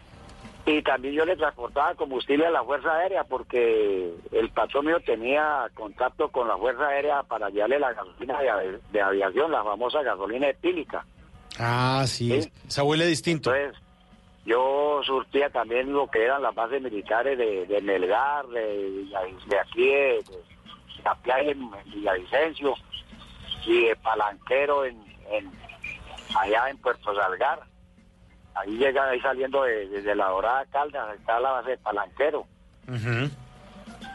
Y 0.64 0.80
también 0.82 1.14
yo 1.14 1.24
le 1.24 1.36
transportaba 1.36 1.94
combustible 1.96 2.46
a 2.46 2.50
la 2.50 2.62
Fuerza 2.62 2.92
Aérea 2.94 3.24
porque 3.24 4.14
el 4.30 4.48
patrón 4.50 4.86
mío 4.86 4.98
tenía 5.04 5.66
contacto 5.74 6.28
con 6.28 6.46
la 6.46 6.56
Fuerza 6.56 6.86
Aérea 6.86 7.22
para 7.24 7.48
llevarle 7.50 7.80
la 7.80 7.92
gasolina 7.92 8.38
de, 8.40 8.48
avi- 8.48 8.80
de 8.92 9.00
aviación, 9.00 9.50
la 9.50 9.64
famosa 9.64 10.02
gasolina 10.02 10.48
etílica. 10.48 11.04
Ah, 11.58 12.04
sí, 12.06 12.48
esa 12.68 12.82
huele 12.84 13.06
distinto. 13.06 13.52
Entonces, 13.54 13.81
yo 14.44 15.00
surtía 15.04 15.50
también 15.50 15.92
lo 15.92 16.08
que 16.08 16.24
eran 16.24 16.42
las 16.42 16.54
bases 16.54 16.82
militares 16.82 17.38
de, 17.38 17.66
de 17.66 17.80
Melgar, 17.80 18.46
de, 18.48 19.04
de 19.46 19.58
aquí, 19.60 19.86
de, 19.86 20.24
de 20.24 21.08
Apiay, 21.08 21.50
en, 21.50 21.62
en 21.62 21.90
Villavicencio, 21.92 22.74
y 23.66 23.86
de 23.86 23.96
Palanquero 23.96 24.84
en, 24.84 24.96
en- 25.30 25.52
allá 26.36 26.68
en 26.70 26.78
Puerto 26.78 27.14
Salgar. 27.14 27.60
Ahí 28.54 28.76
llega, 28.76 29.08
ahí 29.08 29.20
saliendo 29.20 29.62
de- 29.62 29.88
desde 29.88 30.14
la 30.14 30.26
Dorada 30.28 30.66
Caldas, 30.66 31.16
está 31.18 31.38
la 31.40 31.52
base 31.52 31.70
de 31.70 31.78
Palanquero. 31.78 32.40
Ujú. 32.88 33.30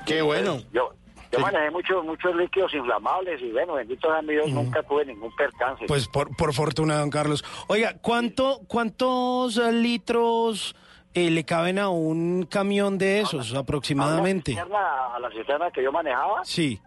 Qué 0.05 0.21
bueno. 0.21 0.59
Yo, 0.71 0.91
yo 1.31 1.39
manejé 1.39 1.71
muchos 1.71 2.03
muchos 2.05 2.35
líquidos 2.35 2.73
inflamables 2.73 3.41
y 3.41 3.51
bueno, 3.51 3.73
bendito 3.73 4.09
sea 4.11 4.21
mi 4.21 4.33
Dios, 4.33 4.49
nunca 4.49 4.81
tuve 4.83 5.05
ningún 5.05 5.35
percance. 5.35 5.85
Pues 5.87 6.07
por, 6.07 6.35
por 6.35 6.53
fortuna, 6.53 6.97
don 6.99 7.09
Carlos. 7.09 7.43
Oiga, 7.67 7.95
¿cuánto, 8.01 8.61
¿cuántos 8.67 9.57
litros 9.57 10.75
eh, 11.13 11.29
le 11.31 11.43
caben 11.45 11.79
a 11.79 11.89
un 11.89 12.45
camión 12.49 12.97
de 12.97 13.21
esos 13.21 13.53
aproximadamente? 13.55 14.53
A 14.53 14.55
la 14.55 14.61
cisterna, 14.65 15.15
a 15.15 15.19
la 15.19 15.31
cisterna 15.31 15.71
que 15.71 15.83
yo 15.83 15.91
manejaba, 15.91 16.45
Sí. 16.45 16.79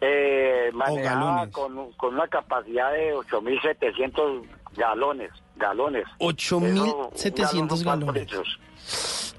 eh, 0.00 0.70
manejaba 0.72 1.24
galones. 1.46 1.54
con, 1.54 1.92
con 1.92 2.14
una 2.14 2.28
capacidad 2.28 2.92
de 2.92 3.14
8.700 3.14 4.42
galones, 4.76 5.30
galones. 5.56 6.04
Eso, 6.18 6.56
un 6.58 6.76
8.700 6.76 7.34
galón 7.36 7.68
son 7.70 7.84
cuatro 7.84 8.06
galones. 8.06 8.32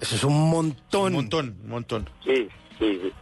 Eso 0.02 0.16
es 0.16 0.24
un 0.24 0.50
montón. 0.50 1.08
Un 1.08 1.14
montón, 1.14 1.58
un 1.64 1.70
montón. 1.70 2.10
Sí, 2.24 2.50
sí, 2.80 3.00
sí. 3.02 3.14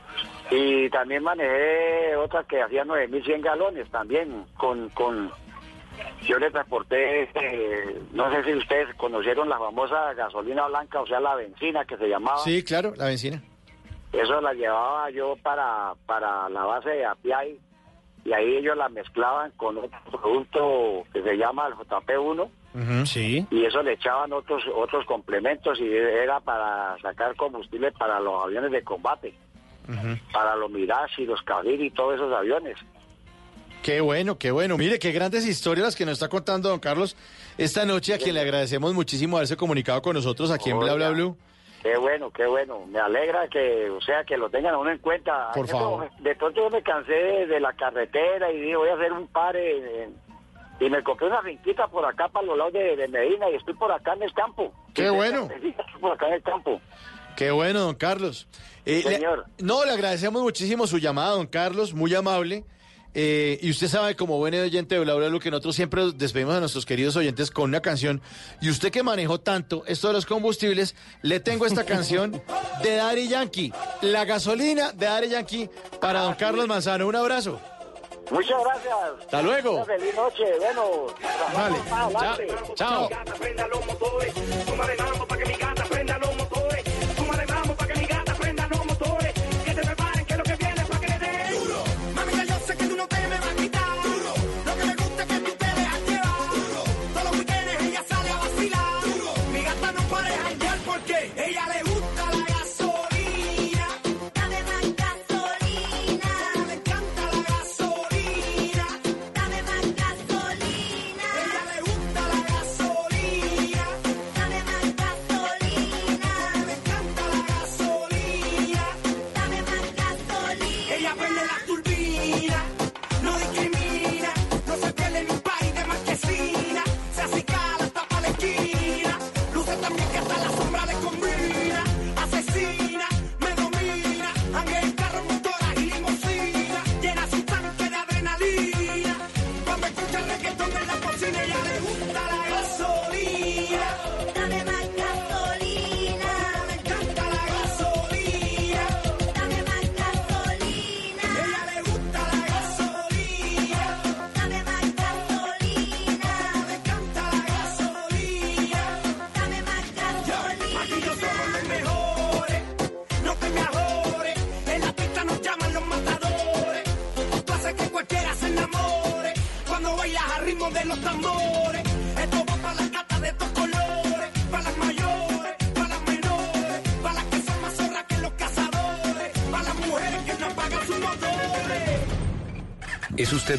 Y 0.52 0.90
también 0.90 1.24
manejé 1.24 2.16
otra 2.16 2.44
que 2.44 2.62
hacía 2.62 2.84
9.100 2.86 3.42
galones 3.42 3.90
también 3.92 4.46
con... 4.58 4.90
con 4.90 5.32
yo 6.26 6.38
le 6.40 6.50
transporté, 6.50 7.24
este, 7.24 8.00
no 8.14 8.32
sé 8.32 8.44
si 8.46 8.54
ustedes 8.54 8.94
conocieron 8.96 9.50
la 9.50 9.58
famosa 9.58 10.14
gasolina 10.14 10.66
blanca, 10.68 11.02
o 11.02 11.08
sea, 11.08 11.20
la 11.20 11.36
benzina 11.36 11.84
que 11.84 11.98
se 11.98 12.08
llamaba. 12.08 12.38
Sí, 12.40 12.64
claro, 12.64 12.94
la 12.96 13.06
benzina. 13.08 13.42
Eso 14.14 14.40
la 14.40 14.54
llevaba 14.54 15.10
yo 15.12 15.36
para, 15.44 15.94
para 16.06 16.48
la 16.50 16.64
base 16.64 16.90
de 16.92 17.06
Apiay 17.06 17.60
y 18.24 18.34
ahí 18.34 18.56
ellos 18.58 18.78
la 18.78 18.88
mezclaban 18.90 19.52
con 19.58 19.78
otro 19.78 20.00
producto 20.22 21.04
que 21.14 21.22
se 21.22 21.36
llama 21.38 21.68
el 21.68 21.74
JP1 21.74 22.50
Sí. 23.06 23.46
y 23.50 23.66
eso 23.66 23.82
le 23.82 23.94
echaban 23.94 24.32
otros 24.32 24.64
otros 24.74 25.06
complementos 25.06 25.80
y 25.80 25.92
era 25.92 26.40
para 26.40 26.98
sacar 27.02 27.36
combustible 27.36 27.92
para 27.92 28.20
los 28.20 28.44
aviones 28.44 28.72
de 28.72 28.84
combate, 28.84 29.34
para 30.32 30.56
los 30.56 30.70
Mirage 30.72 31.24
y 31.24 31.26
los 31.26 31.42
Cabir 31.44 31.82
y 31.82 31.92
todos 31.92 32.16
esos 32.16 32.32
aviones. 32.34 32.78
Qué 33.84 34.02
bueno, 34.02 34.38
qué 34.38 34.52
bueno. 34.52 34.78
Mire, 34.78 35.00
qué 35.00 35.12
grandes 35.12 35.46
historias 35.48 35.86
las 35.86 35.96
que 35.96 36.06
nos 36.06 36.14
está 36.14 36.28
contando 36.28 36.70
don 36.70 36.80
Carlos 36.80 37.16
esta 37.58 37.86
noche, 37.86 38.14
a 38.14 38.18
quien 38.18 38.36
le 38.36 38.42
agradecemos 38.42 38.94
muchísimo 38.94 39.38
haberse 39.38 39.56
comunicado 39.56 40.02
con 40.02 40.16
nosotros 40.16 40.52
aquí 40.52 40.70
en 40.70 40.80
Bla 40.80 40.96
Bla. 40.96 41.12
Blue. 41.12 41.38
Qué 41.82 41.96
bueno, 41.98 42.30
qué 42.30 42.46
bueno. 42.46 42.86
Me 42.88 43.00
alegra 43.00 43.48
que, 43.48 43.90
o 43.90 44.02
sea, 44.02 44.26
que 44.26 44.36
lo 44.36 44.50
tengan 44.50 44.76
uno 44.76 44.92
en 44.92 44.98
cuenta. 44.98 45.52
Por 45.54 45.66
favor. 45.66 46.10
De 46.20 46.36
pronto 46.36 46.62
yo 46.62 46.70
me 46.70 46.84
cansé 46.84 47.14
de, 47.14 47.60
la 47.62 47.72
carretera 47.72 48.52
y 48.52 48.60
dije, 48.60 48.76
voy 48.76 48.90
a 48.90 48.96
hacer 48.96 49.14
un 49.14 49.28
par 49.28 49.56
en- 49.56 50.14
y 50.82 50.90
me 50.90 51.02
compré 51.04 51.28
una 51.28 51.42
finquita 51.42 51.88
por 51.88 52.06
acá 52.06 52.28
para 52.28 52.46
los 52.46 52.58
lados 52.58 52.74
de, 52.74 52.96
de 52.98 53.08
Medina 53.08 53.50
y 53.50 53.56
estoy 53.56 53.74
por 53.76 53.92
acá 53.94 54.14
en 54.14 54.24
el 54.24 54.34
campo. 54.34 54.74
Qué 54.94 55.10
bueno. 55.10 55.48
Estoy 55.54 55.74
por 56.02 56.12
acá 56.14 56.28
en 56.28 56.34
el 56.34 56.42
campo. 56.44 56.82
Qué 57.40 57.52
bueno, 57.52 57.80
don 57.80 57.96
Carlos. 57.96 58.48
Eh, 58.86 59.02
le- 59.06 59.16
señor. 59.16 59.46
no, 59.60 59.86
le 59.86 59.92
agradecemos 59.92 60.42
muchísimo 60.42 60.86
su 60.88 60.98
llamada, 60.98 61.32
don 61.36 61.48
Carlos, 61.48 61.94
muy 61.94 62.14
amable. 62.14 62.66
Eh, 63.14 63.58
y 63.62 63.72
usted 63.72 63.88
sabe, 63.88 64.18
como 64.18 64.38
buen 64.38 64.54
oyente 64.56 64.96
de 64.96 65.02
Bla 65.06 65.14
Bla 65.14 65.30
Blue, 65.30 65.40
que 65.40 65.50
nosotros 65.50 65.74
siempre 65.74 66.12
despedimos 66.16 66.54
a 66.56 66.60
nuestros 66.60 66.86
queridos 66.86 67.16
oyentes 67.16 67.50
con 67.50 67.70
una 67.70 67.80
canción. 67.82 68.22
Y 68.62 68.70
usted 68.70 68.92
que 68.92 69.04
manejó 69.04 69.40
tanto 69.40 69.86
esto 69.88 70.08
de 70.10 70.16
los 70.16 70.26
combustibles, 70.26 70.96
le 71.22 71.40
tengo 71.40 71.66
esta 71.66 71.86
canción 71.86 72.44
de 72.84 72.96
Daddy 72.98 73.30
Yankee, 73.30 73.72
la 74.02 74.26
gasolina 74.26 74.92
de 74.92 75.06
Daddy 75.06 75.30
Yankee 75.30 75.70
para 76.02 76.24
don 76.24 76.36
Carlos 76.36 76.68
Manzano. 76.68 77.08
Un 77.08 77.16
abrazo. 77.16 77.58
Muchas 78.32 78.62
gracias. 78.66 78.94
Hasta 79.22 79.42
luego. 79.42 79.76
Una 79.78 79.86
feliz 79.86 80.14
noche. 80.14 80.44
Bueno, 80.60 81.08
Vale. 81.56 81.78
adelante. 81.90 82.48
Chao. 82.76 83.10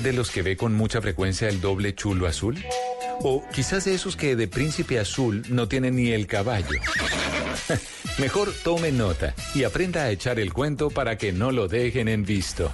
De 0.02 0.12
los 0.12 0.30
que 0.30 0.42
ve 0.42 0.56
con 0.56 0.74
mucha 0.74 1.00
frecuencia 1.00 1.48
el 1.48 1.60
doble 1.60 1.94
chulo 1.94 2.26
azul? 2.26 2.62
O 3.22 3.44
quizás 3.52 3.84
de 3.84 3.94
esos 3.94 4.16
que 4.16 4.34
de 4.36 4.48
príncipe 4.48 4.98
azul 4.98 5.42
no 5.48 5.68
tienen 5.68 5.96
ni 5.96 6.10
el 6.12 6.26
caballo. 6.26 6.66
Mejor 8.18 8.52
tome 8.64 8.92
nota 8.92 9.34
y 9.54 9.64
aprenda 9.64 10.02
a 10.04 10.10
echar 10.10 10.38
el 10.40 10.52
cuento 10.52 10.90
para 10.90 11.16
que 11.18 11.32
no 11.32 11.52
lo 11.52 11.68
dejen 11.68 12.08
en 12.08 12.24
visto. 12.24 12.72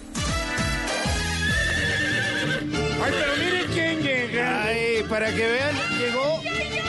Ay, 3.02 3.12
pero 3.12 3.32
miren 3.44 3.70
quién 3.72 4.02
llega. 4.02 4.64
Ay, 4.64 5.02
para 5.08 5.30
que 5.34 5.46
vean, 5.46 5.74
llegó 5.98 6.40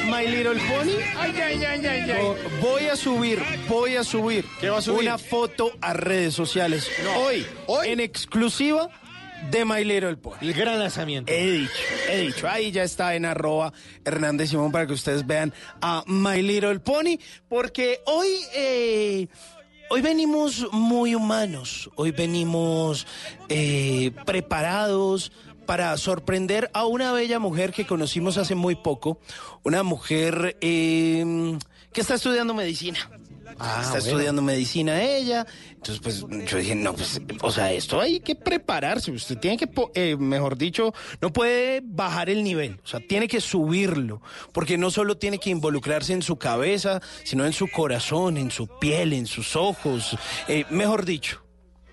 My 0.06 0.28
Little 0.28 0.60
Pony. 0.68 0.94
Ay, 1.18 1.34
ay, 1.42 1.64
ay, 1.66 1.86
ay, 1.86 2.12
ay. 2.12 2.22
Vo- 2.22 2.36
Voy 2.62 2.84
a 2.88 2.96
subir, 2.96 3.42
voy 3.68 3.96
a 3.96 4.04
subir, 4.04 4.46
¿Qué 4.62 4.70
va 4.70 4.78
a 4.78 4.82
subir? 4.82 5.02
una 5.02 5.18
foto 5.18 5.72
a 5.82 5.94
redes 5.94 6.34
sociales. 6.34 6.90
Hoy, 7.18 7.46
¿Hoy? 7.68 7.90
en 7.90 8.00
exclusiva 8.00 8.90
de 9.52 9.66
My 9.66 9.84
Little 9.84 10.18
Pony. 10.18 10.38
El 10.42 10.54
gran 10.54 10.80
lanzamiento. 10.80 11.32
He 11.32 11.52
dicho, 11.52 11.72
he 12.10 12.18
dicho. 12.22 12.48
Ahí 12.48 12.72
ya 12.72 12.84
está 12.84 13.16
en 13.16 13.26
arroba 13.26 13.74
Hernández 14.06 14.50
Simón 14.50 14.72
para 14.72 14.88
que 14.88 14.94
ustedes 14.94 15.26
vean 15.26 15.54
a 15.82 16.04
My 16.08 16.42
Little 16.42 16.80
Pony. 16.80 17.18
Porque 17.48 18.02
hoy, 18.06 18.28
eh, 18.56 19.28
hoy 19.90 20.02
venimos 20.02 20.68
muy 20.72 21.16
humanos. 21.16 21.90
Hoy 21.96 22.12
venimos 22.12 23.08
eh, 23.50 24.12
preparados 24.26 25.32
para 25.66 25.96
sorprender 25.98 26.70
a 26.74 26.86
una 26.86 27.12
bella 27.12 27.40
mujer 27.40 27.74
que 27.74 27.86
conocimos 27.86 28.38
hace 28.38 28.56
muy 28.56 28.76
poco. 28.76 29.20
Una 29.64 29.84
mujer 29.84 30.58
eh, 30.62 31.58
que 31.92 32.02
está 32.02 32.16
estudiando 32.16 32.54
medicina. 32.54 33.10
Ah, 33.60 33.80
está 33.82 33.93
bueno. 33.93 34.05
estudiando 34.05 34.41
medicina 34.41 35.01
ella. 35.01 35.45
Entonces, 35.72 35.99
pues 36.01 36.26
yo 36.49 36.58
dije, 36.58 36.76
no, 36.76 36.93
pues, 36.93 37.22
o 37.41 37.51
sea, 37.51 37.72
esto 37.72 37.99
hay 38.01 38.20
que 38.20 38.36
prepararse. 38.36 39.12
Usted 39.12 39.38
tiene 39.38 39.58
que, 39.58 39.70
eh, 39.95 40.16
mejor 40.18 40.58
dicho, 40.58 40.93
no 41.22 41.32
puede 41.32 41.82
bajar 41.84 42.30
el 42.30 42.43
nivel. 42.43 42.80
O 42.84 42.88
sea, 42.88 42.99
tiene 42.99 43.28
que 43.28 43.41
subirlo. 43.41 44.22
Porque 44.51 44.78
no 44.78 44.91
solo 44.91 45.18
tiene 45.18 45.39
que 45.39 45.49
involucrarse 45.49 46.14
en 46.14 46.22
su 46.22 46.38
cabeza, 46.38 47.01
sino 47.24 47.45
en 47.45 47.53
su 47.53 47.68
corazón, 47.68 48.38
en 48.38 48.51
su 48.51 48.68
piel, 48.80 49.14
en 49.14 49.26
sus 49.26 49.55
ojos. 49.55 50.18
Eh, 50.47 50.66
mejor 50.70 51.05
dicho, 51.05 51.47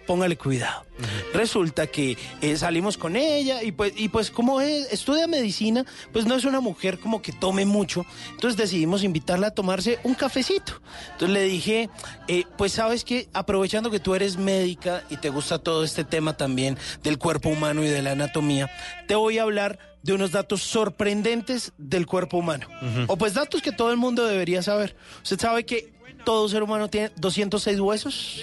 póngale 0.06 0.36
cuidado. 0.36 0.84
Resulta 1.32 1.86
que 1.88 2.16
eh, 2.40 2.56
salimos 2.56 2.96
con 2.96 3.16
ella 3.16 3.62
y 3.62 3.72
pues, 3.72 3.92
y 3.96 4.08
pues 4.08 4.30
como 4.30 4.60
es- 4.60 4.92
estudia 4.92 5.26
medicina, 5.26 5.84
pues 6.12 6.24
no 6.26 6.34
es 6.36 6.44
una 6.44 6.60
mujer 6.60 6.98
como 7.00 7.20
que 7.20 7.32
tome 7.32 7.64
mucho. 7.64 8.06
Entonces 8.30 8.56
decidimos 8.56 9.02
invitarla 9.02 9.48
a 9.48 9.50
tomarse 9.50 9.98
un 10.04 10.14
cafecito. 10.14 10.80
Entonces 11.12 11.30
le 11.30 11.42
dije, 11.42 11.90
eh, 12.28 12.44
pues 12.56 12.72
sabes 12.72 13.04
que 13.04 13.28
aprovechando 13.32 13.90
que 13.90 13.98
tú 14.00 14.14
eres 14.14 14.36
médica 14.36 15.02
y 15.10 15.16
te 15.16 15.30
gusta 15.30 15.58
todo 15.58 15.82
este 15.84 16.04
tema 16.04 16.36
también 16.36 16.78
del 17.02 17.18
cuerpo 17.18 17.48
humano 17.48 17.82
y 17.82 17.88
de 17.88 18.02
la 18.02 18.12
anatomía, 18.12 18.70
te 19.08 19.14
voy 19.16 19.38
a 19.38 19.42
hablar 19.42 19.78
de 20.02 20.12
unos 20.12 20.32
datos 20.32 20.62
sorprendentes 20.62 21.72
del 21.78 22.06
cuerpo 22.06 22.36
humano. 22.36 22.66
O 23.08 23.16
pues 23.16 23.34
datos 23.34 23.62
que 23.62 23.72
todo 23.72 23.90
el 23.90 23.96
mundo 23.96 24.24
debería 24.26 24.62
saber. 24.62 24.94
Usted 25.22 25.40
sabe 25.40 25.64
que 25.66 25.92
todo 26.24 26.48
ser 26.48 26.62
humano 26.62 26.88
tiene 26.88 27.10
206 27.16 27.80
huesos. 27.80 28.40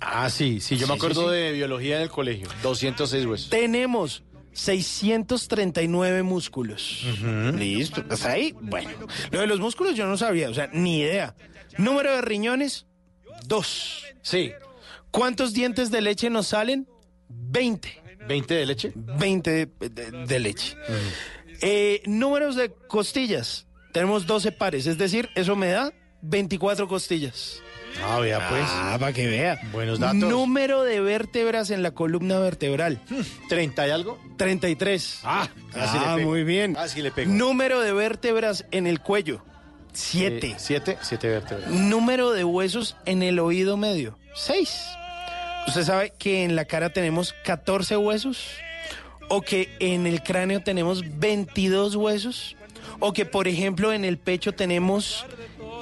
Ah, 0.00 0.28
sí, 0.30 0.60
sí, 0.60 0.76
yo 0.76 0.86
me 0.86 0.94
acuerdo 0.94 1.22
sí, 1.22 1.28
sí. 1.28 1.34
de 1.42 1.52
biología 1.52 1.96
en 1.96 2.02
el 2.02 2.10
colegio. 2.10 2.48
206 2.62 3.26
huesos. 3.26 3.50
Tenemos 3.50 4.22
639 4.52 6.22
músculos. 6.22 7.02
Listo. 7.54 8.04
¿Hasta 8.10 8.32
ahí? 8.32 8.54
Bueno. 8.60 8.90
Lo 9.30 9.40
de 9.40 9.46
los 9.46 9.60
músculos 9.60 9.94
yo 9.96 10.06
no 10.06 10.16
sabía, 10.16 10.50
o 10.50 10.54
sea, 10.54 10.68
ni 10.72 11.00
idea. 11.00 11.34
Número 11.78 12.14
de 12.14 12.22
riñones, 12.22 12.86
dos. 13.46 14.04
Sí. 14.22 14.52
¿Cuántos 15.10 15.52
dientes 15.54 15.90
de 15.90 16.00
leche 16.00 16.30
nos 16.30 16.48
salen? 16.48 16.86
20. 17.28 18.02
¿20 18.28 18.46
de 18.46 18.66
leche? 18.66 18.92
20 18.94 19.50
de, 19.50 19.66
de- 19.90 20.10
de 20.26 20.38
leche. 20.40 20.76
Eh, 21.62 22.02
números 22.06 22.56
de 22.56 22.70
costillas. 22.88 23.66
Tenemos 23.92 24.26
12 24.26 24.52
pares, 24.52 24.86
es 24.86 24.98
decir, 24.98 25.30
eso 25.34 25.56
me 25.56 25.68
da 25.68 25.90
24 26.22 26.86
costillas. 26.88 27.62
Ah, 28.04 28.18
vea 28.20 28.48
pues. 28.48 28.64
Ah, 28.66 28.96
para 28.98 29.12
que 29.12 29.26
vea. 29.26 29.58
Buenos 29.72 29.98
datos. 29.98 30.16
Número 30.30 30.82
de 30.82 31.00
vértebras 31.00 31.70
en 31.70 31.82
la 31.82 31.90
columna 31.92 32.38
vertebral. 32.38 33.00
¿30 33.50 33.88
y 33.88 33.90
algo? 33.90 34.18
33. 34.36 35.20
Ah, 35.24 35.48
casi 35.72 35.98
le 35.98 36.04
Ah, 36.06 36.14
pego. 36.16 36.30
muy 36.30 36.44
bien. 36.44 36.74
Casi 36.74 37.02
le 37.02 37.10
pego. 37.10 37.32
Número 37.32 37.80
de 37.80 37.92
vértebras 37.92 38.64
en 38.70 38.86
el 38.86 39.00
cuello. 39.00 39.42
Siete. 39.92 40.48
Eh, 40.48 40.54
¿Siete? 40.58 40.98
Siete 41.00 41.28
vértebras. 41.28 41.70
Número 41.70 42.32
de 42.32 42.44
huesos 42.44 42.96
en 43.06 43.22
el 43.22 43.38
oído 43.38 43.76
medio. 43.76 44.18
Seis. 44.34 44.78
¿Usted 45.66 45.82
sabe 45.84 46.12
que 46.18 46.44
en 46.44 46.54
la 46.54 46.64
cara 46.66 46.90
tenemos 46.90 47.34
14 47.44 47.96
huesos? 47.96 48.46
¿O 49.28 49.40
que 49.40 49.74
en 49.80 50.06
el 50.06 50.22
cráneo 50.22 50.62
tenemos 50.62 51.02
22 51.18 51.96
huesos? 51.96 52.56
¿O 53.00 53.12
que, 53.12 53.24
por 53.26 53.48
ejemplo, 53.48 53.92
en 53.92 54.04
el 54.04 54.18
pecho 54.18 54.52
tenemos 54.52 55.26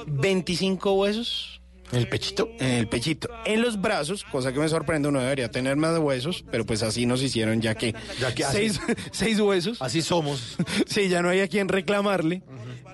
25 0.07 0.93
huesos? 0.93 1.54
¿En 1.91 1.99
el 1.99 2.07
pechito? 2.07 2.49
En 2.59 2.71
el 2.71 2.87
pechito. 2.87 3.29
En 3.45 3.61
los 3.61 3.79
brazos, 3.79 4.23
cosa 4.23 4.51
que 4.51 4.59
me 4.59 4.67
sorprende, 4.67 5.07
uno 5.07 5.19
debería 5.19 5.49
tener 5.49 5.75
más 5.75 5.97
huesos, 5.99 6.43
pero 6.51 6.65
pues 6.65 6.83
así 6.83 7.05
nos 7.05 7.21
hicieron 7.21 7.61
ya 7.61 7.75
que, 7.75 7.93
Ya 8.19 8.33
que 8.33 8.43
seis, 8.43 8.79
seis 9.11 9.39
huesos. 9.39 9.81
Así 9.81 10.01
somos. 10.01 10.57
Sí, 10.87 11.09
ya 11.09 11.21
no 11.21 11.29
hay 11.29 11.41
a 11.41 11.47
quien 11.47 11.67
reclamarle. 11.67 12.41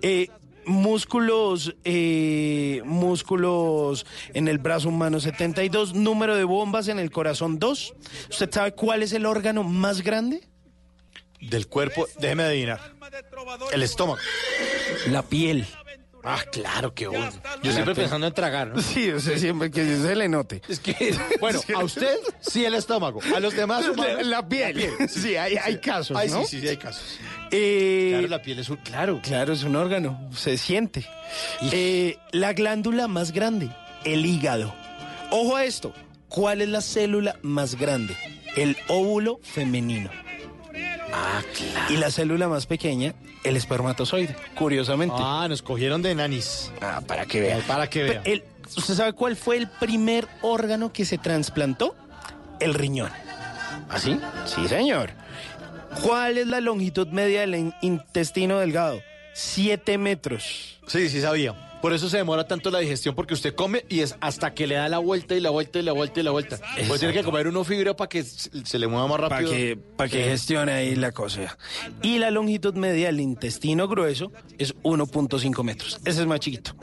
Eh, 0.02 0.28
músculos, 0.66 1.76
eh, 1.84 2.82
músculos 2.86 4.06
en 4.34 4.48
el 4.48 4.58
brazo 4.58 4.90
humano 4.90 5.20
72, 5.20 5.94
número 5.94 6.36
de 6.36 6.44
bombas 6.44 6.88
en 6.88 7.00
el 7.00 7.12
corazón 7.12 7.60
2. 7.60 7.94
¿Usted 8.30 8.52
sabe 8.52 8.74
cuál 8.74 9.04
es 9.04 9.14
el 9.14 9.26
órgano 9.26 9.64
más 9.64 10.02
grande? 10.02 10.42
Del 11.40 11.68
cuerpo, 11.68 12.08
déjeme 12.20 12.44
adivinar. 12.44 12.94
El 13.74 13.84
estómago. 13.84 14.20
La 15.08 15.24
piel. 15.24 15.66
Ah, 16.24 16.40
claro 16.52 16.94
que 16.94 17.08
bueno. 17.08 17.32
Yo 17.64 17.72
siempre 17.72 17.96
pensando 17.96 18.28
en 18.28 18.34
tragar, 18.34 18.68
¿no? 18.70 18.82
Sí, 18.82 19.10
o 19.12 19.20
sea, 19.20 19.38
siempre 19.38 19.72
que 19.72 19.84
se 19.98 20.16
le 20.16 20.28
note. 20.30 20.62
Es 20.68 20.80
que, 20.80 21.16
bueno, 21.40 21.60
a 21.76 21.84
usted 21.84 22.18
sí 22.42 22.64
el 22.66 22.74
estómago, 22.76 23.20
a 23.36 23.40
los 23.40 23.56
demás 23.56 23.88
humanos, 23.88 24.26
La 24.26 24.48
piel. 24.48 24.90
Sí, 25.10 25.36
hay, 25.36 25.56
hay 25.58 25.78
casos, 25.80 26.16
Ay, 26.18 26.30
¿no? 26.30 26.42
sí, 26.42 26.48
sí, 26.58 26.62
sí, 26.62 26.68
hay 26.68 26.78
casos. 26.78 27.04
Eh, 27.52 28.10
Claro, 28.12 28.28
la 28.28 28.42
piel 28.42 28.60
es 28.60 28.70
un... 28.70 28.78
Claro. 28.78 29.20
Claro, 29.24 29.54
es 29.54 29.64
un 29.64 29.76
órgano, 29.76 30.30
se 30.36 30.58
siente. 30.58 31.06
Eh, 31.72 32.18
la 32.32 32.54
glándula 32.54 33.08
más 33.08 33.32
grande, 33.32 33.70
el 34.06 34.26
hígado. 34.26 34.74
Ojo 35.32 35.56
a 35.56 35.66
esto, 35.66 35.94
¿cuál 36.30 36.62
es 36.62 36.70
la 36.70 36.82
célula 36.82 37.38
más 37.42 37.76
grande? 37.76 38.16
El 38.56 38.78
óvulo 38.88 39.40
femenino. 39.44 40.10
Ah, 41.14 41.42
claro. 41.56 41.94
Y 41.94 41.98
la 41.98 42.10
célula 42.12 42.48
más 42.48 42.66
pequeña, 42.66 43.14
el 43.44 43.56
espermatozoide, 43.58 44.36
curiosamente. 44.56 45.16
Ah, 45.18 45.46
nos 45.50 45.62
cogieron 45.62 46.02
de 46.02 46.16
nanis. 46.16 46.72
Ah, 46.82 47.02
para 47.06 47.26
que 47.26 47.42
vea. 47.42 47.60
Para 47.68 47.90
que 47.90 48.04
vea. 48.04 48.22
El- 48.26 48.44
¿Usted 48.78 48.94
sabe 48.96 49.14
cuál 49.14 49.36
fue 49.36 49.58
el 49.58 49.68
primer 49.68 50.28
órgano 50.42 50.94
que 50.94 51.04
se 51.04 51.18
trasplantó? 51.18 51.96
El 52.60 52.74
riñón. 52.74 53.12
¿Así? 53.90 54.18
Sí, 54.46 54.68
señor. 54.70 55.10
¿Cuál 56.04 56.38
es 56.38 56.48
la 56.48 56.62
longitud 56.62 57.08
media 57.10 57.42
del 57.42 57.56
in- 57.56 57.74
intestino 57.82 58.60
delgado? 58.60 59.02
Siete 59.34 59.98
metros. 59.98 60.80
Sí, 60.88 61.10
sí 61.10 61.20
sabía. 61.22 61.54
Por 61.82 61.94
eso 61.94 62.10
se 62.10 62.18
demora 62.18 62.48
tanto 62.48 62.70
la 62.72 62.80
digestión, 62.80 63.16
porque 63.16 63.34
usted 63.34 63.56
come 63.56 63.86
y 63.90 64.02
es 64.02 64.16
hasta 64.22 64.54
que 64.54 64.68
le 64.68 64.76
da 64.76 64.88
la 64.90 65.00
vuelta 65.00 65.36
y 65.36 65.40
la 65.40 65.50
vuelta 65.50 65.80
y 65.80 65.82
la 65.82 65.92
vuelta 65.94 66.20
y 66.20 66.24
la 66.24 66.32
vuelta. 66.32 66.60
Pues 66.88 67.00
tiene 67.00 67.14
que 67.14 67.24
comer 67.24 67.48
uno 67.48 67.64
fibra 67.64 67.96
para 67.96 68.10
que 68.10 68.24
se 68.24 68.80
le 68.80 68.88
mueva 68.88 69.08
más 69.08 69.18
Para 69.18 69.30
rápido. 69.30 69.52
que, 69.52 69.78
pa' 69.98 70.08
que 70.08 70.24
gestione 70.24 70.72
ahí 70.72 70.96
la 70.96 71.12
cosa. 71.12 71.58
Y 72.02 72.20
la 72.20 72.30
longitud 72.32 72.74
media 72.76 73.08
del 73.08 73.20
intestino 73.20 73.88
grueso 73.88 74.32
es 74.58 74.76
1.5 74.84 75.64
metros. 75.64 76.00
Ese 76.06 76.22
es 76.22 76.28
más 76.28 76.40
chiquito, 76.40 76.76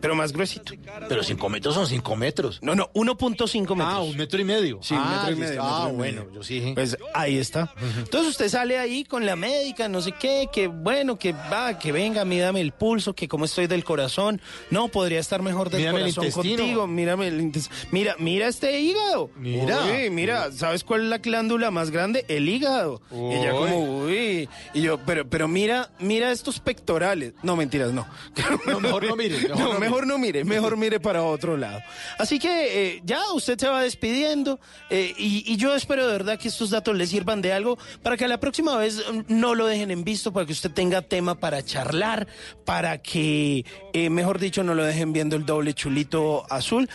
pero 0.00 0.14
más 0.14 0.32
gruesito. 0.32 0.72
Pero 1.08 1.22
5 1.22 1.48
metros 1.48 1.74
son 1.74 1.86
5 1.86 2.16
metros. 2.16 2.58
No, 2.62 2.74
no, 2.74 2.90
1.5 2.94 3.60
metros. 3.76 3.78
Ah, 3.80 4.00
un 4.00 4.16
metro 4.16 4.40
y 4.40 4.44
medio. 4.44 4.78
Sí, 4.82 4.94
un 4.94 5.00
ah, 5.02 5.10
metro 5.18 5.30
y 5.30 5.34
listo. 5.34 5.48
medio, 5.48 5.62
Ah, 5.62 5.78
metro 5.84 5.92
y 5.92 5.96
bueno, 5.96 6.26
yo 6.34 6.42
sí. 6.42 6.72
Pues 6.74 6.96
ahí 7.14 7.36
está. 7.38 7.72
Entonces 7.98 8.30
usted 8.30 8.48
sale 8.48 8.78
ahí 8.78 9.04
con 9.04 9.26
la 9.26 9.36
médica, 9.36 9.88
no 9.88 10.00
sé 10.00 10.12
qué, 10.12 10.48
que 10.52 10.66
bueno, 10.68 11.18
que 11.18 11.32
va, 11.32 11.78
que 11.78 11.92
venga, 11.92 12.24
mírame 12.24 12.60
el 12.60 12.72
pulso, 12.72 13.14
que 13.14 13.28
cómo 13.28 13.44
estoy 13.44 13.66
del 13.66 13.84
corazón. 13.84 14.40
No, 14.70 14.88
podría 14.88 15.20
estar 15.20 15.42
mejor 15.42 15.70
del 15.70 15.80
Mírame 15.80 16.00
corazón 16.00 16.30
contigo. 16.30 16.86
Mírame 16.86 17.28
el 17.28 17.52
Mira, 17.90 18.16
mira 18.18 18.48
este 18.48 18.80
hígado. 18.80 19.30
Mira. 19.36 19.84
Uy, 19.84 20.10
mira, 20.10 20.52
¿sabes 20.52 20.84
cuál 20.84 21.02
es 21.02 21.08
la 21.08 21.18
glándula 21.18 21.70
más 21.70 21.90
grande? 21.90 22.24
El 22.28 22.48
hígado. 22.48 23.00
Y 23.10 23.34
ella 23.34 23.52
como, 23.52 24.02
uy. 24.04 24.48
Y 24.74 24.82
yo, 24.82 24.98
pero, 25.04 25.28
pero 25.28 25.48
mira, 25.48 25.90
mira 25.98 26.32
estos 26.32 26.60
pectorales. 26.60 27.34
No, 27.42 27.56
mentiras, 27.56 27.92
no. 27.92 28.06
No, 28.66 28.80
mejor 28.80 29.06
no 29.06 29.16
mire, 29.16 29.36
mejor 29.38 29.58
No, 29.58 29.72
no 29.74 29.80
mejor 29.80 30.06
no 30.06 30.18
mire, 30.18 30.44
mejor 30.44 30.76
mire 30.76 30.98
para 31.00 31.22
otro 31.22 31.56
lado. 31.56 31.80
Así 32.18 32.38
que 32.38 32.96
eh, 32.96 33.02
ya 33.04 33.32
usted 33.32 33.58
se 33.58 33.68
va 33.68 33.82
despidiendo 33.82 34.58
eh, 34.90 35.14
y, 35.16 35.44
y 35.52 35.56
yo 35.56 35.74
espero 35.74 36.06
de 36.06 36.12
verdad 36.12 36.38
que 36.38 36.48
estos 36.48 36.70
datos 36.70 36.96
le 36.96 37.06
sirvan 37.06 37.42
de 37.42 37.52
algo 37.52 37.78
para 38.02 38.16
que 38.16 38.26
la 38.28 38.38
próxima 38.40 38.76
vez 38.76 39.02
mm, 39.10 39.22
no 39.28 39.54
lo 39.54 39.66
dejen 39.66 39.90
en 39.90 40.04
visto, 40.04 40.32
para 40.32 40.46
que 40.46 40.52
usted 40.52 40.70
tenga 40.70 41.02
tema 41.02 41.36
para 41.36 41.64
charlar, 41.64 42.26
para 42.64 42.98
que, 42.98 43.64
eh, 43.92 44.10
mejor 44.10 44.35
dicho, 44.40 44.62
no 44.62 44.74
lo 44.74 44.84
dejen 44.84 45.12
viendo 45.12 45.36
el 45.36 45.44
doble 45.46 45.74
chulito 45.74 46.46
azul. 46.50 46.88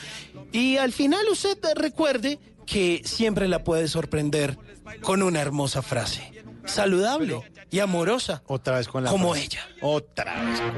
Y 0.52 0.78
al 0.78 0.92
final 0.94 1.26
usted 1.32 1.58
recuerde 1.76 2.40
que 2.66 3.02
siempre 3.06 3.48
la 3.48 3.64
puede 3.64 3.88
sorprender 3.88 4.58
con 5.02 5.22
una 5.22 5.42
hermosa 5.42 5.82
frase. 5.82 6.32
Saludable 6.66 7.42
y 7.72 7.80
amorosa. 7.80 8.44
Otra 8.48 8.78
vez 8.78 8.88
con 8.88 9.04
la 9.04 9.10
Como 9.10 9.32
frase. 9.32 9.46
ella. 9.46 9.62
Otra 9.82 10.42
vez 10.44 10.60
con 10.62 10.72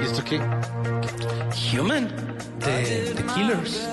¿Y 0.00 0.04
esto 0.04 0.22
qué? 0.24 0.40
Human. 1.78 2.08
De 2.58 3.12
The 3.16 3.24
Killers. 3.34 3.88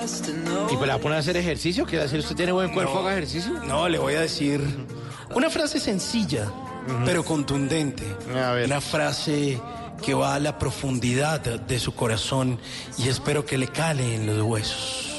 ¿Y 0.72 0.76
pues 0.76 0.88
la 0.88 0.94
va 0.96 1.00
a 1.00 1.02
poner 1.02 1.16
a 1.18 1.20
hacer 1.22 1.38
ejercicio? 1.38 1.86
¿Quiere 1.86 2.04
decir 2.04 2.20
usted 2.20 2.36
tiene 2.36 2.52
buen 2.52 2.72
cuerpo, 2.72 2.94
No. 2.96 3.00
haga 3.00 3.14
ejercicio? 3.14 3.52
No, 3.66 3.90
le 3.90 3.98
voy 3.98 4.14
a 4.16 4.22
decir 4.22 4.62
una 5.34 5.50
frase 5.50 5.80
sencilla, 5.80 6.52
pero 7.06 7.24
contundente. 7.24 8.04
Una 8.66 8.82
frase 8.82 9.60
que 10.02 10.14
va 10.14 10.36
a 10.36 10.40
la 10.40 10.58
profundidad 10.58 11.42
de 11.42 11.80
su 11.80 11.94
corazón 11.94 12.60
y 12.98 13.10
espero 13.10 13.46
que 13.46 13.58
le 13.58 13.68
cale 13.68 14.16
en 14.16 14.26
los 14.26 14.42
huesos. 14.42 15.10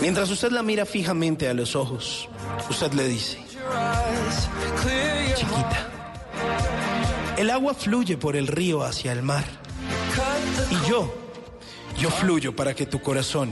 Mientras 0.00 0.30
usted 0.30 0.50
la 0.50 0.62
mira 0.62 0.84
fijamente 0.84 1.48
a 1.48 1.54
los 1.54 1.74
ojos, 1.74 2.28
usted 2.68 2.92
le 2.92 3.08
dice, 3.08 3.38
chiquita, 5.34 5.88
el 7.36 7.50
agua 7.50 7.74
fluye 7.74 8.16
por 8.16 8.36
el 8.36 8.46
río 8.46 8.82
hacia 8.82 9.12
el 9.12 9.22
mar. 9.22 9.44
Y 10.70 10.88
yo, 10.88 11.14
yo 11.98 12.10
fluyo 12.10 12.54
para 12.54 12.74
que 12.74 12.86
tu 12.86 13.00
corazón 13.00 13.50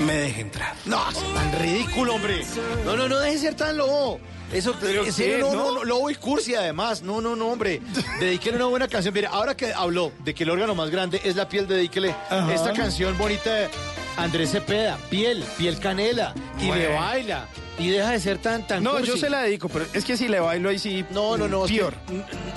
me 0.00 0.14
deje 0.14 0.40
entrar. 0.40 0.74
No, 0.86 1.08
es 1.10 1.34
tan 1.34 1.60
ridículo, 1.60 2.14
hombre. 2.14 2.44
No, 2.84 2.96
no, 2.96 3.08
no 3.08 3.18
deje 3.18 3.34
de 3.34 3.40
ser 3.40 3.54
tan 3.54 3.76
lobo. 3.76 4.18
Eso, 4.52 4.74
en 4.82 5.12
serio, 5.12 5.38
no, 5.38 5.52
¿no? 5.52 5.64
no, 5.64 5.72
no, 5.76 5.84
lobo 5.84 6.10
y 6.10 6.14
cursi 6.14 6.54
además. 6.54 7.02
No, 7.02 7.20
no, 7.20 7.34
no, 7.36 7.48
hombre. 7.48 7.80
Dedíquele 8.20 8.56
una 8.56 8.66
buena 8.66 8.88
canción. 8.88 9.14
Mire, 9.14 9.26
ahora 9.28 9.56
que 9.56 9.72
habló 9.72 10.12
de 10.24 10.34
que 10.34 10.44
el 10.44 10.50
órgano 10.50 10.74
más 10.74 10.90
grande 10.90 11.20
es 11.24 11.36
la 11.36 11.48
piel, 11.48 11.66
dedíquele 11.66 12.14
Ajá. 12.30 12.52
esta 12.52 12.72
canción 12.72 13.16
bonita 13.16 13.52
de 13.54 13.68
Andrés 14.16 14.50
Cepeda. 14.50 14.98
Piel, 15.08 15.42
piel 15.56 15.78
canela. 15.78 16.34
Y 16.60 16.70
le 16.70 16.88
baila. 16.88 17.46
Y 17.78 17.88
deja 17.88 18.10
de 18.10 18.20
ser 18.20 18.36
tan, 18.38 18.66
tan 18.66 18.82
No, 18.84 18.90
cursi. 18.92 19.06
yo 19.06 19.16
se 19.16 19.30
la 19.30 19.40
dedico, 19.42 19.68
pero 19.70 19.86
es 19.94 20.04
que 20.04 20.16
si 20.18 20.28
le 20.28 20.38
bailo 20.40 20.68
ahí 20.68 20.78
sí. 20.78 21.04
No, 21.10 21.38
no, 21.38 21.48
no. 21.48 21.64
es 21.64 21.70
que- 21.70 21.78
Peor. 21.78 21.94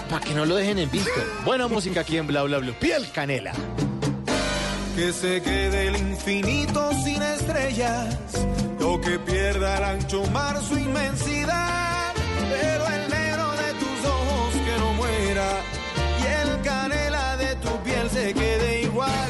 Para 0.09 0.23
que 0.25 0.33
no 0.33 0.45
lo 0.45 0.55
dejen 0.57 0.77
en 0.77 0.91
visto. 0.91 1.09
Buena 1.45 1.67
música 1.69 2.01
aquí 2.01 2.17
en 2.17 2.27
Bla 2.27 2.43
Bla 2.43 2.57
Bla. 2.57 2.73
Piel 2.77 3.09
canela. 3.11 3.53
Que 4.97 5.11
se 5.11 5.41
quede 5.41 5.87
el 5.87 5.97
infinito 5.97 6.89
sin 7.03 7.21
estrellas, 7.21 8.17
o 8.85 9.01
que 9.01 9.17
pierda 9.19 9.77
el 9.77 9.83
ancho 9.83 10.23
mar 10.31 10.61
su 10.61 10.77
inmensidad, 10.77 12.13
pero 12.49 12.83
el 12.87 13.09
negro 13.09 13.51
de 13.63 13.69
tus 13.81 13.99
ojos 14.17 14.53
que 14.65 14.75
no 14.79 14.93
muera, 14.93 15.49
y 16.21 16.23
el 16.41 16.61
canela 16.61 17.37
de 17.37 17.55
tu 17.55 17.71
piel 17.83 18.09
se 18.09 18.33
quede 18.33 18.83
igual. 18.83 19.29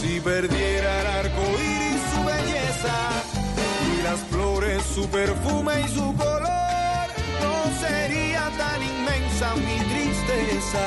Si 0.00 0.20
perdiera 0.20 1.00
el 1.00 1.06
arco 1.06 1.42
iris 1.58 2.02
su 2.12 2.20
belleza, 2.24 2.96
y 3.92 4.02
las 4.02 4.20
flores 4.30 4.82
su 4.94 5.08
perfume 5.08 5.72
y 5.84 5.88
su 5.88 6.14
color, 6.16 7.06
no 7.44 7.56
sería 7.84 8.44
tan 8.62 8.80
inmensa 8.82 9.54
mi 9.56 9.78
tristeza 9.92 10.84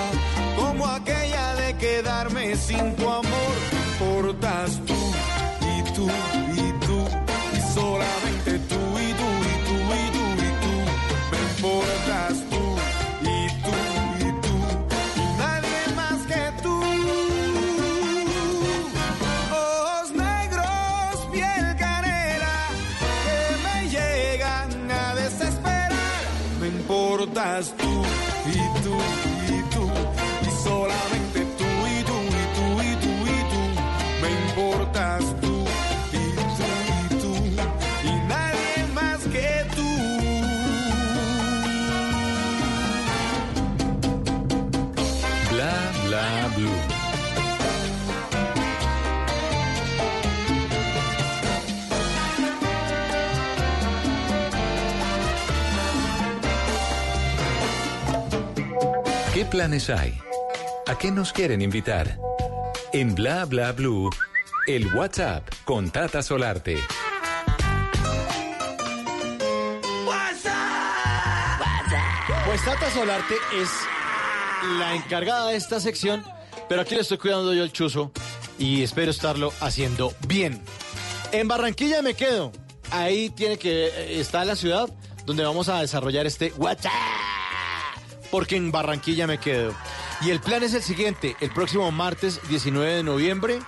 como 0.56 0.88
aquella 0.88 1.56
de 1.56 1.76
quedarme 1.78 2.56
sin 2.56 2.96
tu 2.96 3.10
amor. 3.10 3.56
Portas 4.00 4.80
tú 4.86 5.02
y 5.78 5.92
tú 5.94 6.08
¿Qué 59.36 59.44
planes 59.44 59.90
hay? 59.90 60.18
¿A 60.88 60.98
qué 60.98 61.12
nos 61.12 61.34
quieren 61.34 61.62
invitar? 61.62 62.18
En 62.94 63.14
Bla 63.16 63.44
Bla 63.44 63.74
Blue, 63.74 64.10
el 64.66 64.96
WhatsApp 64.96 65.44
con 65.66 65.92
Tata 65.92 66.24
Solarte. 66.24 66.78
Pues 72.46 72.64
Tata 72.64 72.90
Solarte 72.92 73.34
es 73.62 73.68
la 74.80 74.96
encargada 74.96 75.50
de 75.50 75.58
esta 75.58 75.82
sección, 75.82 76.24
pero 76.70 76.80
aquí 76.80 76.96
le 76.96 77.02
estoy 77.02 77.18
cuidando 77.18 77.54
yo 77.54 77.64
el 77.64 77.74
chuzo 77.74 78.14
y 78.58 78.84
espero 78.84 79.12
estarlo 79.12 79.52
haciendo 79.60 80.14
bien. 80.30 80.62
En 81.34 81.50
Barranquilla 81.50 82.02
me 82.02 82.14
quedo. 82.14 82.54
Ahí 82.90 83.30
tiene 83.32 83.58
que 83.58 83.88
eh, 83.88 84.22
está 84.22 84.46
la 84.46 84.56
ciudad 84.56 84.90
donde 85.26 85.44
vamos 85.44 85.68
a 85.68 85.82
desarrollar 85.82 86.26
este 86.26 86.54
WhatsApp. 86.56 87.15
Porque 88.36 88.58
en 88.58 88.70
Barranquilla 88.70 89.28
me 89.28 89.38
quedo. 89.38 89.74
Y 90.20 90.30
el 90.30 90.42
plan 90.42 90.62
es 90.62 90.74
el 90.74 90.84
siguiente, 90.84 91.38
el 91.40 91.52
próximo 91.52 91.90
martes 91.94 92.42
19 92.50 92.96
de 92.96 93.02
noviembre 93.02 93.60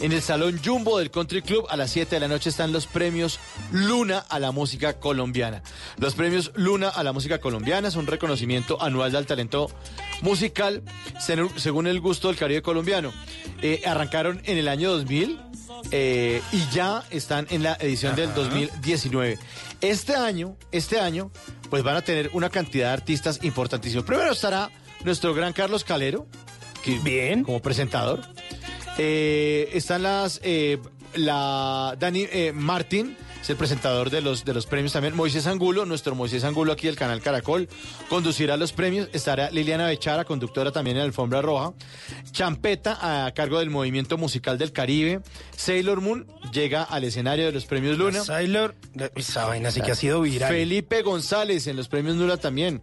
en 0.00 0.12
el 0.12 0.22
Salón 0.22 0.58
Jumbo 0.64 0.98
del 0.98 1.10
Country 1.10 1.42
Club 1.42 1.66
a 1.68 1.76
las 1.76 1.90
7 1.90 2.16
de 2.16 2.20
la 2.20 2.28
noche 2.28 2.48
están 2.48 2.72
los 2.72 2.86
premios 2.86 3.38
Luna 3.72 4.20
a 4.30 4.38
la 4.38 4.52
música 4.52 4.98
colombiana. 5.00 5.62
Los 5.98 6.14
premios 6.14 6.50
Luna 6.54 6.88
a 6.88 7.02
la 7.02 7.12
música 7.12 7.40
colombiana 7.40 7.90
son 7.90 8.04
un 8.04 8.06
reconocimiento 8.06 8.80
anual 8.82 9.14
al 9.14 9.26
talento 9.26 9.70
musical 10.22 10.82
según 11.18 11.86
el 11.86 12.00
gusto 12.00 12.28
del 12.28 12.38
Caribe 12.38 12.62
colombiano. 12.62 13.12
Eh, 13.60 13.82
arrancaron 13.84 14.40
en 14.46 14.56
el 14.56 14.68
año 14.68 14.92
2000 14.92 15.38
eh, 15.90 16.40
y 16.52 16.66
ya 16.72 17.04
están 17.10 17.46
en 17.50 17.62
la 17.62 17.74
edición 17.74 18.16
del 18.16 18.32
2019. 18.32 19.38
Este 19.80 20.14
año, 20.14 20.56
este 20.72 21.00
año, 21.00 21.30
pues 21.70 21.82
van 21.82 21.96
a 21.96 22.02
tener 22.02 22.30
una 22.32 22.50
cantidad 22.50 22.88
de 22.88 22.92
artistas 22.94 23.40
importantísimos. 23.42 24.04
Primero 24.04 24.32
estará 24.32 24.70
nuestro 25.04 25.34
gran 25.34 25.52
Carlos 25.52 25.84
Calero, 25.84 26.26
que, 26.82 26.98
Bien. 26.98 27.42
como 27.44 27.60
presentador. 27.60 28.22
Eh, 28.98 29.70
están 29.74 30.02
las 30.02 30.40
eh, 30.42 30.78
la 31.14 31.96
Dani 31.98 32.26
eh, 32.30 32.52
Martín, 32.54 33.16
es 33.46 33.50
el 33.50 33.56
presentador 33.56 34.10
de 34.10 34.20
los 34.20 34.44
de 34.44 34.52
los 34.52 34.66
premios 34.66 34.92
también. 34.92 35.14
Moisés 35.14 35.46
Angulo, 35.46 35.86
nuestro 35.86 36.16
Moisés 36.16 36.42
Angulo 36.42 36.72
aquí 36.72 36.88
del 36.88 36.96
canal 36.96 37.22
Caracol, 37.22 37.68
conducirá 38.08 38.56
los 38.56 38.72
premios. 38.72 39.08
Estará 39.12 39.52
Liliana 39.52 39.86
Bechara, 39.86 40.24
conductora 40.24 40.72
también 40.72 40.96
en 40.96 41.04
Alfombra 41.04 41.42
Roja. 41.42 41.72
Champeta 42.32 43.26
a 43.26 43.32
cargo 43.34 43.60
del 43.60 43.70
movimiento 43.70 44.18
musical 44.18 44.58
del 44.58 44.72
Caribe. 44.72 45.20
Sailor 45.56 46.00
Moon 46.00 46.26
llega 46.52 46.82
al 46.82 47.04
escenario 47.04 47.46
de 47.46 47.52
los 47.52 47.66
premios 47.66 47.96
Luna. 47.98 48.24
Sailor, 48.24 48.74
esa 49.14 49.46
vaina 49.46 49.70
sí 49.70 49.80
que 49.80 49.92
ha 49.92 49.96
sido 49.96 50.22
viral. 50.22 50.52
Felipe 50.52 51.02
González 51.02 51.68
en 51.68 51.76
los 51.76 51.86
premios 51.86 52.16
Luna 52.16 52.38
también. 52.38 52.82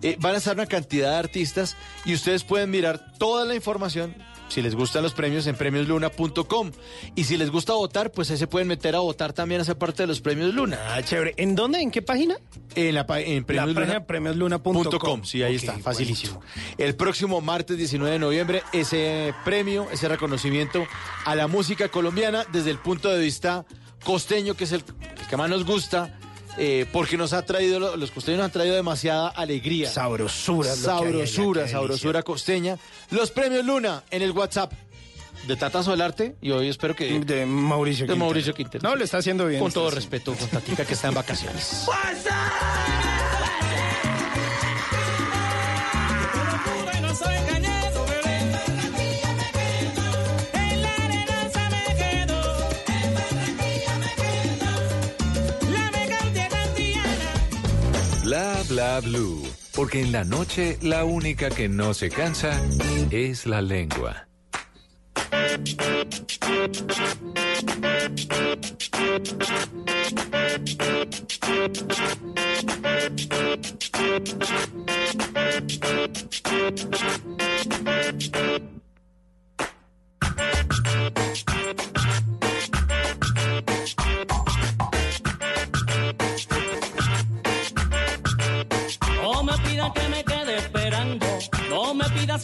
Eh, 0.00 0.16
van 0.20 0.34
a 0.34 0.38
estar 0.38 0.54
una 0.54 0.66
cantidad 0.66 1.10
de 1.10 1.16
artistas 1.16 1.76
y 2.06 2.14
ustedes 2.14 2.44
pueden 2.44 2.70
mirar 2.70 3.12
toda 3.18 3.44
la 3.44 3.54
información. 3.54 4.14
Si 4.48 4.62
les 4.62 4.74
gustan 4.74 5.02
los 5.02 5.12
premios 5.12 5.46
en 5.46 5.56
premiosluna.com. 5.56 6.70
Y 7.14 7.24
si 7.24 7.36
les 7.36 7.50
gusta 7.50 7.74
votar, 7.74 8.10
pues 8.10 8.30
ahí 8.30 8.36
se 8.38 8.46
pueden 8.46 8.66
meter 8.68 8.94
a 8.96 9.00
votar 9.00 9.32
también 9.32 9.60
a 9.60 9.64
ser 9.64 9.76
parte 9.76 10.02
de 10.02 10.06
los 10.06 10.20
premios 10.20 10.54
Luna. 10.54 10.78
Ah, 10.88 11.02
chévere. 11.02 11.34
¿En 11.36 11.54
dónde? 11.54 11.80
¿En 11.80 11.90
qué 11.90 12.02
página? 12.02 12.36
En 12.74 12.94
la 12.94 13.06
pa- 13.06 13.20
en 13.20 13.40
La 13.40 13.46
premiosluna- 13.46 13.74
página 13.74 14.06
premiosluna.com. 14.06 15.24
Sí, 15.24 15.42
ahí 15.42 15.56
está, 15.56 15.78
facilísimo. 15.78 16.40
El 16.78 16.94
próximo 16.96 17.40
martes 17.40 17.76
19 17.76 18.12
de 18.14 18.18
noviembre, 18.18 18.62
ese 18.72 19.34
premio, 19.44 19.86
ese 19.92 20.08
reconocimiento 20.08 20.86
a 21.24 21.34
la 21.34 21.46
música 21.46 21.88
colombiana 21.88 22.44
desde 22.52 22.70
el 22.70 22.78
punto 22.78 23.10
de 23.10 23.18
vista 23.22 23.64
costeño, 24.04 24.54
que 24.54 24.64
es 24.64 24.72
el 24.72 24.82
que 25.28 25.36
más 25.36 25.50
nos 25.50 25.64
gusta, 25.64 26.17
eh, 26.58 26.86
porque 26.92 27.16
nos 27.16 27.32
ha 27.32 27.42
traído, 27.46 27.78
lo- 27.80 27.96
los 27.96 28.10
costeños 28.10 28.38
nos 28.38 28.44
han 28.46 28.50
traído 28.52 28.74
demasiada 28.74 29.28
alegría. 29.28 29.88
Sabrosura. 29.88 30.70
hay 30.72 30.74
allá, 30.76 30.84
Sabrosura, 30.84 31.68
sabrosura 31.68 32.22
costeña. 32.22 32.76
Los 33.10 33.30
premios 33.30 33.64
Luna 33.64 34.02
en 34.10 34.22
el 34.22 34.32
WhatsApp 34.32 34.72
de 35.46 35.56
Tata 35.56 35.82
Solarte 35.82 36.34
y 36.42 36.50
hoy 36.50 36.68
espero 36.68 36.94
que... 36.96 37.20
De 37.20 37.46
Mauricio 37.46 38.04
de 38.06 38.12
Quintero. 38.12 38.16
Mauricio 38.16 38.54
Quintero. 38.54 38.88
No, 38.88 38.96
lo 38.96 39.04
está 39.04 39.18
haciendo 39.18 39.46
bien. 39.46 39.60
Con 39.60 39.68
está 39.68 39.80
todo 39.80 39.88
haciendo- 39.88 40.00
respeto, 40.10 40.34
con 40.34 40.48
Tatica 40.48 40.84
que 40.84 40.94
está 40.94 41.08
en 41.08 41.14
vacaciones. 41.14 41.86
no 41.86 43.07
bla 58.68 59.00
blue. 59.00 59.42
Porque 59.74 60.00
en 60.00 60.12
la 60.12 60.24
noche 60.24 60.78
la 60.82 61.04
única 61.04 61.50
que 61.50 61.68
no 61.68 61.94
se 61.94 62.10
cansa 62.10 62.60
es 63.10 63.46
la 63.46 63.62
lengua. 63.62 64.28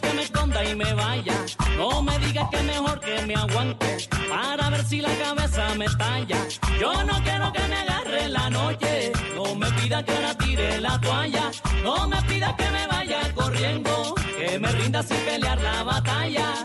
Que 0.00 0.12
me 0.14 0.22
esconda 0.22 0.64
y 0.64 0.74
me 0.74 0.92
vaya, 0.94 1.34
no 1.76 2.02
me 2.02 2.18
digas 2.18 2.48
que 2.50 2.62
mejor 2.62 3.00
que 3.00 3.22
me 3.26 3.34
aguante 3.34 4.08
para 4.28 4.70
ver 4.70 4.84
si 4.84 5.00
la 5.00 5.14
cabeza 5.16 5.74
me 5.76 5.86
talla. 5.86 6.38
Yo 6.80 7.04
no 7.04 7.22
quiero 7.22 7.52
que 7.52 7.68
me 7.68 7.76
agarre 7.76 8.28
la 8.28 8.50
noche, 8.50 9.12
no 9.36 9.54
me 9.54 9.70
pidas 9.72 10.04
que 10.04 10.12
ahora 10.12 10.34
tire 10.38 10.80
la 10.80 11.00
toalla, 11.00 11.50
no 11.82 12.08
me 12.08 12.20
pidas 12.22 12.54
que 12.54 12.70
me 12.70 12.86
vaya 12.86 13.20
corriendo, 13.34 14.14
que 14.38 14.58
me 14.58 14.72
rinda 14.72 15.02
sin 15.02 15.18
pelear 15.18 15.60
la 15.60 15.82
batalla. 15.82 16.64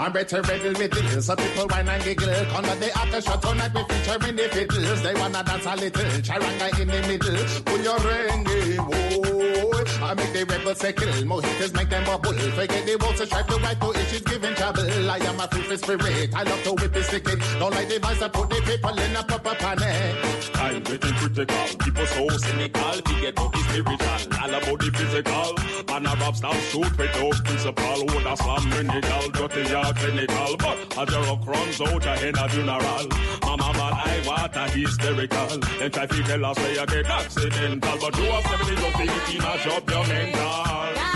I'm 0.00 0.12
better 0.12 0.40
ready 0.42 0.68
with 0.68 0.80
it. 0.80 1.22
Some 1.22 1.36
people 1.36 1.66
whine 1.66 1.88
and 1.88 2.02
giggle. 2.04 2.30
On 2.54 2.62
the 2.62 2.90
after 2.96 3.20
shot 3.20 3.42
tonight 3.42 3.74
we 3.74 3.82
featuring 3.82 4.36
the 4.36 4.48
fiddles. 4.48 5.02
They 5.02 5.14
wanna 5.14 5.42
dance 5.42 5.66
a 5.66 5.74
little. 5.74 6.04
Charanga 6.22 6.80
in 6.80 6.86
the 6.86 7.00
middle. 7.08 7.62
Pull 7.64 7.80
your 7.82 7.98
ringy, 7.98 8.76
boy. 8.78 9.82
Eh, 9.82 10.04
I 10.04 10.14
make 10.14 10.32
the 10.32 10.44
rebels 10.44 10.78
kill. 10.78 11.12
Mojitos 11.26 11.74
make 11.74 11.90
them 11.90 12.04
bubble. 12.04 12.32
Forget 12.32 12.86
the 12.86 12.96
walls 13.00 13.18
to 13.18 13.26
strive 13.26 13.48
to 13.48 13.56
right 13.56 13.80
to 13.80 13.90
it. 13.90 14.06
She's 14.08 14.20
giving 14.20 14.54
trouble. 14.54 15.10
I 15.10 15.18
am 15.18 15.40
a 15.40 15.48
free 15.48 15.76
spirit. 15.76 16.32
I 16.32 16.42
love 16.44 16.62
to 16.62 16.72
whip 16.74 16.94
it 16.94 17.02
sticky. 17.02 17.34
Don't 17.58 17.74
like 17.74 17.88
the 17.88 17.98
vice. 17.98 18.22
I 18.22 18.28
put 18.28 18.50
the 18.50 18.62
people 18.62 18.96
in 18.96 19.16
a 19.16 19.24
proper 19.24 19.54
panic. 19.56 20.14
Time 20.52 20.82
getting 20.84 21.14
critical. 21.14 21.78
People 21.82 22.06
so 22.06 22.28
cynical. 22.38 23.02
We 23.04 23.20
get 23.20 23.38
up 23.38 23.50
the 23.50 23.58
spiritual. 23.66 24.38
All 24.38 24.54
about 24.54 24.78
the 24.78 24.90
physical. 24.94 25.77
And 25.86 26.06
a 26.06 26.10
rap 26.10 26.36
style 26.36 26.54
shoot 26.54 26.98
with 26.98 27.12
those 27.14 27.40
principal 27.40 28.06
would 28.06 28.26
a 28.26 28.36
slam 28.36 28.62
minigal, 28.70 29.32
dirty 29.32 29.70
ya 29.70 29.92
clinical. 29.92 30.56
But 30.58 30.98
as 30.98 31.10
your 31.10 31.22
rock 31.22 31.46
runs 31.46 31.80
out, 31.80 32.04
your 32.04 32.16
head 32.16 32.36
a 32.36 32.48
funeral. 32.48 33.06
Mama 33.42 33.72
man, 33.78 33.92
I 33.94 34.50
a 34.54 34.70
hysterical. 34.70 35.58
Then 35.78 35.90
try 35.90 36.06
to 36.06 36.22
tell 36.22 36.44
us 36.46 36.58
they 36.58 36.74
get 36.74 37.06
accidental. 37.06 37.98
But 38.00 38.18
you 38.18 38.30
are 38.30 38.42
70 38.42 38.76
to 38.76 38.90
15, 38.98 39.38
mash 39.38 39.66
up 39.66 39.90
your 39.90 40.06
mental. 40.06 41.07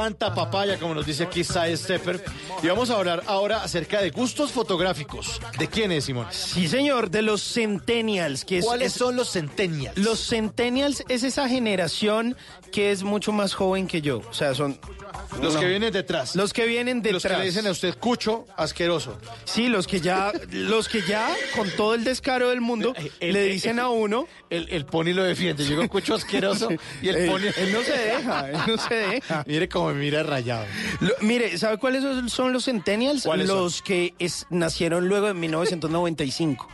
Tanta 0.00 0.34
papaya 0.34 0.78
como 0.78 0.94
nos 0.94 1.04
dice 1.04 1.24
aquí 1.24 1.44
Side 1.44 1.76
Stepper. 1.76 2.24
Y 2.62 2.68
vamos 2.68 2.88
a 2.88 2.94
hablar 2.96 3.22
ahora 3.26 3.62
acerca 3.62 4.00
de 4.00 4.08
gustos 4.10 4.50
fotográficos. 4.50 5.38
¿De 5.58 5.66
quién 5.68 5.92
es, 5.92 6.06
Simón? 6.06 6.26
Sí, 6.30 6.68
señor, 6.68 7.10
de 7.10 7.20
los 7.20 7.42
centennials. 7.42 8.46
Que 8.46 8.58
es- 8.58 8.64
¿Cuáles 8.64 8.92
es- 8.94 8.98
son 8.98 9.14
los 9.14 9.30
centennials? 9.30 9.98
Los 9.98 10.26
centennials 10.26 11.04
es 11.10 11.22
esa 11.22 11.50
generación 11.50 12.34
que 12.72 12.92
es 12.92 13.02
mucho 13.02 13.30
más 13.32 13.52
joven 13.52 13.86
que 13.86 14.00
yo. 14.00 14.22
O 14.30 14.32
sea, 14.32 14.54
son... 14.54 14.78
Los 15.40 15.56
que 15.56 15.66
vienen 15.66 15.92
detrás. 15.92 16.36
Los 16.36 16.52
que 16.52 16.66
vienen 16.66 17.02
detrás. 17.02 17.22
Los 17.24 17.32
que 17.32 17.38
le 17.38 17.44
dicen 17.44 17.66
a 17.66 17.70
usted 17.70 17.96
cucho 17.98 18.46
asqueroso. 18.56 19.18
Sí, 19.44 19.68
los 19.68 19.86
que 19.86 20.00
ya, 20.00 20.32
los 20.50 20.88
que 20.88 21.02
ya, 21.02 21.28
con 21.56 21.70
todo 21.70 21.94
el 21.94 22.04
descaro 22.04 22.50
del 22.50 22.60
mundo, 22.60 22.94
El- 23.20 23.32
le 23.32 23.46
el- 23.46 23.52
dicen 23.52 23.78
a 23.78 23.88
uno... 23.88 24.26
El, 24.50 24.68
el 24.70 24.84
pony 24.84 25.12
lo 25.14 25.22
defiende. 25.24 25.64
Llegó 25.64 25.88
cucho 25.88 26.14
asqueroso 26.14 26.68
y 27.02 27.08
el 27.08 27.26
pony... 27.30 27.44
él 27.56 27.72
no 27.72 27.82
se 27.82 27.96
deja, 27.96 28.50
él 28.50 28.58
no 28.66 28.76
se 28.78 28.94
deja. 29.10 29.44
Mire 29.46 29.68
cómo 29.68 29.88
me 29.88 29.94
mira 30.00 30.22
rayado. 30.22 30.64
Lo- 31.00 31.14
mire, 31.20 31.56
¿sabe 31.58 31.78
cuáles 31.78 32.02
son- 32.30 32.52
los 32.52 32.64
centennials? 32.64 33.24
Los 33.26 33.82
que 33.82 34.14
es- 34.18 34.46
nacieron 34.50 35.08
luego 35.08 35.28
de 35.28 35.34
1995. 35.34 36.68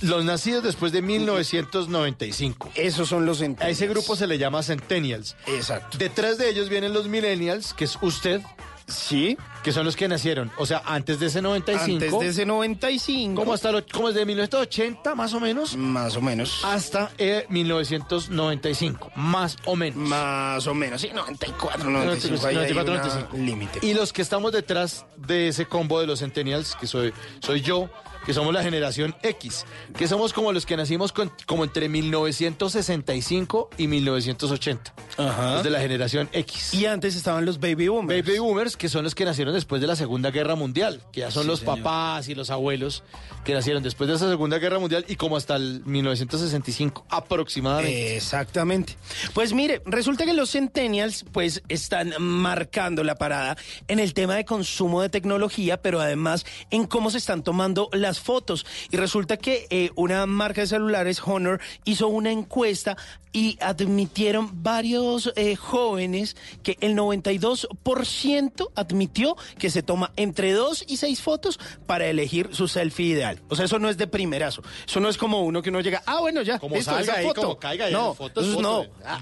Los 0.00 0.24
nacidos 0.24 0.62
después 0.62 0.92
de 0.92 1.02
1995. 1.02 2.70
Esos 2.74 3.08
son 3.08 3.26
los 3.26 3.38
A 3.38 3.40
centennials. 3.44 3.76
ese 3.78 3.86
grupo 3.88 4.16
se 4.16 4.26
le 4.26 4.38
llama 4.38 4.62
centennials. 4.62 5.36
Exacto. 5.46 5.98
Detrás 5.98 6.38
de 6.38 6.48
ellos 6.48 6.68
vienen 6.68 6.92
los 6.92 7.08
millennials, 7.08 7.72
que 7.74 7.84
es 7.84 7.98
usted, 8.02 8.40
Sí, 8.88 9.36
que 9.66 9.72
son 9.72 9.84
los 9.84 9.96
que 9.96 10.06
nacieron, 10.06 10.52
o 10.58 10.64
sea, 10.64 10.80
antes 10.86 11.18
de 11.18 11.26
ese 11.26 11.42
95. 11.42 11.92
antes 12.06 12.20
de 12.20 12.28
ese 12.28 12.46
95. 12.46 13.34
¿Cómo 13.34 13.52
hasta 13.52 13.72
lo, 13.72 13.84
cómo 13.84 14.10
es 14.10 14.14
de 14.14 14.24
1980 14.24 15.16
más 15.16 15.34
o 15.34 15.40
menos? 15.40 15.76
Más 15.76 16.14
o 16.14 16.20
menos. 16.22 16.60
Hasta 16.64 17.10
eh, 17.18 17.46
1995, 17.48 19.10
más 19.16 19.56
o 19.64 19.74
menos. 19.74 19.96
Más 19.98 20.64
o 20.68 20.72
menos, 20.74 21.00
sí, 21.00 21.10
94, 21.12 21.90
95. 21.90 22.46
ahí 22.46 22.56
hay 22.58 22.72
94, 22.74 22.92
una 22.92 23.02
95. 23.02 23.36
límite. 23.44 23.80
Y 23.84 23.94
los 23.94 24.12
que 24.12 24.22
estamos 24.22 24.52
detrás 24.52 25.04
de 25.16 25.48
ese 25.48 25.66
combo 25.66 25.98
de 26.00 26.06
los 26.06 26.20
centennials, 26.20 26.76
que 26.76 26.86
soy, 26.86 27.12
soy 27.40 27.60
yo, 27.60 27.90
que 28.24 28.34
somos 28.34 28.52
la 28.52 28.62
generación 28.62 29.14
X, 29.22 29.64
que 29.96 30.08
somos 30.08 30.32
como 30.32 30.52
los 30.52 30.66
que 30.66 30.76
nacimos 30.76 31.12
con- 31.12 31.30
como 31.46 31.62
entre 31.64 31.88
1965 31.88 33.70
y 33.78 33.86
1980. 33.86 34.92
Ajá. 35.18 35.54
Los 35.54 35.62
de 35.62 35.70
la 35.70 35.80
generación 35.80 36.28
X. 36.32 36.74
Y 36.74 36.86
antes 36.86 37.14
estaban 37.14 37.44
los 37.46 37.60
baby 37.60 37.86
boomers. 37.88 38.24
Baby 38.26 38.38
boomers, 38.40 38.76
que 38.76 38.88
son 38.88 39.04
los 39.04 39.14
que 39.14 39.24
nacieron 39.24 39.54
después 39.56 39.80
de 39.80 39.86
la 39.88 39.96
Segunda 39.96 40.30
Guerra 40.30 40.54
Mundial, 40.54 41.02
que 41.12 41.20
ya 41.20 41.30
son 41.30 41.42
Sí, 41.42 41.48
los 41.48 41.60
señor. 41.60 41.78
papás 41.78 42.28
y 42.28 42.34
los 42.34 42.50
abuelos 42.50 43.02
que 43.44 43.52
nacieron 43.54 43.82
después 43.82 44.08
de 44.08 44.14
esa 44.16 44.28
Segunda 44.28 44.58
Guerra 44.58 44.78
Mundial 44.78 45.04
y 45.08 45.16
como 45.16 45.36
hasta 45.36 45.56
el 45.56 45.82
1965 45.84 47.04
aproximadamente. 47.08 48.16
Exactamente. 48.16 48.96
Pues 49.34 49.52
mire, 49.52 49.82
resulta 49.86 50.24
que 50.24 50.32
los 50.34 50.50
centennials 50.52 51.24
pues 51.32 51.62
están 51.68 52.12
marcando 52.20 53.02
la 53.04 53.16
parada 53.16 53.56
en 53.88 53.98
el 53.98 54.14
tema 54.14 54.36
de 54.36 54.44
consumo 54.44 55.02
de 55.02 55.08
tecnología, 55.08 55.80
pero 55.82 56.00
además 56.00 56.44
en 56.70 56.86
cómo 56.86 57.10
se 57.10 57.18
están 57.18 57.42
tomando 57.42 57.88
las 57.92 58.20
fotos. 58.20 58.66
Y 58.90 58.96
resulta 58.96 59.36
que 59.36 59.66
eh, 59.70 59.90
una 59.96 60.26
marca 60.26 60.60
de 60.60 60.66
celulares, 60.68 61.20
Honor, 61.24 61.60
hizo 61.84 62.08
una 62.08 62.30
encuesta 62.30 62.96
y 63.32 63.58
admitieron 63.60 64.62
varios 64.62 65.32
eh, 65.36 65.56
jóvenes 65.56 66.36
que 66.62 66.78
el 66.80 66.94
92% 66.96 68.70
admitió 68.74 69.36
que 69.58 69.70
se 69.70 69.82
toma 69.82 70.12
entre 70.16 70.52
dos 70.52 70.84
y 70.86 70.96
seis 70.96 71.20
fotos 71.22 71.58
para 71.86 72.06
elegir 72.06 72.50
su 72.52 72.68
selfie 72.68 73.06
ideal. 73.06 73.40
O 73.48 73.56
sea, 73.56 73.64
eso 73.66 73.78
no 73.78 73.88
es 73.88 73.96
de 73.98 74.06
primerazo. 74.06 74.62
Eso 74.86 75.00
no 75.00 75.08
es 75.08 75.16
como 75.16 75.42
uno 75.42 75.62
que 75.62 75.70
uno 75.70 75.80
llega, 75.80 76.02
ah, 76.06 76.20
bueno, 76.20 76.42
ya, 76.42 76.58
Como 76.58 76.76
listo, 76.76 76.90
salga 76.90 77.02
esa 77.12 77.20
ahí, 77.20 77.26
foto. 77.26 77.40
como 77.42 77.58
caiga, 77.58 77.90
no, 77.90 78.14
foto 78.14 78.42
foto, 78.42 78.62
no. 78.62 78.84
Ah. 79.04 79.20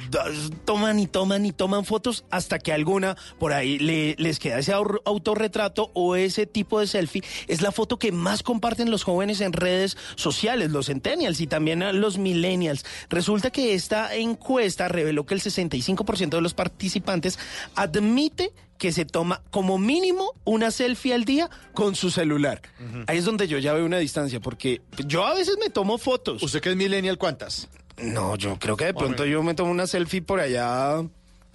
Toman 0.64 0.98
y 1.00 1.06
toman 1.06 1.44
y 1.46 1.52
toman 1.52 1.84
fotos 1.84 2.24
hasta 2.30 2.58
que 2.58 2.72
alguna 2.72 3.16
por 3.38 3.52
ahí 3.52 3.78
le- 3.78 4.14
les 4.18 4.38
queda 4.38 4.58
ese 4.58 4.72
autorretrato 4.72 5.90
o 5.94 6.16
ese 6.16 6.46
tipo 6.46 6.80
de 6.80 6.86
selfie. 6.86 7.22
Es 7.48 7.62
la 7.62 7.72
foto 7.72 7.98
que 7.98 8.12
más 8.12 8.42
comparten 8.42 8.90
los 8.90 9.04
jóvenes 9.04 9.40
en 9.40 9.52
redes 9.52 9.96
sociales, 10.16 10.70
los 10.70 10.86
centennials 10.86 11.40
y 11.40 11.46
también 11.46 11.82
a 11.82 11.92
los 11.92 12.18
millennials. 12.18 12.84
Resulta 13.08 13.50
que 13.50 13.74
esta 13.74 14.14
encuesta 14.14 14.88
reveló 14.88 15.26
que 15.26 15.34
el 15.34 15.40
65% 15.40 16.36
de 16.36 16.40
los 16.42 16.54
participantes 16.54 17.38
admite 17.74 18.52
que 18.78 18.92
se 18.92 19.04
toma 19.04 19.42
como 19.50 19.78
mínimo 19.78 20.32
una 20.44 20.70
selfie 20.70 21.14
al 21.14 21.24
día 21.24 21.50
con 21.72 21.94
su 21.94 22.10
celular. 22.10 22.60
Ahí 23.06 23.18
es 23.18 23.24
donde 23.24 23.48
yo 23.48 23.58
ya 23.58 23.72
veo 23.72 23.84
una 23.86 23.98
distancia, 23.98 24.40
porque 24.40 24.82
yo 25.06 25.24
a 25.24 25.34
veces 25.34 25.56
me 25.60 25.70
tomo 25.70 25.98
fotos. 25.98 26.42
¿Usted 26.42 26.60
que 26.60 26.70
es 26.70 26.76
millennial 26.76 27.18
cuántas? 27.18 27.68
No, 27.96 28.36
yo 28.36 28.58
creo 28.58 28.76
que 28.76 28.86
de 28.86 28.94
pronto 28.94 29.24
yo 29.24 29.42
me 29.42 29.54
tomo 29.54 29.70
una 29.70 29.86
selfie 29.86 30.22
por 30.22 30.40
allá, 30.40 31.04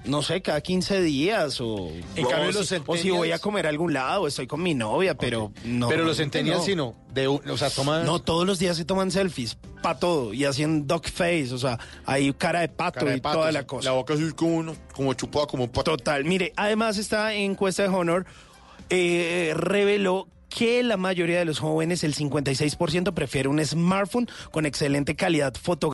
no 0.05 0.21
sé, 0.21 0.41
cada 0.41 0.61
15 0.61 1.01
días 1.01 1.59
o... 1.61 1.91
En 2.15 2.25
o 2.25 2.29
cambio, 2.29 2.51
si- 2.53 2.75
los 2.75 2.83
O 2.87 2.95
si 2.97 3.09
voy 3.11 3.31
a 3.31 3.39
comer 3.39 3.65
a 3.65 3.69
algún 3.69 3.93
lado, 3.93 4.27
estoy 4.27 4.47
con 4.47 4.61
mi 4.63 4.73
novia, 4.73 5.15
pero 5.15 5.51
no. 5.65 5.87
Pero 5.89 6.03
los 6.03 6.17
realmente 6.17 6.39
centennials 6.39 6.65
sí 6.65 6.75
no. 6.75 6.95
De, 7.13 7.27
un- 7.27 7.41
o 7.49 7.57
sea, 7.57 7.69
toman... 7.69 8.05
No, 8.05 8.19
todos 8.19 8.45
los 8.47 8.59
días 8.59 8.77
se 8.77 8.85
toman 8.85 9.11
selfies, 9.11 9.57
para 9.83 9.99
todo, 9.99 10.33
y 10.33 10.45
hacen 10.45 10.87
dog 10.87 11.05
face, 11.07 11.53
o 11.53 11.57
sea, 11.57 11.77
hay 12.05 12.31
cara 12.33 12.61
de 12.61 12.69
pato 12.69 12.99
cara 12.99 13.11
de 13.11 13.17
y 13.17 13.21
pato, 13.21 13.39
toda 13.39 13.51
la 13.51 13.67
cosa. 13.67 13.89
La 13.89 13.95
boca 13.95 14.13
así 14.13 14.31
como, 14.33 14.55
uno, 14.57 14.75
como 14.93 15.13
chupada, 15.13 15.47
como 15.47 15.63
un 15.65 15.69
pato. 15.69 15.91
Total, 15.97 16.23
mire, 16.23 16.53
además 16.55 16.97
esta 16.97 17.33
encuesta 17.33 17.83
de 17.83 17.89
Honor 17.89 18.25
eh, 18.89 19.53
reveló 19.55 20.27
que 20.49 20.81
la 20.81 20.97
mayoría 20.97 21.37
de 21.37 21.45
los 21.45 21.59
jóvenes, 21.59 22.03
el 22.03 22.15
56%, 22.15 23.13
prefiere 23.13 23.47
un 23.49 23.63
smartphone 23.63 24.27
con 24.51 24.65
excelente 24.65 25.15
calidad 25.15 25.53
fotográfica 25.53 25.87